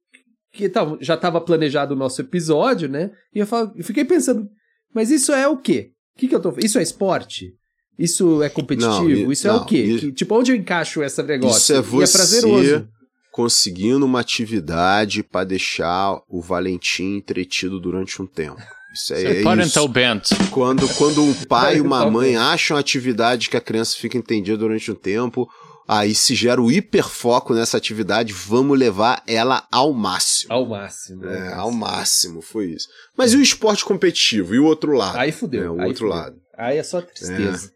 que 0.51 0.71
já 1.01 1.13
estava 1.13 1.39
planejado 1.39 1.93
o 1.93 1.95
nosso 1.95 2.19
episódio, 2.19 2.89
né? 2.89 3.11
E 3.31 3.37
eu, 3.37 3.45
falo, 3.45 3.71
eu 3.75 3.83
fiquei 3.83 4.03
pensando, 4.03 4.47
mas 4.91 5.11
isso 5.11 5.31
é 5.31 5.47
o 5.47 5.55
quê? 5.55 5.91
O 6.15 6.19
que, 6.19 6.27
que 6.27 6.33
eu 6.33 6.39
tô 6.39 6.51
Isso 6.57 6.79
é 6.79 6.81
esporte? 6.81 7.53
Isso 7.99 8.41
é 8.41 8.49
competitivo? 8.49 9.07
Não, 9.07 9.31
isso 9.31 9.47
é 9.47 9.51
não, 9.51 9.61
o 9.61 9.65
quê? 9.67 9.83
isso- 9.83 10.07
Que- 10.07 10.13
tipo, 10.13 10.33
onde 10.35 10.51
eu 10.51 10.55
encaixo 10.55 11.03
esse 11.03 11.21
negócio? 11.21 11.59
Isso 11.59 11.73
é 11.73 11.75
E 11.75 11.77
é 11.77 11.81
você 11.83 12.17
prazeroso. 12.17 12.89
conseguindo 13.31 14.03
uma 14.03 14.19
atividade 14.21 15.21
para 15.21 15.45
deixar 15.45 16.19
o 16.27 16.41
Valentim 16.41 17.17
entretido 17.17 17.79
durante 17.79 18.19
um 18.19 18.25
tempo. 18.25 18.59
Isso 18.95 19.13
é, 19.13 19.41
é 19.41 19.43
Parental 19.43 19.85
isso. 19.85 20.49
Quando, 20.49 20.87
quando 20.95 21.21
um 21.21 21.35
pai 21.47 21.77
e 21.77 21.81
uma 21.81 22.09
mãe 22.09 22.35
acham 22.35 22.77
atividade 22.77 23.47
que 23.47 23.55
a 23.57 23.61
criança 23.61 23.95
fica 23.95 24.17
entendida 24.17 24.57
durante 24.57 24.91
um 24.91 24.95
tempo, 24.95 25.47
aí 25.87 26.13
se 26.15 26.33
gera 26.35 26.61
o 26.61 26.71
hiperfoco 26.71 27.53
nessa 27.53 27.77
atividade, 27.77 28.33
vamos 28.33 28.77
levar 28.77 29.21
ela 29.27 29.67
ao 29.71 29.93
máximo. 29.93 30.53
Ao 30.53 30.65
máximo. 30.65 31.25
É, 31.25 31.53
ao 31.53 31.71
máximo, 31.71 32.41
foi 32.41 32.71
isso. 32.71 32.87
Mas 33.17 33.33
e 33.33 33.37
o 33.37 33.41
esporte 33.41 33.83
competitivo? 33.85 34.55
E 34.55 34.59
o 34.59 34.65
outro 34.65 34.93
lado? 34.93 35.17
Aí 35.17 35.31
fudeu. 35.31 35.63
É, 35.63 35.69
o 35.69 35.81
aí 35.81 35.87
outro 35.87 36.07
fudeu. 36.07 36.15
lado. 36.21 36.35
Aí 36.57 36.77
é 36.77 36.83
só 36.83 37.01
tristeza. 37.01 37.71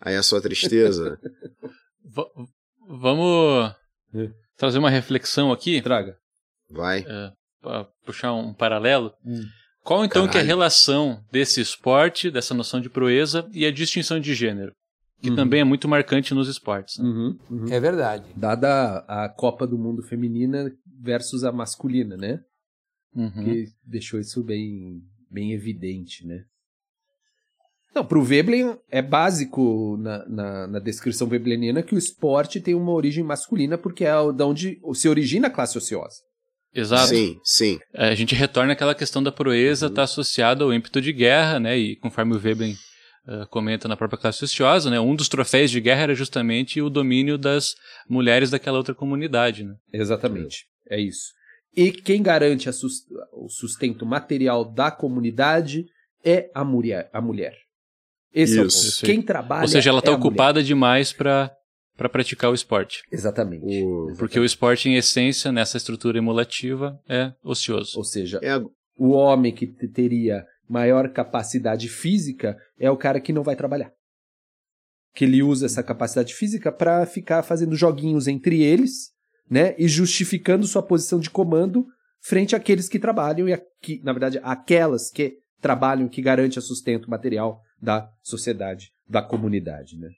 Aí 0.00 0.14
é 0.14 0.22
só 0.22 0.40
tristeza. 0.40 1.18
Va- 2.14 2.26
vamos 2.88 3.72
É. 4.14 4.28
trazer 4.56 4.78
uma 4.78 4.90
reflexão 4.90 5.52
aqui, 5.52 5.80
Traga. 5.82 6.16
Vai. 6.70 7.04
para 7.60 7.84
puxar 8.06 8.32
um 8.32 8.54
paralelo. 8.54 9.12
Hum. 9.24 9.42
Qual 9.82 10.04
então 10.04 10.22
que 10.22 10.28
é 10.36 10.40
a 10.40 10.42
Caralho. 10.42 10.46
relação 10.46 11.20
desse 11.32 11.60
esporte, 11.60 12.30
dessa 12.30 12.54
noção 12.54 12.80
de 12.80 12.88
proeza 12.90 13.48
e 13.52 13.64
a 13.66 13.70
distinção 13.72 14.20
de 14.20 14.34
gênero? 14.34 14.72
Que 15.20 15.28
Uhum. 15.30 15.36
também 15.36 15.60
é 15.60 15.64
muito 15.64 15.86
marcante 15.88 16.32
nos 16.34 16.48
esportes. 16.48 16.98
né? 16.98 17.04
Uhum, 17.04 17.38
uhum. 17.50 17.72
É 17.72 17.78
verdade. 17.78 18.24
Dada 18.36 19.04
a 19.06 19.28
Copa 19.28 19.66
do 19.66 19.76
Mundo 19.78 20.02
feminina 20.02 20.72
versus 21.02 21.44
a 21.44 21.52
masculina, 21.52 22.16
né? 22.16 22.40
Uhum. 23.14 23.30
Que 23.44 23.66
deixou 23.84 24.18
isso 24.20 24.42
bem, 24.42 25.02
bem 25.30 25.52
evidente, 25.52 26.26
né? 26.26 26.44
Não, 27.94 28.04
pro 28.04 28.22
Veblen 28.22 28.76
é 28.88 29.02
básico 29.02 29.96
na, 30.00 30.24
na, 30.28 30.66
na 30.68 30.78
descrição 30.78 31.26
vebleniana 31.26 31.82
que 31.82 31.94
o 31.94 31.98
esporte 31.98 32.60
tem 32.60 32.74
uma 32.74 32.92
origem 32.92 33.24
masculina 33.24 33.76
porque 33.76 34.04
é 34.04 34.16
o- 34.16 34.30
da 34.32 34.46
onde 34.46 34.80
se 34.94 35.08
origina 35.08 35.48
a 35.48 35.50
classe 35.50 35.76
ociosa. 35.76 36.16
Exato. 36.72 37.08
Sim, 37.08 37.40
sim. 37.42 37.78
É, 37.92 38.10
A 38.10 38.14
gente 38.14 38.32
retorna 38.32 38.74
àquela 38.74 38.94
questão 38.94 39.20
da 39.20 39.32
proeza 39.32 39.86
Uhum. 39.86 39.92
está 39.92 40.04
associada 40.04 40.62
ao 40.62 40.72
ímpeto 40.72 41.00
de 41.00 41.12
guerra, 41.12 41.58
né? 41.58 41.76
E 41.76 41.96
conforme 41.96 42.32
o 42.36 42.38
Veblen 42.38 42.76
eh, 43.28 43.46
comenta 43.50 43.86
na 43.88 43.96
própria 43.96 44.18
classe 44.20 44.44
ociosa, 44.44 44.90
né? 44.90 44.98
Um 45.00 45.14
dos 45.14 45.28
troféus 45.28 45.70
de 45.70 45.80
guerra 45.80 46.02
era 46.02 46.14
justamente 46.14 46.80
o 46.80 46.88
domínio 46.90 47.36
das 47.38 47.74
mulheres 48.08 48.50
daquela 48.50 48.78
outra 48.78 48.94
comunidade, 48.94 49.64
né? 49.64 49.74
Exatamente. 49.92 50.66
É 50.88 50.98
isso. 51.00 51.32
E 51.76 51.92
quem 51.92 52.22
garante 52.22 52.68
a 52.68 52.72
sus- 52.72 53.04
o 53.32 53.48
sustento 53.48 54.04
material 54.04 54.64
da 54.64 54.90
comunidade 54.90 55.86
é 56.24 56.50
a 56.54 56.64
mulher. 56.64 57.08
A 57.12 57.20
mulher. 57.20 57.54
Esse 58.32 58.58
é 58.58 58.62
o 58.62 58.66
Isso. 58.66 59.00
ponto. 59.00 59.06
Quem 59.06 59.22
trabalha. 59.22 59.62
Ou 59.62 59.68
seja, 59.68 59.90
ela 59.90 59.98
está 60.00 60.10
é 60.12 60.16
mulher. 60.16 60.26
ocupada 60.28 60.62
demais 60.62 61.12
para 61.12 61.50
para 61.96 62.08
praticar 62.08 62.50
o 62.50 62.54
esporte. 62.54 63.02
Exatamente. 63.12 63.84
O- 63.84 64.14
Porque 64.18 64.40
o 64.40 64.44
esporte, 64.44 64.88
em 64.88 64.94
essência, 64.96 65.52
nessa 65.52 65.76
estrutura 65.76 66.16
emulativa, 66.16 66.98
é 67.06 67.30
ocioso. 67.44 67.98
Ou 67.98 68.04
seja, 68.04 68.40
É 68.42 68.56
o 68.96 69.10
homem 69.10 69.52
que 69.52 69.66
te- 69.66 69.86
teria 69.86 70.42
maior 70.70 71.12
capacidade 71.12 71.88
física 71.88 72.56
é 72.78 72.88
o 72.88 72.96
cara 72.96 73.20
que 73.20 73.32
não 73.32 73.42
vai 73.42 73.56
trabalhar. 73.56 73.92
Que 75.12 75.24
ele 75.24 75.42
usa 75.42 75.66
essa 75.66 75.82
capacidade 75.82 76.32
física 76.32 76.70
para 76.70 77.04
ficar 77.04 77.42
fazendo 77.42 77.74
joguinhos 77.74 78.28
entre 78.28 78.62
eles, 78.62 79.10
né? 79.50 79.74
E 79.76 79.88
justificando 79.88 80.68
sua 80.68 80.82
posição 80.82 81.18
de 81.18 81.28
comando 81.28 81.84
frente 82.20 82.54
àqueles 82.54 82.88
que 82.88 83.00
trabalham 83.00 83.48
e, 83.48 83.52
aqui, 83.52 84.00
na 84.04 84.12
verdade, 84.12 84.38
aquelas 84.44 85.10
que 85.10 85.38
trabalham, 85.60 86.08
que 86.08 86.22
garante 86.22 86.60
o 86.60 86.62
sustento 86.62 87.10
material 87.10 87.60
da 87.82 88.08
sociedade, 88.22 88.92
da 89.08 89.20
comunidade, 89.20 89.98
né? 89.98 90.10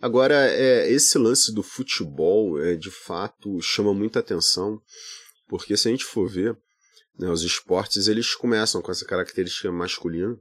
Agora, 0.00 0.50
é, 0.50 0.90
esse 0.90 1.16
lance 1.16 1.54
do 1.54 1.62
futebol, 1.62 2.60
é, 2.60 2.74
de 2.74 2.90
fato, 2.90 3.60
chama 3.62 3.94
muita 3.94 4.18
atenção, 4.18 4.80
porque 5.46 5.76
se 5.76 5.86
a 5.86 5.92
gente 5.92 6.04
for 6.04 6.28
ver, 6.28 6.58
né, 7.18 7.28
os 7.30 7.42
esportes 7.42 8.08
eles 8.08 8.34
começam 8.34 8.80
com 8.82 8.90
essa 8.90 9.04
característica 9.04 9.70
masculina, 9.70 10.36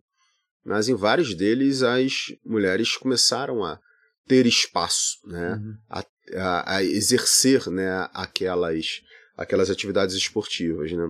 mas 0.66 0.88
em 0.88 0.96
vários 0.96 1.36
deles 1.36 1.84
as 1.84 2.28
mulheres 2.46 2.96
começaram 2.96 3.64
a 3.64 3.80
ter 4.28 4.46
espaço, 4.46 5.18
né, 5.26 5.60
a, 5.90 6.06
a- 6.36 6.76
a 6.78 6.84
exercer 6.84 7.70
né, 7.70 8.08
aquelas, 8.14 9.02
aquelas 9.38 9.70
atividades 9.70 10.16
esportivas. 10.16 10.92
Né? 10.92 11.08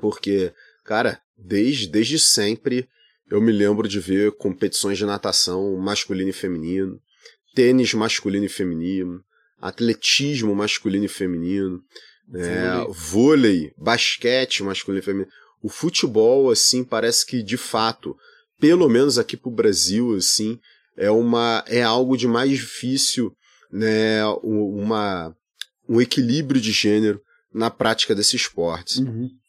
Porque, 0.00 0.52
cara, 0.84 1.20
desde, 1.36 1.86
desde 1.86 2.18
sempre 2.18 2.88
eu 3.30 3.40
me 3.40 3.52
lembro 3.52 3.88
de 3.88 3.98
ver 4.00 4.32
competições 4.32 4.96
de 4.98 5.04
natação 5.04 5.76
masculino 5.76 6.30
e 6.30 6.32
feminino, 6.32 7.00
tênis 7.54 7.92
masculino 7.92 8.46
e 8.46 8.48
feminino, 8.48 9.22
atletismo 9.60 10.54
masculino 10.54 11.04
e 11.04 11.08
feminino, 11.08 11.82
é, 12.34 12.86
vôlei, 12.88 13.72
basquete 13.76 14.62
masculino 14.62 15.02
e 15.02 15.04
feminino. 15.04 15.30
O 15.62 15.68
futebol, 15.68 16.50
assim, 16.50 16.84
parece 16.84 17.24
que 17.24 17.42
de 17.42 17.56
fato, 17.56 18.16
pelo 18.60 18.88
menos 18.88 19.18
aqui 19.18 19.36
pro 19.36 19.50
Brasil, 19.50 20.14
assim, 20.14 20.58
é 20.96 21.10
uma 21.10 21.64
é 21.66 21.82
algo 21.82 22.16
de 22.16 22.26
mais 22.26 22.50
difícil, 22.50 23.32
né, 23.70 24.24
uma 24.42 25.34
um 25.88 26.00
equilíbrio 26.00 26.60
de 26.60 26.72
gênero 26.72 27.20
na 27.52 27.70
prática 27.70 28.14
desses 28.14 28.34
esportes. 28.34 29.00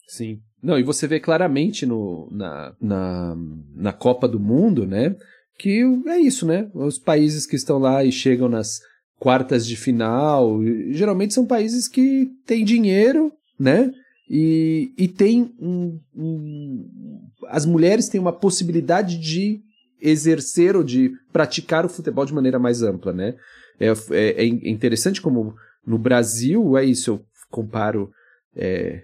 Sim. 0.08 0.40
Não, 0.62 0.78
e 0.78 0.84
você 0.84 1.08
vê 1.08 1.20
claramente 1.20 1.86
no, 1.86 2.28
na, 2.32 2.76
na, 2.82 3.36
na 3.76 3.94
Copa 3.94 4.28
do 4.28 4.40
Mundo, 4.40 4.86
né? 4.86 5.16
Que 5.58 5.84
é 6.08 6.20
isso, 6.20 6.46
né? 6.46 6.70
Os 6.74 6.98
países 6.98 7.46
que 7.46 7.56
estão 7.56 7.78
lá 7.78 8.04
e 8.04 8.12
chegam 8.12 8.50
nas 8.50 8.80
quartas 9.20 9.66
de 9.66 9.76
final, 9.76 10.60
geralmente 10.92 11.34
são 11.34 11.46
países 11.46 11.88
que 11.88 12.28
têm 12.46 12.64
dinheiro, 12.64 13.32
né? 13.60 13.92
E, 14.30 14.92
e 14.98 15.08
tem 15.08 15.54
um, 15.60 16.00
um- 16.16 17.22
As 17.48 17.66
mulheres 17.66 18.10
têm 18.10 18.20
uma 18.20 18.34
possibilidade 18.34 19.18
de 19.18 19.62
exercer 20.02 20.76
ou 20.76 20.84
de 20.84 21.12
praticar 21.32 21.86
o 21.86 21.90
futebol 21.90 22.26
de 22.26 22.34
maneira 22.34 22.60
mais 22.60 22.82
ampla, 22.84 23.14
né? 23.14 23.36
É, 23.80 23.88
é, 24.12 24.44
é 24.44 24.46
interessante 24.46 25.22
como 25.22 25.56
no 25.86 25.98
Brasil, 25.98 26.78
é 26.78 26.84
isso, 26.86 27.12
eu 27.12 27.26
comparo. 27.50 28.12
é, 28.56 29.04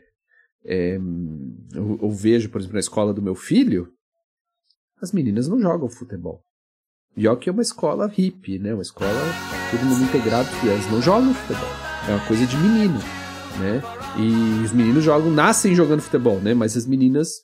é, 0.65 0.95
eu, 1.73 1.99
eu 2.01 2.09
vejo, 2.11 2.49
por 2.49 2.59
exemplo, 2.59 2.75
na 2.75 2.79
escola 2.79 3.13
do 3.13 3.21
meu 3.21 3.35
filho, 3.35 3.89
as 5.01 5.11
meninas 5.11 5.47
não 5.47 5.59
jogam 5.59 5.89
futebol. 5.89 6.41
Que 7.39 7.49
é 7.49 7.51
uma 7.51 7.61
escola 7.61 8.07
hippie, 8.07 8.59
né? 8.59 8.73
Uma 8.73 8.81
escola 8.81 9.11
todo 9.69 9.85
mundo 9.85 10.03
integrado, 10.03 10.49
e 10.63 10.69
elas 10.69 10.89
não 10.91 11.01
jogam 11.01 11.33
futebol. 11.33 11.69
É 12.07 12.11
uma 12.11 12.25
coisa 12.25 12.45
de 12.45 12.57
menino, 12.57 12.99
né? 13.59 13.81
E 14.17 14.63
os 14.63 14.71
meninos 14.71 15.03
jogam, 15.03 15.31
nascem 15.31 15.75
jogando 15.75 16.01
futebol, 16.01 16.39
né? 16.39 16.53
Mas 16.53 16.75
as 16.75 16.85
meninas, 16.85 17.41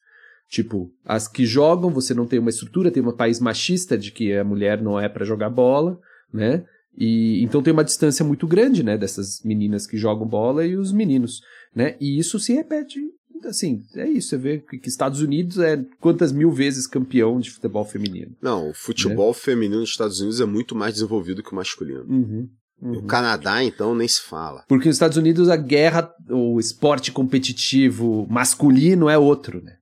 tipo, 0.50 0.92
as 1.06 1.28
que 1.28 1.46
jogam, 1.46 1.90
você 1.92 2.14
não 2.14 2.26
tem 2.26 2.40
uma 2.40 2.50
estrutura, 2.50 2.92
tem 2.92 3.02
um 3.02 3.16
país 3.16 3.40
machista 3.40 3.98
de 3.98 4.12
que 4.12 4.34
a 4.34 4.44
mulher 4.44 4.82
não 4.82 5.00
é 5.00 5.08
pra 5.08 5.26
jogar 5.26 5.50
bola, 5.50 6.00
né? 6.34 6.64
E 6.98 7.42
então 7.44 7.62
tem 7.62 7.72
uma 7.72 7.84
distância 7.84 8.26
muito 8.26 8.46
grande, 8.46 8.84
né, 8.84 8.98
dessas 8.98 9.42
meninas 9.46 9.88
que 9.88 9.98
jogam 9.98 10.28
bola 10.28 10.66
e 10.66 10.76
os 10.76 10.92
meninos, 10.92 11.42
né? 11.74 11.96
E 12.00 12.20
isso 12.20 12.40
se 12.40 12.54
repete, 12.54 13.00
assim, 13.46 13.84
é 13.96 14.08
isso, 14.10 14.30
você 14.30 14.38
vê 14.38 14.60
que 14.60 14.88
Estados 14.88 15.22
Unidos 15.22 15.58
é 15.60 15.84
quantas 16.00 16.32
mil 16.32 16.52
vezes 16.52 16.86
campeão 16.88 17.40
de 17.40 17.50
futebol 17.52 17.86
feminino. 17.86 18.36
Não, 18.42 18.70
o 18.70 18.74
futebol 18.74 19.34
feminino 19.34 19.80
nos 19.82 19.90
Estados 19.90 20.20
Unidos 20.20 20.40
é 20.42 20.46
muito 20.46 20.76
mais 20.76 20.94
desenvolvido 20.94 21.42
que 21.44 21.52
o 21.52 21.56
masculino. 21.56 22.04
Uhum, 22.08 22.50
O 22.82 23.04
Canadá, 23.04 23.64
então, 23.64 23.94
nem 23.94 24.08
se 24.08 24.22
fala. 24.22 24.64
Porque 24.68 24.88
nos 24.88 24.96
Estados 24.96 25.18
Unidos 25.18 25.50
a 25.50 25.56
guerra, 25.58 26.10
o 26.30 26.60
esporte 26.60 27.12
competitivo 27.12 28.26
masculino 28.30 29.10
é 29.10 29.18
outro, 29.18 29.62
né? 29.62 29.76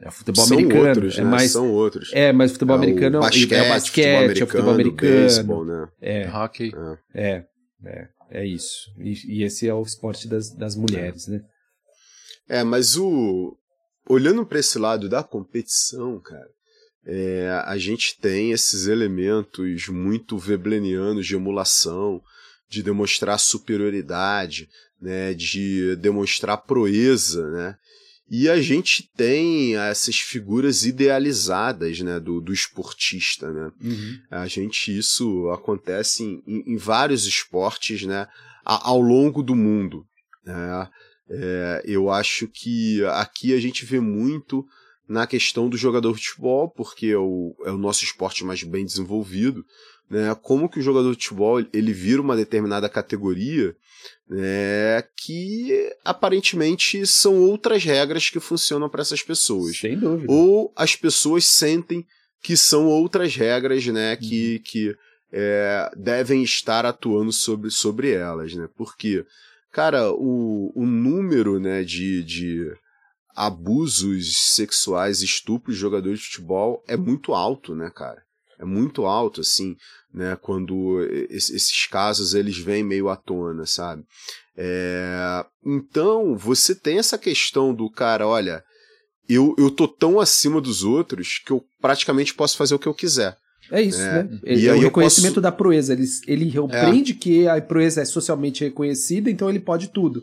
É 0.00 0.08
o 0.08 0.12
futebol 0.12 0.44
São 0.46 0.56
americano, 0.56 0.86
outros, 0.88 1.18
é 1.18 1.24
né? 1.24 1.30
mais 1.30 1.50
São 1.50 1.72
outros. 1.72 2.10
é, 2.12 2.32
mas 2.32 2.50
o 2.50 2.54
futebol 2.54 2.76
É 2.76 2.78
o 2.78 2.82
americano 2.82 3.16
é 3.16 3.18
o- 3.18 3.22
basquete, 3.22 3.52
é 3.54 3.62
o 3.62 3.68
basquete, 3.68 4.40
é 4.40 4.44
o 4.44 4.46
futebol 4.46 4.70
americano, 4.74 5.12
beisebol, 5.16 5.64
né? 5.64 5.88
é, 6.00 6.28
Hockey. 6.30 6.72
é, 7.14 7.44
é, 7.84 8.08
é 8.30 8.46
isso. 8.46 8.92
E, 9.00 9.38
e 9.38 9.42
esse 9.42 9.66
é 9.68 9.74
o 9.74 9.82
esporte 9.82 10.28
das, 10.28 10.54
das 10.54 10.76
mulheres, 10.76 11.26
né? 11.26 11.40
É, 12.48 12.62
mas 12.64 12.96
o. 12.96 13.56
Olhando 14.08 14.44
para 14.46 14.58
esse 14.58 14.78
lado 14.78 15.06
da 15.08 15.22
competição, 15.22 16.18
cara, 16.20 16.48
é, 17.04 17.62
a 17.66 17.76
gente 17.76 18.18
tem 18.18 18.52
esses 18.52 18.86
elementos 18.86 19.86
muito 19.88 20.38
veblenianos 20.38 21.26
de 21.26 21.34
emulação, 21.34 22.22
de 22.70 22.82
demonstrar 22.82 23.38
superioridade, 23.38 24.66
né, 25.00 25.34
de 25.34 25.94
demonstrar 25.96 26.56
proeza, 26.58 27.50
né? 27.50 27.76
E 28.30 28.48
a 28.48 28.60
gente 28.60 29.10
tem 29.16 29.76
essas 29.76 30.16
figuras 30.16 30.84
idealizadas, 30.84 32.00
né, 32.00 32.18
do, 32.20 32.40
do 32.40 32.52
esportista, 32.52 33.50
né? 33.52 33.70
A 34.30 34.46
gente, 34.46 34.96
isso 34.96 35.48
acontece 35.50 36.22
em, 36.24 36.42
em- 36.46 36.76
vários 36.76 37.26
esportes, 37.26 38.02
né, 38.04 38.26
ao 38.64 39.00
longo 39.00 39.42
do 39.42 39.54
mundo. 39.54 40.06
né? 40.44 40.88
É, 41.30 41.82
eu 41.84 42.10
acho 42.10 42.48
que 42.48 43.04
aqui 43.06 43.54
a 43.54 43.60
gente 43.60 43.84
vê 43.84 44.00
muito 44.00 44.66
na 45.08 45.26
questão 45.26 45.68
do 45.68 45.76
jogador 45.76 46.14
de 46.16 46.26
futebol, 46.28 46.68
porque 46.70 47.06
é 47.08 47.16
o, 47.18 47.54
é 47.64 47.70
o 47.70 47.78
nosso 47.78 48.04
esporte 48.04 48.44
mais 48.44 48.62
bem 48.62 48.84
desenvolvido, 48.84 49.64
né? 50.10 50.34
Como 50.42 50.68
que 50.68 50.78
o 50.78 50.82
jogador 50.82 51.10
de 51.14 51.22
futebol 51.22 51.60
ele 51.72 51.92
vira 51.92 52.20
uma 52.20 52.36
determinada 52.36 52.88
categoria, 52.88 53.74
né? 54.28 55.02
Que 55.16 55.90
aparentemente 56.04 57.06
são 57.06 57.36
outras 57.36 57.84
regras 57.84 58.28
que 58.30 58.40
funcionam 58.40 58.88
para 58.88 59.02
essas 59.02 59.22
pessoas. 59.22 59.76
Sem 59.78 59.98
dúvida. 59.98 60.30
Ou 60.32 60.72
as 60.76 60.94
pessoas 60.96 61.46
sentem 61.46 62.06
que 62.42 62.56
são 62.56 62.86
outras 62.86 63.34
regras, 63.34 63.84
né? 63.86 64.16
Que, 64.16 64.54
Uhum. 64.56 64.62
que 64.64 64.96
é, 65.32 65.90
devem 65.96 66.42
estar 66.42 66.86
atuando 66.86 67.32
sobre, 67.32 67.70
sobre 67.70 68.12
elas, 68.12 68.54
né? 68.54 68.68
Porque, 68.76 69.24
cara, 69.78 70.10
o, 70.12 70.72
o 70.74 70.84
número, 70.84 71.60
né, 71.60 71.84
de, 71.84 72.24
de 72.24 72.66
abusos 73.36 74.36
sexuais, 74.56 75.22
estupros 75.22 75.76
de 75.76 75.80
jogadores 75.80 76.18
de 76.18 76.26
futebol 76.26 76.82
é 76.88 76.96
muito 76.96 77.32
alto, 77.32 77.76
né, 77.76 77.88
cara? 77.94 78.20
É 78.58 78.64
muito 78.64 79.06
alto, 79.06 79.40
assim, 79.40 79.76
né, 80.12 80.34
quando 80.42 81.00
es- 81.30 81.48
esses 81.50 81.86
casos 81.86 82.34
eles 82.34 82.58
vêm 82.58 82.82
meio 82.82 83.08
à 83.08 83.14
tona, 83.14 83.66
sabe? 83.66 84.02
É, 84.56 85.46
então, 85.64 86.36
você 86.36 86.74
tem 86.74 86.98
essa 86.98 87.16
questão 87.16 87.72
do 87.72 87.88
cara, 87.88 88.26
olha, 88.26 88.64
eu, 89.28 89.54
eu 89.56 89.70
tô 89.70 89.86
tão 89.86 90.18
acima 90.18 90.60
dos 90.60 90.82
outros 90.82 91.38
que 91.38 91.52
eu 91.52 91.64
praticamente 91.80 92.34
posso 92.34 92.56
fazer 92.56 92.74
o 92.74 92.80
que 92.80 92.88
eu 92.88 92.94
quiser. 92.94 93.36
É 93.70 93.82
isso, 93.82 94.00
É. 94.00 94.22
né? 94.24 94.38
E 94.44 94.66
É, 94.66 94.70
aí 94.72 94.78
o 94.78 94.82
reconhecimento 94.82 95.34
posso- 95.34 95.40
da 95.42 95.52
proeza. 95.52 95.92
Ele, 95.92 96.04
ele 96.26 96.52
compreende 96.52 97.14
que 97.14 97.46
a 97.46 97.60
proeza 97.60 98.00
é 98.00 98.04
socialmente 98.04 98.64
reconhecida, 98.64 99.30
então 99.30 99.48
ele 99.50 99.60
pode 99.60 99.88
tudo. 99.88 100.22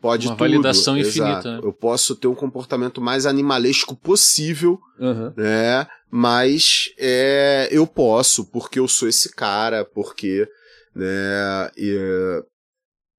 Pode 0.00 0.26
Uma 0.28 0.34
tudo, 0.34 0.40
validação 0.40 0.96
exato. 0.96 1.08
infinita, 1.20 1.52
né? 1.56 1.60
Eu 1.62 1.72
posso 1.74 2.16
ter 2.16 2.26
um 2.26 2.34
comportamento 2.34 3.00
mais 3.02 3.26
animalesco 3.26 3.94
possível, 3.94 4.78
Aham. 4.98 5.34
né? 5.36 5.86
Mas 6.10 6.86
é, 6.98 7.68
eu 7.70 7.86
posso, 7.86 8.46
porque 8.50 8.78
eu 8.78 8.88
sou 8.88 9.06
esse 9.08 9.32
cara, 9.34 9.84
porque 9.84 10.48
né, 10.96 11.70
e, 11.76 11.96
é, 11.96 12.42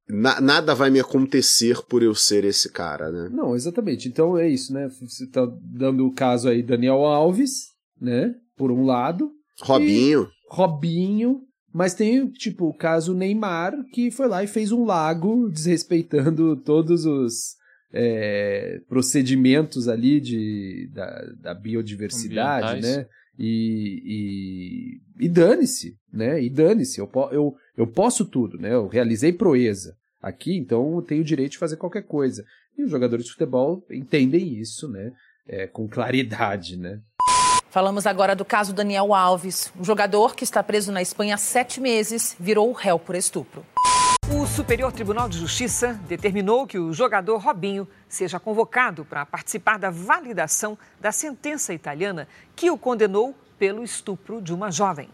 na- 0.10 0.42
nada 0.42 0.74
vai 0.76 0.90
me 0.90 1.00
acontecer 1.00 1.82
por 1.88 2.04
eu 2.04 2.14
ser 2.14 2.44
esse 2.44 2.70
cara, 2.70 3.10
né? 3.12 3.30
Não, 3.32 3.56
exatamente. 3.56 4.08
Então 4.10 4.38
é 4.38 4.50
isso, 4.50 4.74
né? 4.74 4.90
Você 5.02 5.28
tá 5.28 5.48
dando 5.62 6.06
o 6.06 6.14
caso 6.14 6.50
aí 6.50 6.62
Daniel 6.62 7.06
Alves, 7.06 7.68
né? 8.00 8.34
Por 8.58 8.72
um 8.72 8.84
lado. 8.86 9.32
Robinho, 9.60 10.28
Robinho. 10.50 11.42
Mas 11.74 11.94
tem, 11.94 12.30
tipo, 12.30 12.68
o 12.68 12.74
caso 12.74 13.14
Neymar, 13.14 13.74
que 13.94 14.12
foi 14.12 14.28
lá 14.28 14.44
e 14.44 14.48
fez 14.48 14.74
um 14.74 14.84
lago 14.84 15.50
desrespeitando 15.50 16.58
todos 16.58 17.06
os 17.06 17.56
é, 17.94 18.82
procedimentos 18.88 19.88
ali 19.88 20.20
de, 20.20 20.90
da, 20.94 21.26
da 21.40 21.54
biodiversidade, 21.54 22.82
né? 22.82 23.06
E, 23.40 24.02
e, 25.20 25.26
e 25.26 25.30
dane-se, 25.30 25.96
né? 26.12 26.44
E 26.44 26.50
dane-se. 26.50 27.00
Eu, 27.00 27.10
eu, 27.32 27.56
eu 27.78 27.88
posso 27.88 28.26
tudo, 28.26 28.58
né? 28.58 28.74
Eu 28.74 28.88
realizei 28.88 29.32
proeza 29.32 29.96
aqui, 30.22 30.56
então 30.58 30.96
eu 30.96 31.02
tenho 31.02 31.22
o 31.22 31.26
direito 31.26 31.54
de 31.54 31.58
fazer 31.58 31.78
qualquer 31.78 32.04
coisa. 32.04 32.44
E 32.78 32.84
os 32.84 32.92
jogadores 32.92 33.26
de 33.26 33.32
futebol 33.32 33.86
entendem 33.90 34.60
isso, 34.60 34.90
né? 34.90 35.12
É, 35.48 35.68
com 35.68 35.88
claridade, 35.88 36.78
né? 36.78 37.00
Falamos 37.72 38.06
agora 38.06 38.36
do 38.36 38.44
caso 38.44 38.74
Daniel 38.74 39.14
Alves. 39.14 39.72
O 39.80 39.86
jogador 39.86 40.36
que 40.36 40.44
está 40.44 40.62
preso 40.62 40.92
na 40.92 41.02
Espanha 41.02 41.36
há 41.36 41.38
sete 41.38 41.80
meses 41.80 42.36
virou 42.38 42.74
réu 42.74 43.00
por 43.00 43.16
estupro. 43.16 43.64
O 44.30 44.46
Superior 44.46 44.92
Tribunal 44.92 45.30
de 45.30 45.38
Justiça 45.38 45.98
determinou 46.06 46.68
que 46.68 46.78
o 46.78 46.92
jogador 46.92 47.38
Robinho 47.38 47.88
seja 48.10 48.42
convocado 48.42 49.06
para 49.06 49.26
participar 49.26 49.80
da 49.80 49.90
validação 49.90 50.78
da 51.00 51.14
sentença 51.14 51.74
italiana 51.74 52.28
que 52.58 52.70
o 52.70 52.78
condenou 52.78 53.34
pelo 53.58 53.86
estupro 53.86 54.42
de 54.42 54.54
uma 54.54 54.70
jovem. 54.70 55.08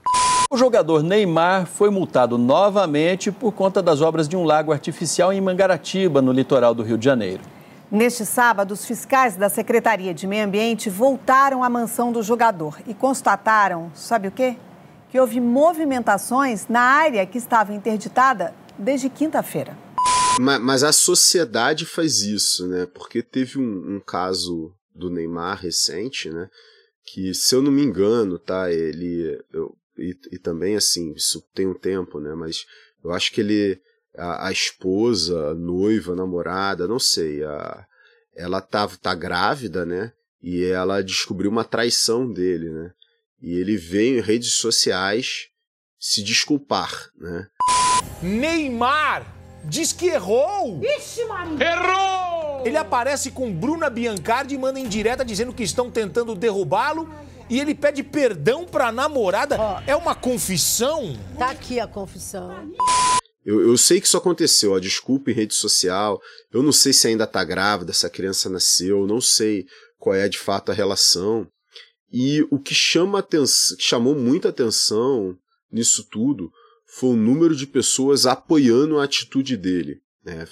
O 0.49 0.57
jogador 0.57 1.03
Neymar 1.03 1.67
foi 1.67 1.91
multado 1.91 2.39
novamente 2.39 3.31
por 3.31 3.51
conta 3.51 3.83
das 3.83 4.01
obras 4.01 4.27
de 4.27 4.35
um 4.35 4.43
lago 4.43 4.71
artificial 4.71 5.31
em 5.31 5.39
Mangaratiba, 5.39 6.23
no 6.23 6.31
litoral 6.31 6.73
do 6.73 6.81
Rio 6.81 6.97
de 6.97 7.05
Janeiro. 7.05 7.43
Neste 7.89 8.25
sábado, 8.25 8.73
os 8.73 8.85
fiscais 8.85 9.35
da 9.37 9.47
Secretaria 9.49 10.13
de 10.13 10.27
Meio 10.27 10.45
Ambiente 10.45 10.89
voltaram 10.89 11.63
à 11.63 11.69
mansão 11.69 12.11
do 12.11 12.21
jogador 12.21 12.77
e 12.85 12.93
constataram, 12.93 13.89
sabe 13.95 14.27
o 14.27 14.31
quê? 14.31 14.57
Que 15.09 15.17
houve 15.19 15.39
movimentações 15.39 16.67
na 16.67 16.81
área 16.81 17.25
que 17.25 17.37
estava 17.37 17.73
interditada 17.73 18.53
desde 18.77 19.09
quinta-feira. 19.09 19.77
Ma- 20.39 20.59
mas 20.59 20.83
a 20.83 20.91
sociedade 20.91 21.85
faz 21.85 22.21
isso, 22.21 22.67
né? 22.67 22.85
Porque 22.93 23.23
teve 23.23 23.57
um, 23.57 23.95
um 23.95 23.99
caso 24.05 24.73
do 24.93 25.09
Neymar 25.09 25.61
recente, 25.61 26.29
né? 26.29 26.49
Que, 27.05 27.33
se 27.33 27.55
eu 27.55 27.61
não 27.61 27.71
me 27.71 27.81
engano, 27.83 28.37
tá? 28.37 28.69
Ele. 28.69 29.39
eu- 29.53 29.73
e, 29.97 30.13
e 30.33 30.37
também, 30.37 30.75
assim, 30.75 31.13
isso 31.13 31.41
tem 31.55 31.65
um 31.65 31.73
tempo, 31.73 32.19
né? 32.19 32.35
Mas 32.35 32.65
eu 33.03 33.11
acho 33.13 33.31
que 33.31 33.39
ele. 33.41 33.79
A, 34.17 34.47
a 34.47 34.51
esposa, 34.51 35.51
a 35.51 35.53
noiva, 35.53 36.13
a 36.13 36.15
namorada, 36.15 36.87
não 36.87 36.99
sei. 36.99 37.43
A, 37.43 37.85
ela 38.35 38.61
tá, 38.61 38.87
tá 39.01 39.13
grávida, 39.13 39.85
né? 39.85 40.11
E 40.41 40.63
ela 40.65 41.03
descobriu 41.03 41.49
uma 41.49 41.63
traição 41.63 42.31
dele, 42.31 42.69
né? 42.69 42.91
E 43.41 43.59
ele 43.59 43.77
veio 43.77 44.17
em 44.17 44.21
redes 44.21 44.53
sociais 44.53 45.47
se 45.99 46.23
desculpar, 46.23 47.09
né? 47.15 47.47
Neymar 48.21 49.25
diz 49.63 49.91
que 49.91 50.07
errou. 50.07 50.81
Ixi, 50.83 51.25
Maria! 51.25 51.71
Errou! 51.71 52.65
Ele 52.65 52.77
aparece 52.77 53.31
com 53.31 53.53
Bruna 53.53 53.89
Biancardi 53.89 54.55
e 54.55 54.57
manda 54.57 54.79
em 54.79 54.87
direta 54.87 55.23
dizendo 55.23 55.53
que 55.53 55.63
estão 55.63 55.91
tentando 55.91 56.35
derrubá-lo. 56.35 57.09
E 57.49 57.59
ele 57.59 57.73
pede 57.73 58.03
perdão 58.03 58.65
pra 58.65 58.91
namorada. 58.91 59.57
É 59.85 59.95
uma 59.95 60.13
confissão? 60.13 61.17
Tá 61.37 61.51
aqui 61.51 61.79
a 61.79 61.87
confissão. 61.87 62.73
Eu, 63.47 63.61
eu 63.61 63.77
sei 63.77 64.01
que 64.01 64.07
isso 64.07 64.17
aconteceu, 64.17 64.73
ó, 64.73 64.79
desculpa 64.79 65.31
em 65.31 65.33
rede 65.33 65.55
social. 65.55 66.21
Eu 66.51 66.61
não 66.61 66.73
sei 66.73 66.91
se 66.91 67.07
ainda 67.07 67.25
tá 67.25 67.45
grávida, 67.45 67.93
se 67.93 68.05
a 68.05 68.09
criança 68.09 68.49
nasceu, 68.49 68.99
eu 68.99 69.07
não 69.07 69.21
sei 69.21 69.65
qual 69.97 70.13
é 70.13 70.27
de 70.27 70.37
fato 70.37 70.69
a 70.69 70.75
relação. 70.75 71.47
E 72.11 72.45
o 72.51 72.59
que 72.59 72.75
chama 72.75 73.25
chamou 73.79 74.15
muita 74.15 74.49
atenção 74.49 75.33
nisso 75.71 76.05
tudo 76.11 76.51
foi 76.85 77.11
o 77.11 77.15
número 77.15 77.55
de 77.55 77.65
pessoas 77.65 78.25
apoiando 78.25 78.99
a 78.99 79.05
atitude 79.05 79.55
dele. 79.55 80.01
Né? 80.25 80.45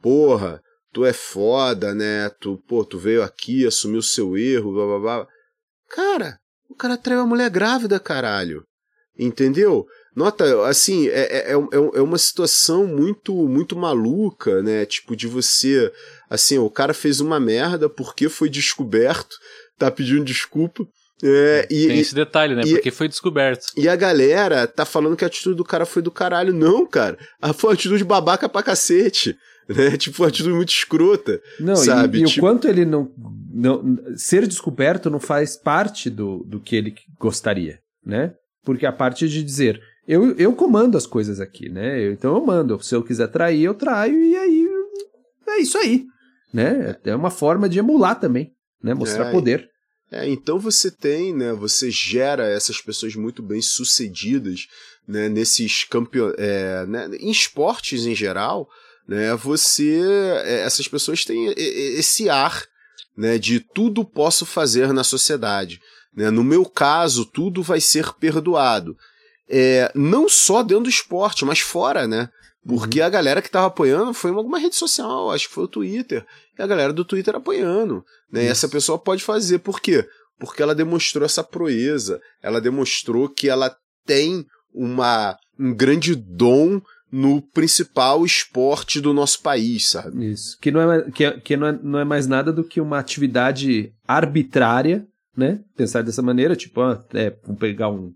Porra, 0.00 0.60
tu 0.92 1.04
é 1.04 1.12
foda, 1.12 1.94
né? 1.94 2.28
Tu, 2.40 2.60
pô, 2.66 2.84
tu 2.84 2.98
veio 2.98 3.22
aqui, 3.22 3.64
assumiu 3.64 4.02
seu 4.02 4.36
erro, 4.36 4.72
blá 4.72 4.86
blá 4.86 4.98
blá. 4.98 5.28
Cara, 5.88 6.40
o 6.68 6.74
cara 6.74 6.96
traiu 6.96 7.20
a 7.20 7.26
mulher 7.26 7.50
grávida, 7.50 8.00
caralho. 8.00 8.66
Entendeu? 9.16 9.86
Nota, 10.14 10.66
assim, 10.66 11.08
é, 11.08 11.50
é, 11.50 11.52
é, 11.52 11.54
é 11.54 12.00
uma 12.02 12.18
situação 12.18 12.86
muito 12.86 13.32
muito 13.48 13.74
maluca, 13.76 14.62
né? 14.62 14.84
Tipo, 14.84 15.16
de 15.16 15.26
você. 15.26 15.90
Assim, 16.28 16.58
o 16.58 16.68
cara 16.70 16.92
fez 16.92 17.20
uma 17.20 17.40
merda 17.40 17.88
porque 17.88 18.28
foi 18.28 18.48
descoberto, 18.50 19.34
tá 19.78 19.90
pedindo 19.90 20.24
desculpa. 20.24 20.84
É, 21.24 21.66
e, 21.70 21.86
Tem 21.86 21.96
e- 21.96 22.00
esse 22.00 22.14
detalhe, 22.14 22.54
né? 22.54 22.62
e- 22.66 22.72
Porque 22.72 22.90
foi 22.90 23.06
descoberto. 23.08 23.66
e 23.76 23.88
a 23.88 23.94
galera 23.94 24.66
tá 24.66 24.84
falando 24.84 25.16
que 25.16 25.24
a 25.24 25.28
atitude 25.28 25.54
do 25.56 25.64
cara 25.64 25.86
foi 25.86 26.02
do 26.02 26.10
caralho. 26.10 26.52
Não, 26.52 26.84
cara. 26.84 27.16
A 27.40 27.52
foi 27.52 27.70
uma 27.70 27.74
atitude 27.74 28.02
babaca 28.04 28.48
pra 28.48 28.62
cacete. 28.62 29.36
Né? 29.68 29.96
Tipo, 29.96 30.22
uma 30.22 30.28
atitude 30.28 30.50
muito 30.54 30.70
escrota. 30.70 31.40
Não, 31.60 31.74
e- 31.74 31.76
sabe? 31.86 32.18
e, 32.18 32.24
o 32.24 32.26
Tipo, 32.26 32.40
quanto 32.40 32.66
ele 32.66 32.84
não, 32.84 33.08
não. 33.54 33.96
Ser 34.16 34.46
descoberto 34.48 35.08
não 35.08 35.20
faz 35.20 35.56
parte 35.56 36.10
do, 36.10 36.42
do 36.44 36.58
que 36.60 36.74
ele 36.74 36.92
gostaria, 37.20 37.78
né? 38.04 38.34
Porque 38.64 38.84
a 38.84 38.92
parte 38.92 39.28
de 39.28 39.42
dizer, 39.44 39.80
eu, 40.06 40.36
eu 40.36 40.52
comando 40.52 40.96
as 40.96 41.06
coisas 41.06 41.40
aqui, 41.40 41.68
né? 41.68 42.10
Então 42.10 42.34
eu 42.34 42.44
mando. 42.44 42.82
Se 42.82 42.94
eu 42.94 43.02
quiser 43.02 43.28
trair, 43.28 43.62
eu 43.62 43.74
traio, 43.74 44.20
e 44.22 44.36
aí 44.36 44.68
é 45.48 45.58
isso 45.60 45.78
aí. 45.78 46.06
Né? 46.52 46.96
É 47.04 47.14
uma 47.14 47.30
forma 47.30 47.68
de 47.68 47.78
emular 47.78 48.18
também, 48.18 48.52
né? 48.82 48.94
Mostrar 48.94 49.28
É, 49.28 49.30
poder. 49.30 49.70
É, 50.10 50.28
então 50.28 50.58
você 50.58 50.90
tem, 50.90 51.34
né? 51.34 51.52
Você 51.54 51.90
gera 51.90 52.46
essas 52.46 52.80
pessoas 52.80 53.14
muito 53.14 53.42
bem 53.42 53.62
sucedidas, 53.62 54.66
né? 55.06 55.28
Nesses 55.28 55.84
campeonatos, 55.84 56.42
é, 56.44 56.86
né, 56.86 57.08
em 57.18 57.30
esportes 57.30 58.04
em 58.04 58.14
geral, 58.14 58.68
né? 59.08 59.34
Você, 59.36 60.00
é, 60.44 60.60
essas 60.60 60.86
pessoas 60.88 61.24
têm 61.24 61.54
esse 61.56 62.28
ar, 62.28 62.62
né? 63.16 63.38
De 63.38 63.60
tudo 63.60 64.04
posso 64.04 64.44
fazer 64.44 64.92
na 64.92 65.04
sociedade, 65.04 65.80
né? 66.14 66.30
No 66.30 66.44
meu 66.44 66.66
caso, 66.66 67.24
tudo 67.24 67.62
vai 67.62 67.80
ser 67.80 68.12
perdoado. 68.14 68.96
É, 69.48 69.90
não 69.94 70.28
só 70.28 70.62
dentro 70.62 70.84
do 70.84 70.90
esporte, 70.90 71.44
mas 71.44 71.60
fora, 71.60 72.06
né? 72.06 72.28
Porque 72.66 73.00
a 73.00 73.08
galera 73.10 73.42
que 73.42 73.50
tava 73.50 73.66
apoiando 73.66 74.14
foi 74.14 74.30
em 74.30 74.34
alguma 74.36 74.58
rede 74.58 74.76
social, 74.76 75.30
acho 75.32 75.48
que 75.48 75.54
foi 75.54 75.64
o 75.64 75.68
Twitter. 75.68 76.24
E 76.58 76.62
a 76.62 76.66
galera 76.66 76.92
do 76.92 77.04
Twitter 77.04 77.34
apoiando. 77.34 78.04
Né? 78.30 78.44
E 78.44 78.46
essa 78.46 78.68
pessoa 78.68 78.98
pode 78.98 79.22
fazer. 79.24 79.58
Por 79.58 79.80
quê? 79.80 80.06
Porque 80.38 80.62
ela 80.62 80.74
demonstrou 80.74 81.24
essa 81.24 81.42
proeza. 81.42 82.20
Ela 82.40 82.60
demonstrou 82.60 83.28
que 83.28 83.48
ela 83.48 83.74
tem 84.06 84.46
uma, 84.72 85.36
um 85.58 85.74
grande 85.74 86.14
dom 86.14 86.80
no 87.10 87.42
principal 87.42 88.24
esporte 88.24 89.00
do 89.00 89.12
nosso 89.12 89.42
país, 89.42 89.88
sabe? 89.88 90.30
Isso. 90.30 90.56
Que 90.60 90.70
não 90.70 90.80
é, 90.80 90.86
mais- 90.86 91.12
que, 91.14 91.24
é- 91.24 91.40
que 91.40 91.56
não, 91.56 91.66
é, 91.66 91.78
não 91.82 91.98
é 91.98 92.04
mais 92.04 92.26
nada 92.28 92.52
do 92.52 92.64
que 92.64 92.80
uma 92.80 92.98
atividade 92.98 93.92
arbitrária, 94.06 95.06
né? 95.36 95.60
Pensar 95.76 96.02
dessa 96.02 96.22
maneira, 96.22 96.54
tipo, 96.56 96.80
ah, 96.80 97.04
é, 97.12 97.34
vamos 97.44 97.58
pegar 97.60 97.90
um, 97.90 98.12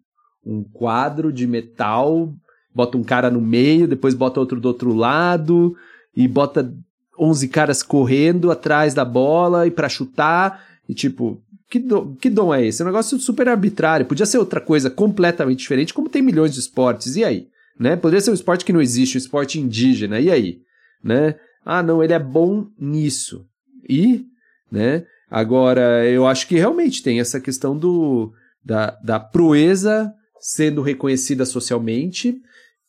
um 0.46 0.62
quadro 0.62 1.32
de 1.32 1.46
metal, 1.46 2.32
bota 2.72 2.96
um 2.96 3.02
cara 3.02 3.30
no 3.30 3.40
meio, 3.40 3.88
depois 3.88 4.14
bota 4.14 4.38
outro 4.38 4.60
do 4.60 4.68
outro 4.68 4.94
lado, 4.94 5.76
e 6.14 6.28
bota 6.28 6.72
11 7.18 7.48
caras 7.48 7.82
correndo 7.82 8.50
atrás 8.50 8.94
da 8.94 9.04
bola 9.04 9.66
e 9.66 9.70
pra 9.70 9.88
chutar, 9.88 10.64
e 10.88 10.94
tipo, 10.94 11.42
que, 11.68 11.80
do, 11.80 12.16
que 12.20 12.30
dom 12.30 12.54
é 12.54 12.64
esse? 12.64 12.80
É 12.80 12.84
um 12.84 12.88
negócio 12.88 13.18
super 13.18 13.48
arbitrário. 13.48 14.06
Podia 14.06 14.24
ser 14.24 14.38
outra 14.38 14.60
coisa 14.60 14.88
completamente 14.88 15.58
diferente, 15.58 15.92
como 15.92 16.08
tem 16.08 16.22
milhões 16.22 16.54
de 16.54 16.60
esportes. 16.60 17.16
E 17.16 17.24
aí? 17.24 17.48
Né? 17.78 17.96
Poderia 17.96 18.20
ser 18.20 18.30
um 18.30 18.34
esporte 18.34 18.64
que 18.64 18.72
não 18.72 18.80
existe, 18.80 19.16
um 19.16 19.18
esporte 19.18 19.60
indígena. 19.60 20.20
E 20.20 20.30
aí? 20.30 20.60
Né? 21.02 21.34
Ah, 21.64 21.82
não, 21.82 22.02
ele 22.02 22.12
é 22.12 22.18
bom 22.18 22.68
nisso. 22.78 23.44
E, 23.88 24.24
né? 24.70 25.04
Agora, 25.28 26.06
eu 26.06 26.26
acho 26.26 26.46
que 26.46 26.54
realmente 26.54 27.02
tem 27.02 27.18
essa 27.18 27.40
questão 27.40 27.76
do, 27.76 28.32
da, 28.64 28.96
da 29.02 29.18
proeza 29.18 30.14
sendo 30.46 30.80
reconhecida 30.80 31.44
socialmente 31.44 32.40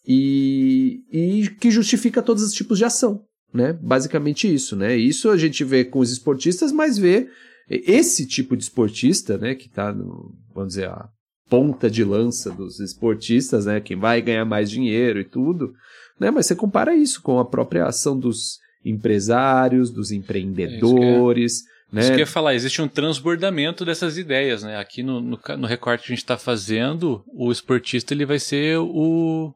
e, 0.08 1.02
e 1.12 1.50
que 1.60 1.72
justifica 1.72 2.22
todos 2.22 2.44
os 2.44 2.54
tipos 2.54 2.78
de 2.78 2.86
ação, 2.86 3.24
né? 3.52 3.74
Basicamente 3.74 4.54
isso, 4.54 4.76
né? 4.76 4.96
Isso 4.96 5.28
a 5.32 5.36
gente 5.36 5.64
vê 5.64 5.84
com 5.84 5.98
os 5.98 6.12
esportistas, 6.12 6.72
mas 6.72 7.00
vê 7.00 7.28
esse 7.68 8.28
tipo 8.28 8.56
de 8.56 8.62
esportista, 8.62 9.40
né, 9.40 9.56
que 9.56 9.68
tá 9.68 9.92
no, 9.92 10.36
vamos 10.54 10.76
dizer, 10.76 10.88
a 10.88 11.10
ponta 11.50 11.90
de 11.90 12.04
lança 12.04 12.52
dos 12.52 12.80
esportistas, 12.80 13.66
né, 13.66 13.82
quem 13.82 13.98
vai 13.98 14.22
ganhar 14.22 14.46
mais 14.46 14.70
dinheiro 14.70 15.20
e 15.20 15.26
tudo, 15.26 15.74
né? 16.20 16.30
Mas 16.30 16.46
você 16.46 16.56
compara 16.56 16.96
isso 16.96 17.24
com 17.24 17.40
a 17.40 17.46
própria 17.46 17.88
ação 17.88 18.18
dos 18.18 18.60
empresários, 18.86 19.90
dos 19.90 20.12
empreendedores, 20.12 21.64
né? 21.92 22.02
Isso 22.02 22.10
que 22.10 22.16
eu 22.16 22.20
ia 22.20 22.28
falar, 22.28 22.54
existe 22.56 22.82
um 22.82 22.88
transbordamento 22.88 23.86
dessas 23.86 24.18
ideias, 24.18 24.64
né? 24.64 24.78
Aqui 24.78 25.02
no, 25.04 25.22
no, 25.22 25.40
no 25.58 25.68
recorte 25.68 26.04
que 26.06 26.12
a 26.12 26.16
gente 26.16 26.24
está 26.24 26.38
fazendo, 26.38 27.24
o 27.34 27.52
esportista 27.52 28.14
ele 28.14 28.26
vai 28.26 28.40
ser 28.40 28.78
o, 28.78 29.54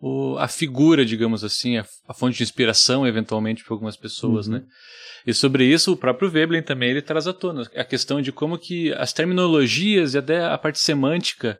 o, 0.00 0.36
a 0.38 0.46
figura, 0.48 1.04
digamos 1.04 1.42
assim, 1.44 1.78
a, 1.78 1.84
a 2.08 2.14
fonte 2.14 2.36
de 2.38 2.42
inspiração, 2.44 3.06
eventualmente, 3.06 3.64
para 3.64 3.74
algumas 3.74 3.96
pessoas, 3.96 4.46
Uhum. 4.46 4.54
né? 4.54 4.62
E 5.26 5.32
sobre 5.32 5.64
isso, 5.64 5.92
o 5.92 5.96
próprio 5.96 6.28
Veblen 6.28 6.62
também 6.62 6.90
ele 6.90 7.00
traz 7.02 7.28
à 7.28 7.32
tona 7.32 7.62
a 7.76 7.84
questão 7.84 8.20
de 8.20 8.32
como 8.32 8.58
que 8.58 8.92
as 8.94 9.12
terminologias 9.12 10.14
e 10.14 10.18
até 10.18 10.44
a 10.44 10.58
parte 10.58 10.80
semântica 10.80 11.58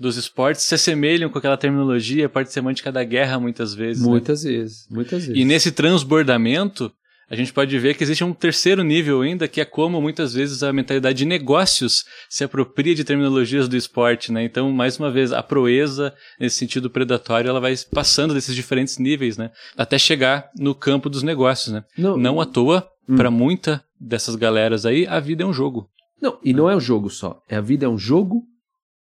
dos 0.00 0.16
esportes 0.16 0.62
se 0.64 0.74
assemelham 0.74 1.28
com 1.28 1.38
aquela 1.38 1.56
terminologia, 1.58 2.24
a 2.26 2.28
parte 2.30 2.50
semântica 2.50 2.90
da 2.90 3.04
guerra, 3.04 3.38
muitas 3.38 3.74
vezes. 3.74 4.02
né? 4.02 4.08
Muitas 4.08 4.42
vezes, 4.42 4.86
muitas 4.90 5.26
vezes. 5.26 5.40
E 5.40 5.44
nesse 5.44 5.70
transbordamento, 5.70 6.90
a 7.34 7.36
gente 7.36 7.52
pode 7.52 7.78
ver 7.78 7.94
que 7.96 8.02
existe 8.02 8.22
um 8.24 8.32
terceiro 8.32 8.82
nível 8.82 9.20
ainda, 9.20 9.46
que 9.46 9.60
é 9.60 9.64
como 9.64 10.00
muitas 10.00 10.32
vezes 10.34 10.62
a 10.62 10.72
mentalidade 10.72 11.18
de 11.18 11.24
negócios 11.24 12.04
se 12.30 12.42
apropria 12.44 12.94
de 12.94 13.04
terminologias 13.04 13.68
do 13.68 13.76
esporte, 13.76 14.32
né? 14.32 14.44
Então, 14.44 14.70
mais 14.72 14.98
uma 14.98 15.10
vez, 15.10 15.32
a 15.32 15.42
proeza, 15.42 16.14
nesse 16.40 16.56
sentido 16.56 16.88
predatório, 16.88 17.48
ela 17.48 17.60
vai 17.60 17.74
passando 17.92 18.32
desses 18.34 18.54
diferentes 18.54 18.98
níveis, 18.98 19.36
né? 19.36 19.50
Até 19.76 19.98
chegar 19.98 20.48
no 20.58 20.74
campo 20.74 21.10
dos 21.10 21.22
negócios, 21.22 21.72
né? 21.74 21.84
Não, 21.98 22.40
à 22.40 22.46
toa, 22.46 22.88
para 23.16 23.30
muita 23.30 23.82
dessas 24.00 24.34
galeras 24.36 24.86
aí, 24.86 25.06
a 25.06 25.20
vida 25.20 25.42
é 25.42 25.46
um 25.46 25.52
jogo. 25.52 25.88
Não, 26.22 26.38
e 26.42 26.52
não 26.54 26.70
é 26.70 26.76
um 26.76 26.80
jogo 26.80 27.10
só. 27.10 27.40
É 27.48 27.56
a 27.56 27.60
vida 27.60 27.84
é 27.84 27.88
um 27.88 27.98
jogo 27.98 28.42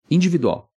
individual. 0.10 0.70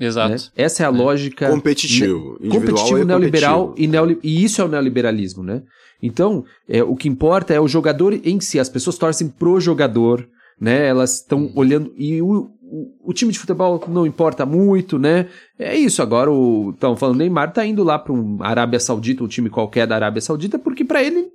Exato. 0.00 0.30
né? 0.32 0.36
Essa 0.56 0.82
é 0.82 0.86
a 0.86 0.90
lógica 0.90 1.48
Competitivo. 1.48 2.38
ne- 2.40 2.46
Individual 2.48 2.60
competitivo 2.60 2.98
é 2.98 3.04
neoliberal 3.04 3.68
competitivo. 3.68 3.84
e, 3.84 3.92
neoli- 3.92 4.18
e 4.22 4.44
isso 4.44 4.60
é 4.60 4.64
o 4.64 4.68
neoliberalismo, 4.68 5.42
né? 5.44 5.62
Então, 6.02 6.44
é, 6.68 6.82
o 6.82 6.96
que 6.96 7.08
importa 7.08 7.54
é 7.54 7.60
o 7.60 7.68
jogador 7.68 8.12
em 8.12 8.40
si. 8.40 8.58
As 8.58 8.68
pessoas 8.68 8.98
torcem 8.98 9.28
pro 9.28 9.60
jogador, 9.60 10.28
né? 10.60 10.86
Elas 10.86 11.20
estão 11.20 11.52
olhando 11.54 11.92
e 11.96 12.20
o, 12.20 12.50
o, 12.60 13.10
o 13.10 13.12
time 13.12 13.32
de 13.32 13.38
futebol 13.38 13.82
não 13.88 14.04
importa 14.04 14.44
muito, 14.44 14.98
né? 14.98 15.28
É 15.58 15.76
isso. 15.76 16.02
Agora 16.02 16.30
o 16.30 16.70
estão 16.70 16.96
falando 16.96 17.18
Neymar 17.18 17.52
tá 17.52 17.64
indo 17.64 17.84
lá 17.84 17.98
para 17.98 18.12
um 18.12 18.38
Arábia 18.40 18.80
Saudita, 18.80 19.22
um 19.22 19.28
time 19.28 19.48
qualquer 19.48 19.86
da 19.86 19.94
Arábia 19.94 20.20
Saudita, 20.20 20.58
porque 20.58 20.84
para 20.84 21.02
ele 21.02 21.31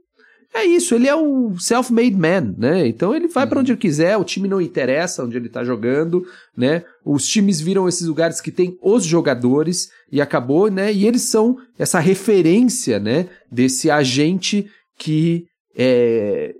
é 0.53 0.65
isso, 0.65 0.95
ele 0.95 1.07
é 1.07 1.15
um 1.15 1.57
self-made 1.59 2.15
man, 2.15 2.55
né? 2.57 2.87
Então 2.87 3.13
ele 3.15 3.27
vai 3.27 3.45
pra 3.45 3.59
onde 3.59 3.71
ele 3.71 3.79
quiser, 3.79 4.17
o 4.17 4.23
time 4.23 4.47
não 4.47 4.59
interessa 4.61 5.23
onde 5.23 5.37
ele 5.37 5.49
tá 5.49 5.63
jogando, 5.63 6.25
né? 6.55 6.83
Os 7.05 7.27
times 7.27 7.61
viram 7.61 7.87
esses 7.87 8.07
lugares 8.07 8.41
que 8.41 8.51
tem 8.51 8.77
os 8.81 9.03
jogadores 9.05 9.89
e 10.11 10.19
acabou, 10.19 10.69
né? 10.71 10.91
E 10.91 11.05
eles 11.05 11.23
são 11.23 11.57
essa 11.77 11.99
referência, 11.99 12.97
né? 12.99 13.29
Desse 13.51 13.91
agente 13.91 14.67
que 14.97 15.45
é, 15.77 16.53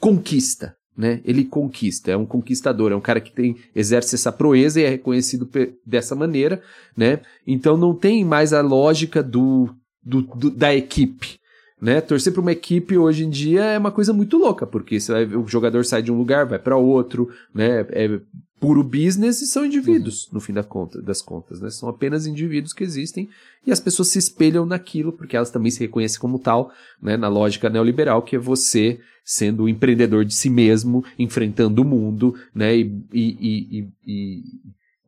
conquista, 0.00 0.74
né? 0.96 1.20
Ele 1.24 1.44
conquista, 1.44 2.10
é 2.10 2.16
um 2.16 2.26
conquistador, 2.26 2.92
é 2.92 2.96
um 2.96 3.00
cara 3.00 3.20
que 3.20 3.32
tem 3.32 3.56
exerce 3.74 4.14
essa 4.14 4.32
proeza 4.32 4.80
e 4.80 4.84
é 4.84 4.88
reconhecido 4.88 5.48
dessa 5.86 6.14
maneira, 6.14 6.60
né? 6.96 7.20
Então 7.46 7.76
não 7.76 7.94
tem 7.94 8.24
mais 8.24 8.52
a 8.52 8.60
lógica 8.60 9.22
do, 9.22 9.68
do, 10.02 10.22
do- 10.22 10.50
da 10.50 10.74
equipe, 10.74 11.38
né? 11.82 12.00
Torcer 12.00 12.32
para 12.32 12.40
uma 12.40 12.52
equipe 12.52 12.96
hoje 12.96 13.24
em 13.24 13.28
dia 13.28 13.64
é 13.64 13.76
uma 13.76 13.90
coisa 13.90 14.12
muito 14.12 14.38
louca, 14.38 14.64
porque 14.64 14.98
vai 15.08 15.24
o 15.24 15.48
jogador 15.48 15.84
sai 15.84 16.00
de 16.00 16.12
um 16.12 16.16
lugar, 16.16 16.46
vai 16.46 16.60
para 16.60 16.76
outro, 16.76 17.28
né? 17.52 17.80
É 17.90 18.20
puro 18.60 18.84
business 18.84 19.42
e 19.42 19.46
são 19.48 19.66
indivíduos, 19.66 20.30
no 20.32 20.38
fim 20.38 20.52
da 20.52 20.62
conta, 20.62 21.02
das 21.02 21.20
contas, 21.20 21.60
né? 21.60 21.68
São 21.70 21.88
apenas 21.88 22.24
indivíduos 22.24 22.72
que 22.72 22.84
existem 22.84 23.28
e 23.66 23.72
as 23.72 23.80
pessoas 23.80 24.06
se 24.06 24.18
espelham 24.20 24.64
naquilo, 24.64 25.12
porque 25.12 25.36
elas 25.36 25.50
também 25.50 25.72
se 25.72 25.80
reconhecem 25.80 26.20
como 26.20 26.38
tal, 26.38 26.70
né? 27.02 27.16
Na 27.16 27.26
lógica 27.26 27.68
neoliberal, 27.68 28.22
que 28.22 28.36
é 28.36 28.38
você 28.38 29.00
sendo 29.24 29.64
o 29.64 29.68
empreendedor 29.68 30.24
de 30.24 30.34
si 30.34 30.48
mesmo, 30.48 31.04
enfrentando 31.18 31.82
o 31.82 31.84
mundo, 31.84 32.32
né? 32.54 32.76
E, 32.76 32.82
e, 33.12 33.78
e, 33.80 33.88
e- 34.06 34.42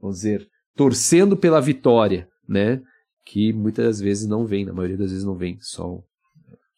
vamos 0.00 0.16
dizer, 0.16 0.48
torcendo 0.74 1.36
pela 1.36 1.60
vitória, 1.60 2.26
né? 2.48 2.82
Que 3.24 3.52
muitas 3.52 4.00
vezes 4.00 4.26
não 4.26 4.44
vem, 4.44 4.64
na 4.64 4.72
maioria 4.72 4.98
das 4.98 5.12
vezes 5.12 5.24
não 5.24 5.36
vem, 5.36 5.56
só 5.60 6.02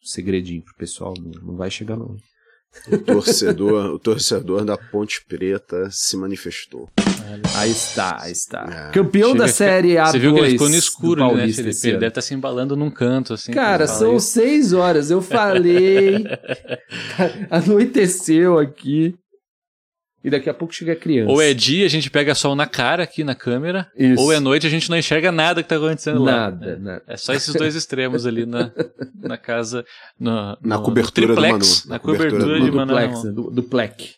segredinho 0.07 0.61
pro 0.61 0.75
pessoal, 0.75 1.13
não, 1.17 1.31
não 1.41 1.55
vai 1.55 1.69
chegar 1.69 1.97
não. 1.97 2.15
O 2.91 2.97
torcedor, 2.97 3.93
o 3.93 3.99
torcedor 3.99 4.63
da 4.63 4.77
Ponte 4.77 5.23
Preta 5.27 5.89
se 5.91 6.15
manifestou. 6.15 6.89
Aí 7.55 7.71
está, 7.71 8.21
aí 8.21 8.31
está. 8.31 8.89
É. 8.89 8.93
Campeão 8.93 9.31
Chega 9.31 9.39
da 9.39 9.47
série 9.47 9.95
A2 9.95 10.11
Você 10.11 10.19
viu 10.19 10.33
que 10.33 10.39
ele 10.39 10.51
ficou 10.51 10.69
no 10.69 10.75
escuro, 10.75 11.23
ali, 11.23 11.47
né, 11.47 11.53
Felipe? 11.53 11.87
Ele 11.87 11.93
deve 11.93 12.07
estar 12.07 12.21
se 12.21 12.33
embalando 12.33 12.75
num 12.75 12.89
canto, 12.89 13.33
assim. 13.33 13.51
Cara, 13.51 13.87
são 13.87 14.19
seis 14.19 14.73
horas, 14.73 15.11
eu 15.11 15.21
falei. 15.21 16.23
Anoiteceu 17.49 18.59
aqui. 18.59 19.15
E 20.27 20.29
daqui 20.29 20.49
a 20.49 20.53
pouco 20.53 20.73
chega 20.73 20.91
a 20.91 20.95
criança. 20.97 21.31
Ou 21.31 21.41
é 21.41 21.53
dia, 21.53 21.85
a 21.85 21.89
gente 21.89 22.09
pega 22.11 22.35
sol 22.35 22.53
na 22.53 22.65
cara 22.67 23.01
aqui 23.03 23.23
na 23.23 23.33
câmera, 23.33 23.89
Isso. 23.97 24.21
ou 24.21 24.33
é 24.33 24.41
noite, 24.41 24.67
a 24.67 24.69
gente 24.69 24.89
não 24.89 24.97
enxerga 24.97 25.31
nada 25.31 25.63
que 25.63 25.69
tá 25.69 25.77
acontecendo 25.77 26.21
lá. 26.21 26.31
Nada, 26.51 26.65
né? 26.65 26.75
nada. 26.81 27.03
É 27.07 27.15
só 27.15 27.33
esses 27.33 27.55
dois 27.55 27.75
extremos 27.75 28.25
ali 28.25 28.45
na, 28.45 28.69
na 29.21 29.37
casa, 29.37 29.85
no, 30.19 30.29
Na 30.61 30.75
no- 30.77 30.83
cobertura 30.83 31.27
no 31.27 31.35
do 31.35 31.41
triplex, 31.41 31.85
Manu. 31.85 31.89
na 31.89 31.95
Na 31.95 31.99
cobertura 31.99 32.29
cobertura 32.41 32.59
do 32.59 32.65
de 32.65 32.71
do 32.71 32.75
Manu. 32.75 32.93
Né? 32.93 33.31
do, 33.31 33.51
do 33.51 33.63
Plec. 33.63 34.15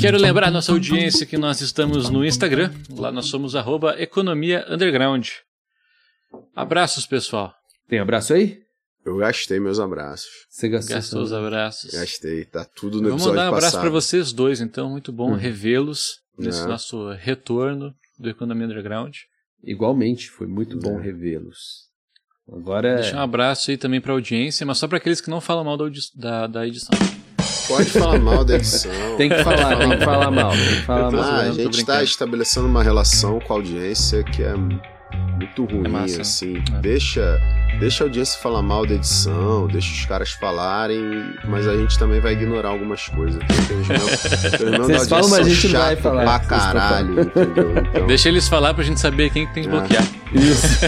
Quero 0.00 0.18
lembrar 0.18 0.48
a 0.48 0.50
nossa 0.50 0.72
audiência 0.72 1.26
que 1.26 1.36
nós 1.36 1.60
estamos 1.60 2.08
no 2.08 2.24
Instagram, 2.24 2.72
lá 2.96 3.10
nós 3.10 3.26
somos 3.26 3.56
arroba 3.56 4.00
economia 4.00 4.64
underground. 4.70 5.28
Abraços, 6.54 7.06
pessoal. 7.06 7.52
Tem 7.88 7.98
abraço 7.98 8.34
aí? 8.34 8.60
Eu 9.04 9.16
gastei 9.18 9.60
meus 9.60 9.78
abraços. 9.78 10.28
Você 10.50 10.68
gastou, 10.68 10.96
Gastou 10.96 11.22
os 11.22 11.32
abraços. 11.32 11.92
Gastei, 11.92 12.44
tá 12.44 12.64
tudo 12.64 12.96
no 13.00 13.04
Vou 13.04 13.12
episódio 13.16 13.36
mandar 13.36 13.52
um 13.52 13.54
abraço 13.54 13.78
para 13.80 13.90
vocês 13.90 14.32
dois, 14.32 14.60
então, 14.60 14.90
muito 14.90 15.12
bom 15.12 15.30
Uhum. 15.30 15.36
revê-los 15.36 16.18
nesse 16.36 16.62
É. 16.62 16.66
nosso 16.66 17.10
retorno 17.12 17.94
do 18.18 18.28
Economia 18.28 18.66
Underground. 18.66 19.14
Igualmente, 19.62 20.28
foi 20.28 20.46
muito 20.48 20.76
bom 20.78 20.98
É. 20.98 21.02
revê-los. 21.02 21.86
Agora. 22.52 22.96
Deixa 22.96 23.16
um 23.16 23.20
abraço 23.20 23.70
aí 23.70 23.76
também 23.76 24.00
pra 24.00 24.12
audiência, 24.12 24.66
mas 24.66 24.78
só 24.78 24.88
para 24.88 24.98
aqueles 24.98 25.20
que 25.20 25.30
não 25.30 25.40
falam 25.40 25.64
mal 25.64 25.76
da, 25.76 25.88
da, 26.14 26.46
da 26.48 26.66
edição. 26.66 26.90
Pode 27.68 27.90
falar 27.90 28.18
mal 28.18 28.44
da 28.44 28.54
edição. 28.56 28.90
Tem 29.16 29.28
que 29.28 29.42
falar, 29.42 29.76
tem 29.76 29.90
que 29.98 30.04
falar 30.04 30.30
mal. 30.30 30.52
Tem 30.52 30.60
que 30.76 30.82
falar 30.82 31.10
tô 31.10 31.16
mal. 31.16 31.24
Ah, 31.24 31.40
a 31.42 31.50
gente 31.52 31.78
está 31.78 32.02
estabelecendo 32.02 32.66
uma 32.68 32.82
relação 32.82 33.40
com 33.40 33.52
a 33.52 33.56
audiência 33.56 34.22
que 34.22 34.42
é 34.42 34.52
muito 35.36 35.64
ruim, 35.64 35.88
massa, 35.88 36.22
assim. 36.22 36.62
é. 36.74 36.78
Deixa, 36.80 37.38
deixa 37.78 38.04
a 38.04 38.06
audiência 38.06 38.38
falar 38.40 38.62
mal 38.62 38.84
da 38.86 38.94
edição, 38.94 39.66
deixa 39.68 39.92
os 39.92 40.04
caras 40.06 40.30
falarem, 40.32 41.00
mas 41.44 41.66
a 41.68 41.76
gente 41.76 41.98
também 41.98 42.20
vai 42.20 42.32
ignorar 42.32 42.70
algumas 42.70 43.06
coisas. 43.08 43.40
Meus 43.68 43.86
Vocês 44.86 45.08
falam, 45.08 45.28
mas 45.30 45.46
a 45.46 45.48
gente 45.50 45.68
não 45.68 45.80
vai 45.80 45.96
falar. 45.96 46.24
Pra 46.24 46.38
caralho, 46.40 47.20
entendeu? 47.20 47.78
Então, 47.78 48.06
Deixa 48.06 48.28
eles 48.28 48.48
falar 48.48 48.74
pra 48.74 48.82
gente 48.84 49.00
saber 49.00 49.30
quem 49.30 49.46
que 49.46 49.54
tem 49.54 49.62
que 49.64 49.68
É. 49.68 49.72
bloquear. 49.72 50.04
Isso. 50.34 50.80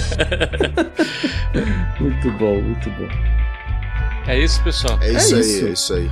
muito 2.00 2.30
bom, 2.32 2.60
muito 2.60 2.90
bom. 2.90 3.08
É 4.26 4.38
isso, 4.38 4.62
pessoal. 4.62 4.98
é 5.00 5.12
isso 5.12 5.34
É 5.34 5.38
aí, 5.38 5.40
isso. 5.42 5.66
é 5.66 5.70
isso 5.70 5.94
aí. 5.94 6.10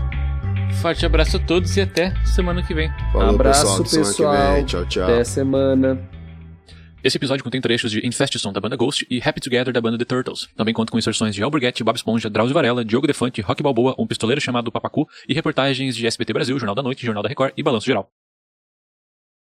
Forte 0.80 1.04
abraço 1.06 1.36
a 1.38 1.40
todos 1.40 1.76
e 1.76 1.80
até 1.80 2.12
semana 2.24 2.62
que 2.62 2.74
vem. 2.74 2.90
Falou, 3.12 3.30
Abraço, 3.34 3.82
pessoal. 3.82 4.04
Pessoal. 4.04 4.54
vem. 4.54 4.64
Tchau, 4.64 4.84
tchau. 4.86 5.04
Até 5.04 5.24
semana. 5.24 5.98
Esse 7.06 7.18
episódio 7.18 7.44
contém 7.44 7.60
trechos 7.60 7.92
de 7.92 8.04
Infestation, 8.04 8.52
da 8.52 8.60
banda 8.60 8.74
Ghost, 8.74 9.06
e 9.08 9.22
Happy 9.24 9.40
Together, 9.40 9.72
da 9.72 9.80
banda 9.80 9.96
The 9.96 10.04
Turtles. 10.04 10.48
Também 10.56 10.74
conta 10.74 10.90
com 10.90 10.98
inserções 10.98 11.36
de 11.36 11.40
Alborguete, 11.40 11.84
Bob 11.84 11.94
Esponja, 11.94 12.28
Drauzio 12.28 12.52
Varela, 12.52 12.84
Diogo 12.84 13.06
Defante, 13.06 13.40
Rock 13.40 13.62
Balboa, 13.62 13.94
um 13.96 14.08
pistoleiro 14.08 14.40
chamado 14.40 14.72
Papacu 14.72 15.06
e 15.28 15.32
reportagens 15.32 15.94
de 15.94 16.04
SBT 16.04 16.32
Brasil, 16.32 16.58
Jornal 16.58 16.74
da 16.74 16.82
Noite, 16.82 17.06
Jornal 17.06 17.22
da 17.22 17.28
Record 17.28 17.52
e 17.56 17.62
Balanço 17.62 17.86
Geral. 17.86 18.10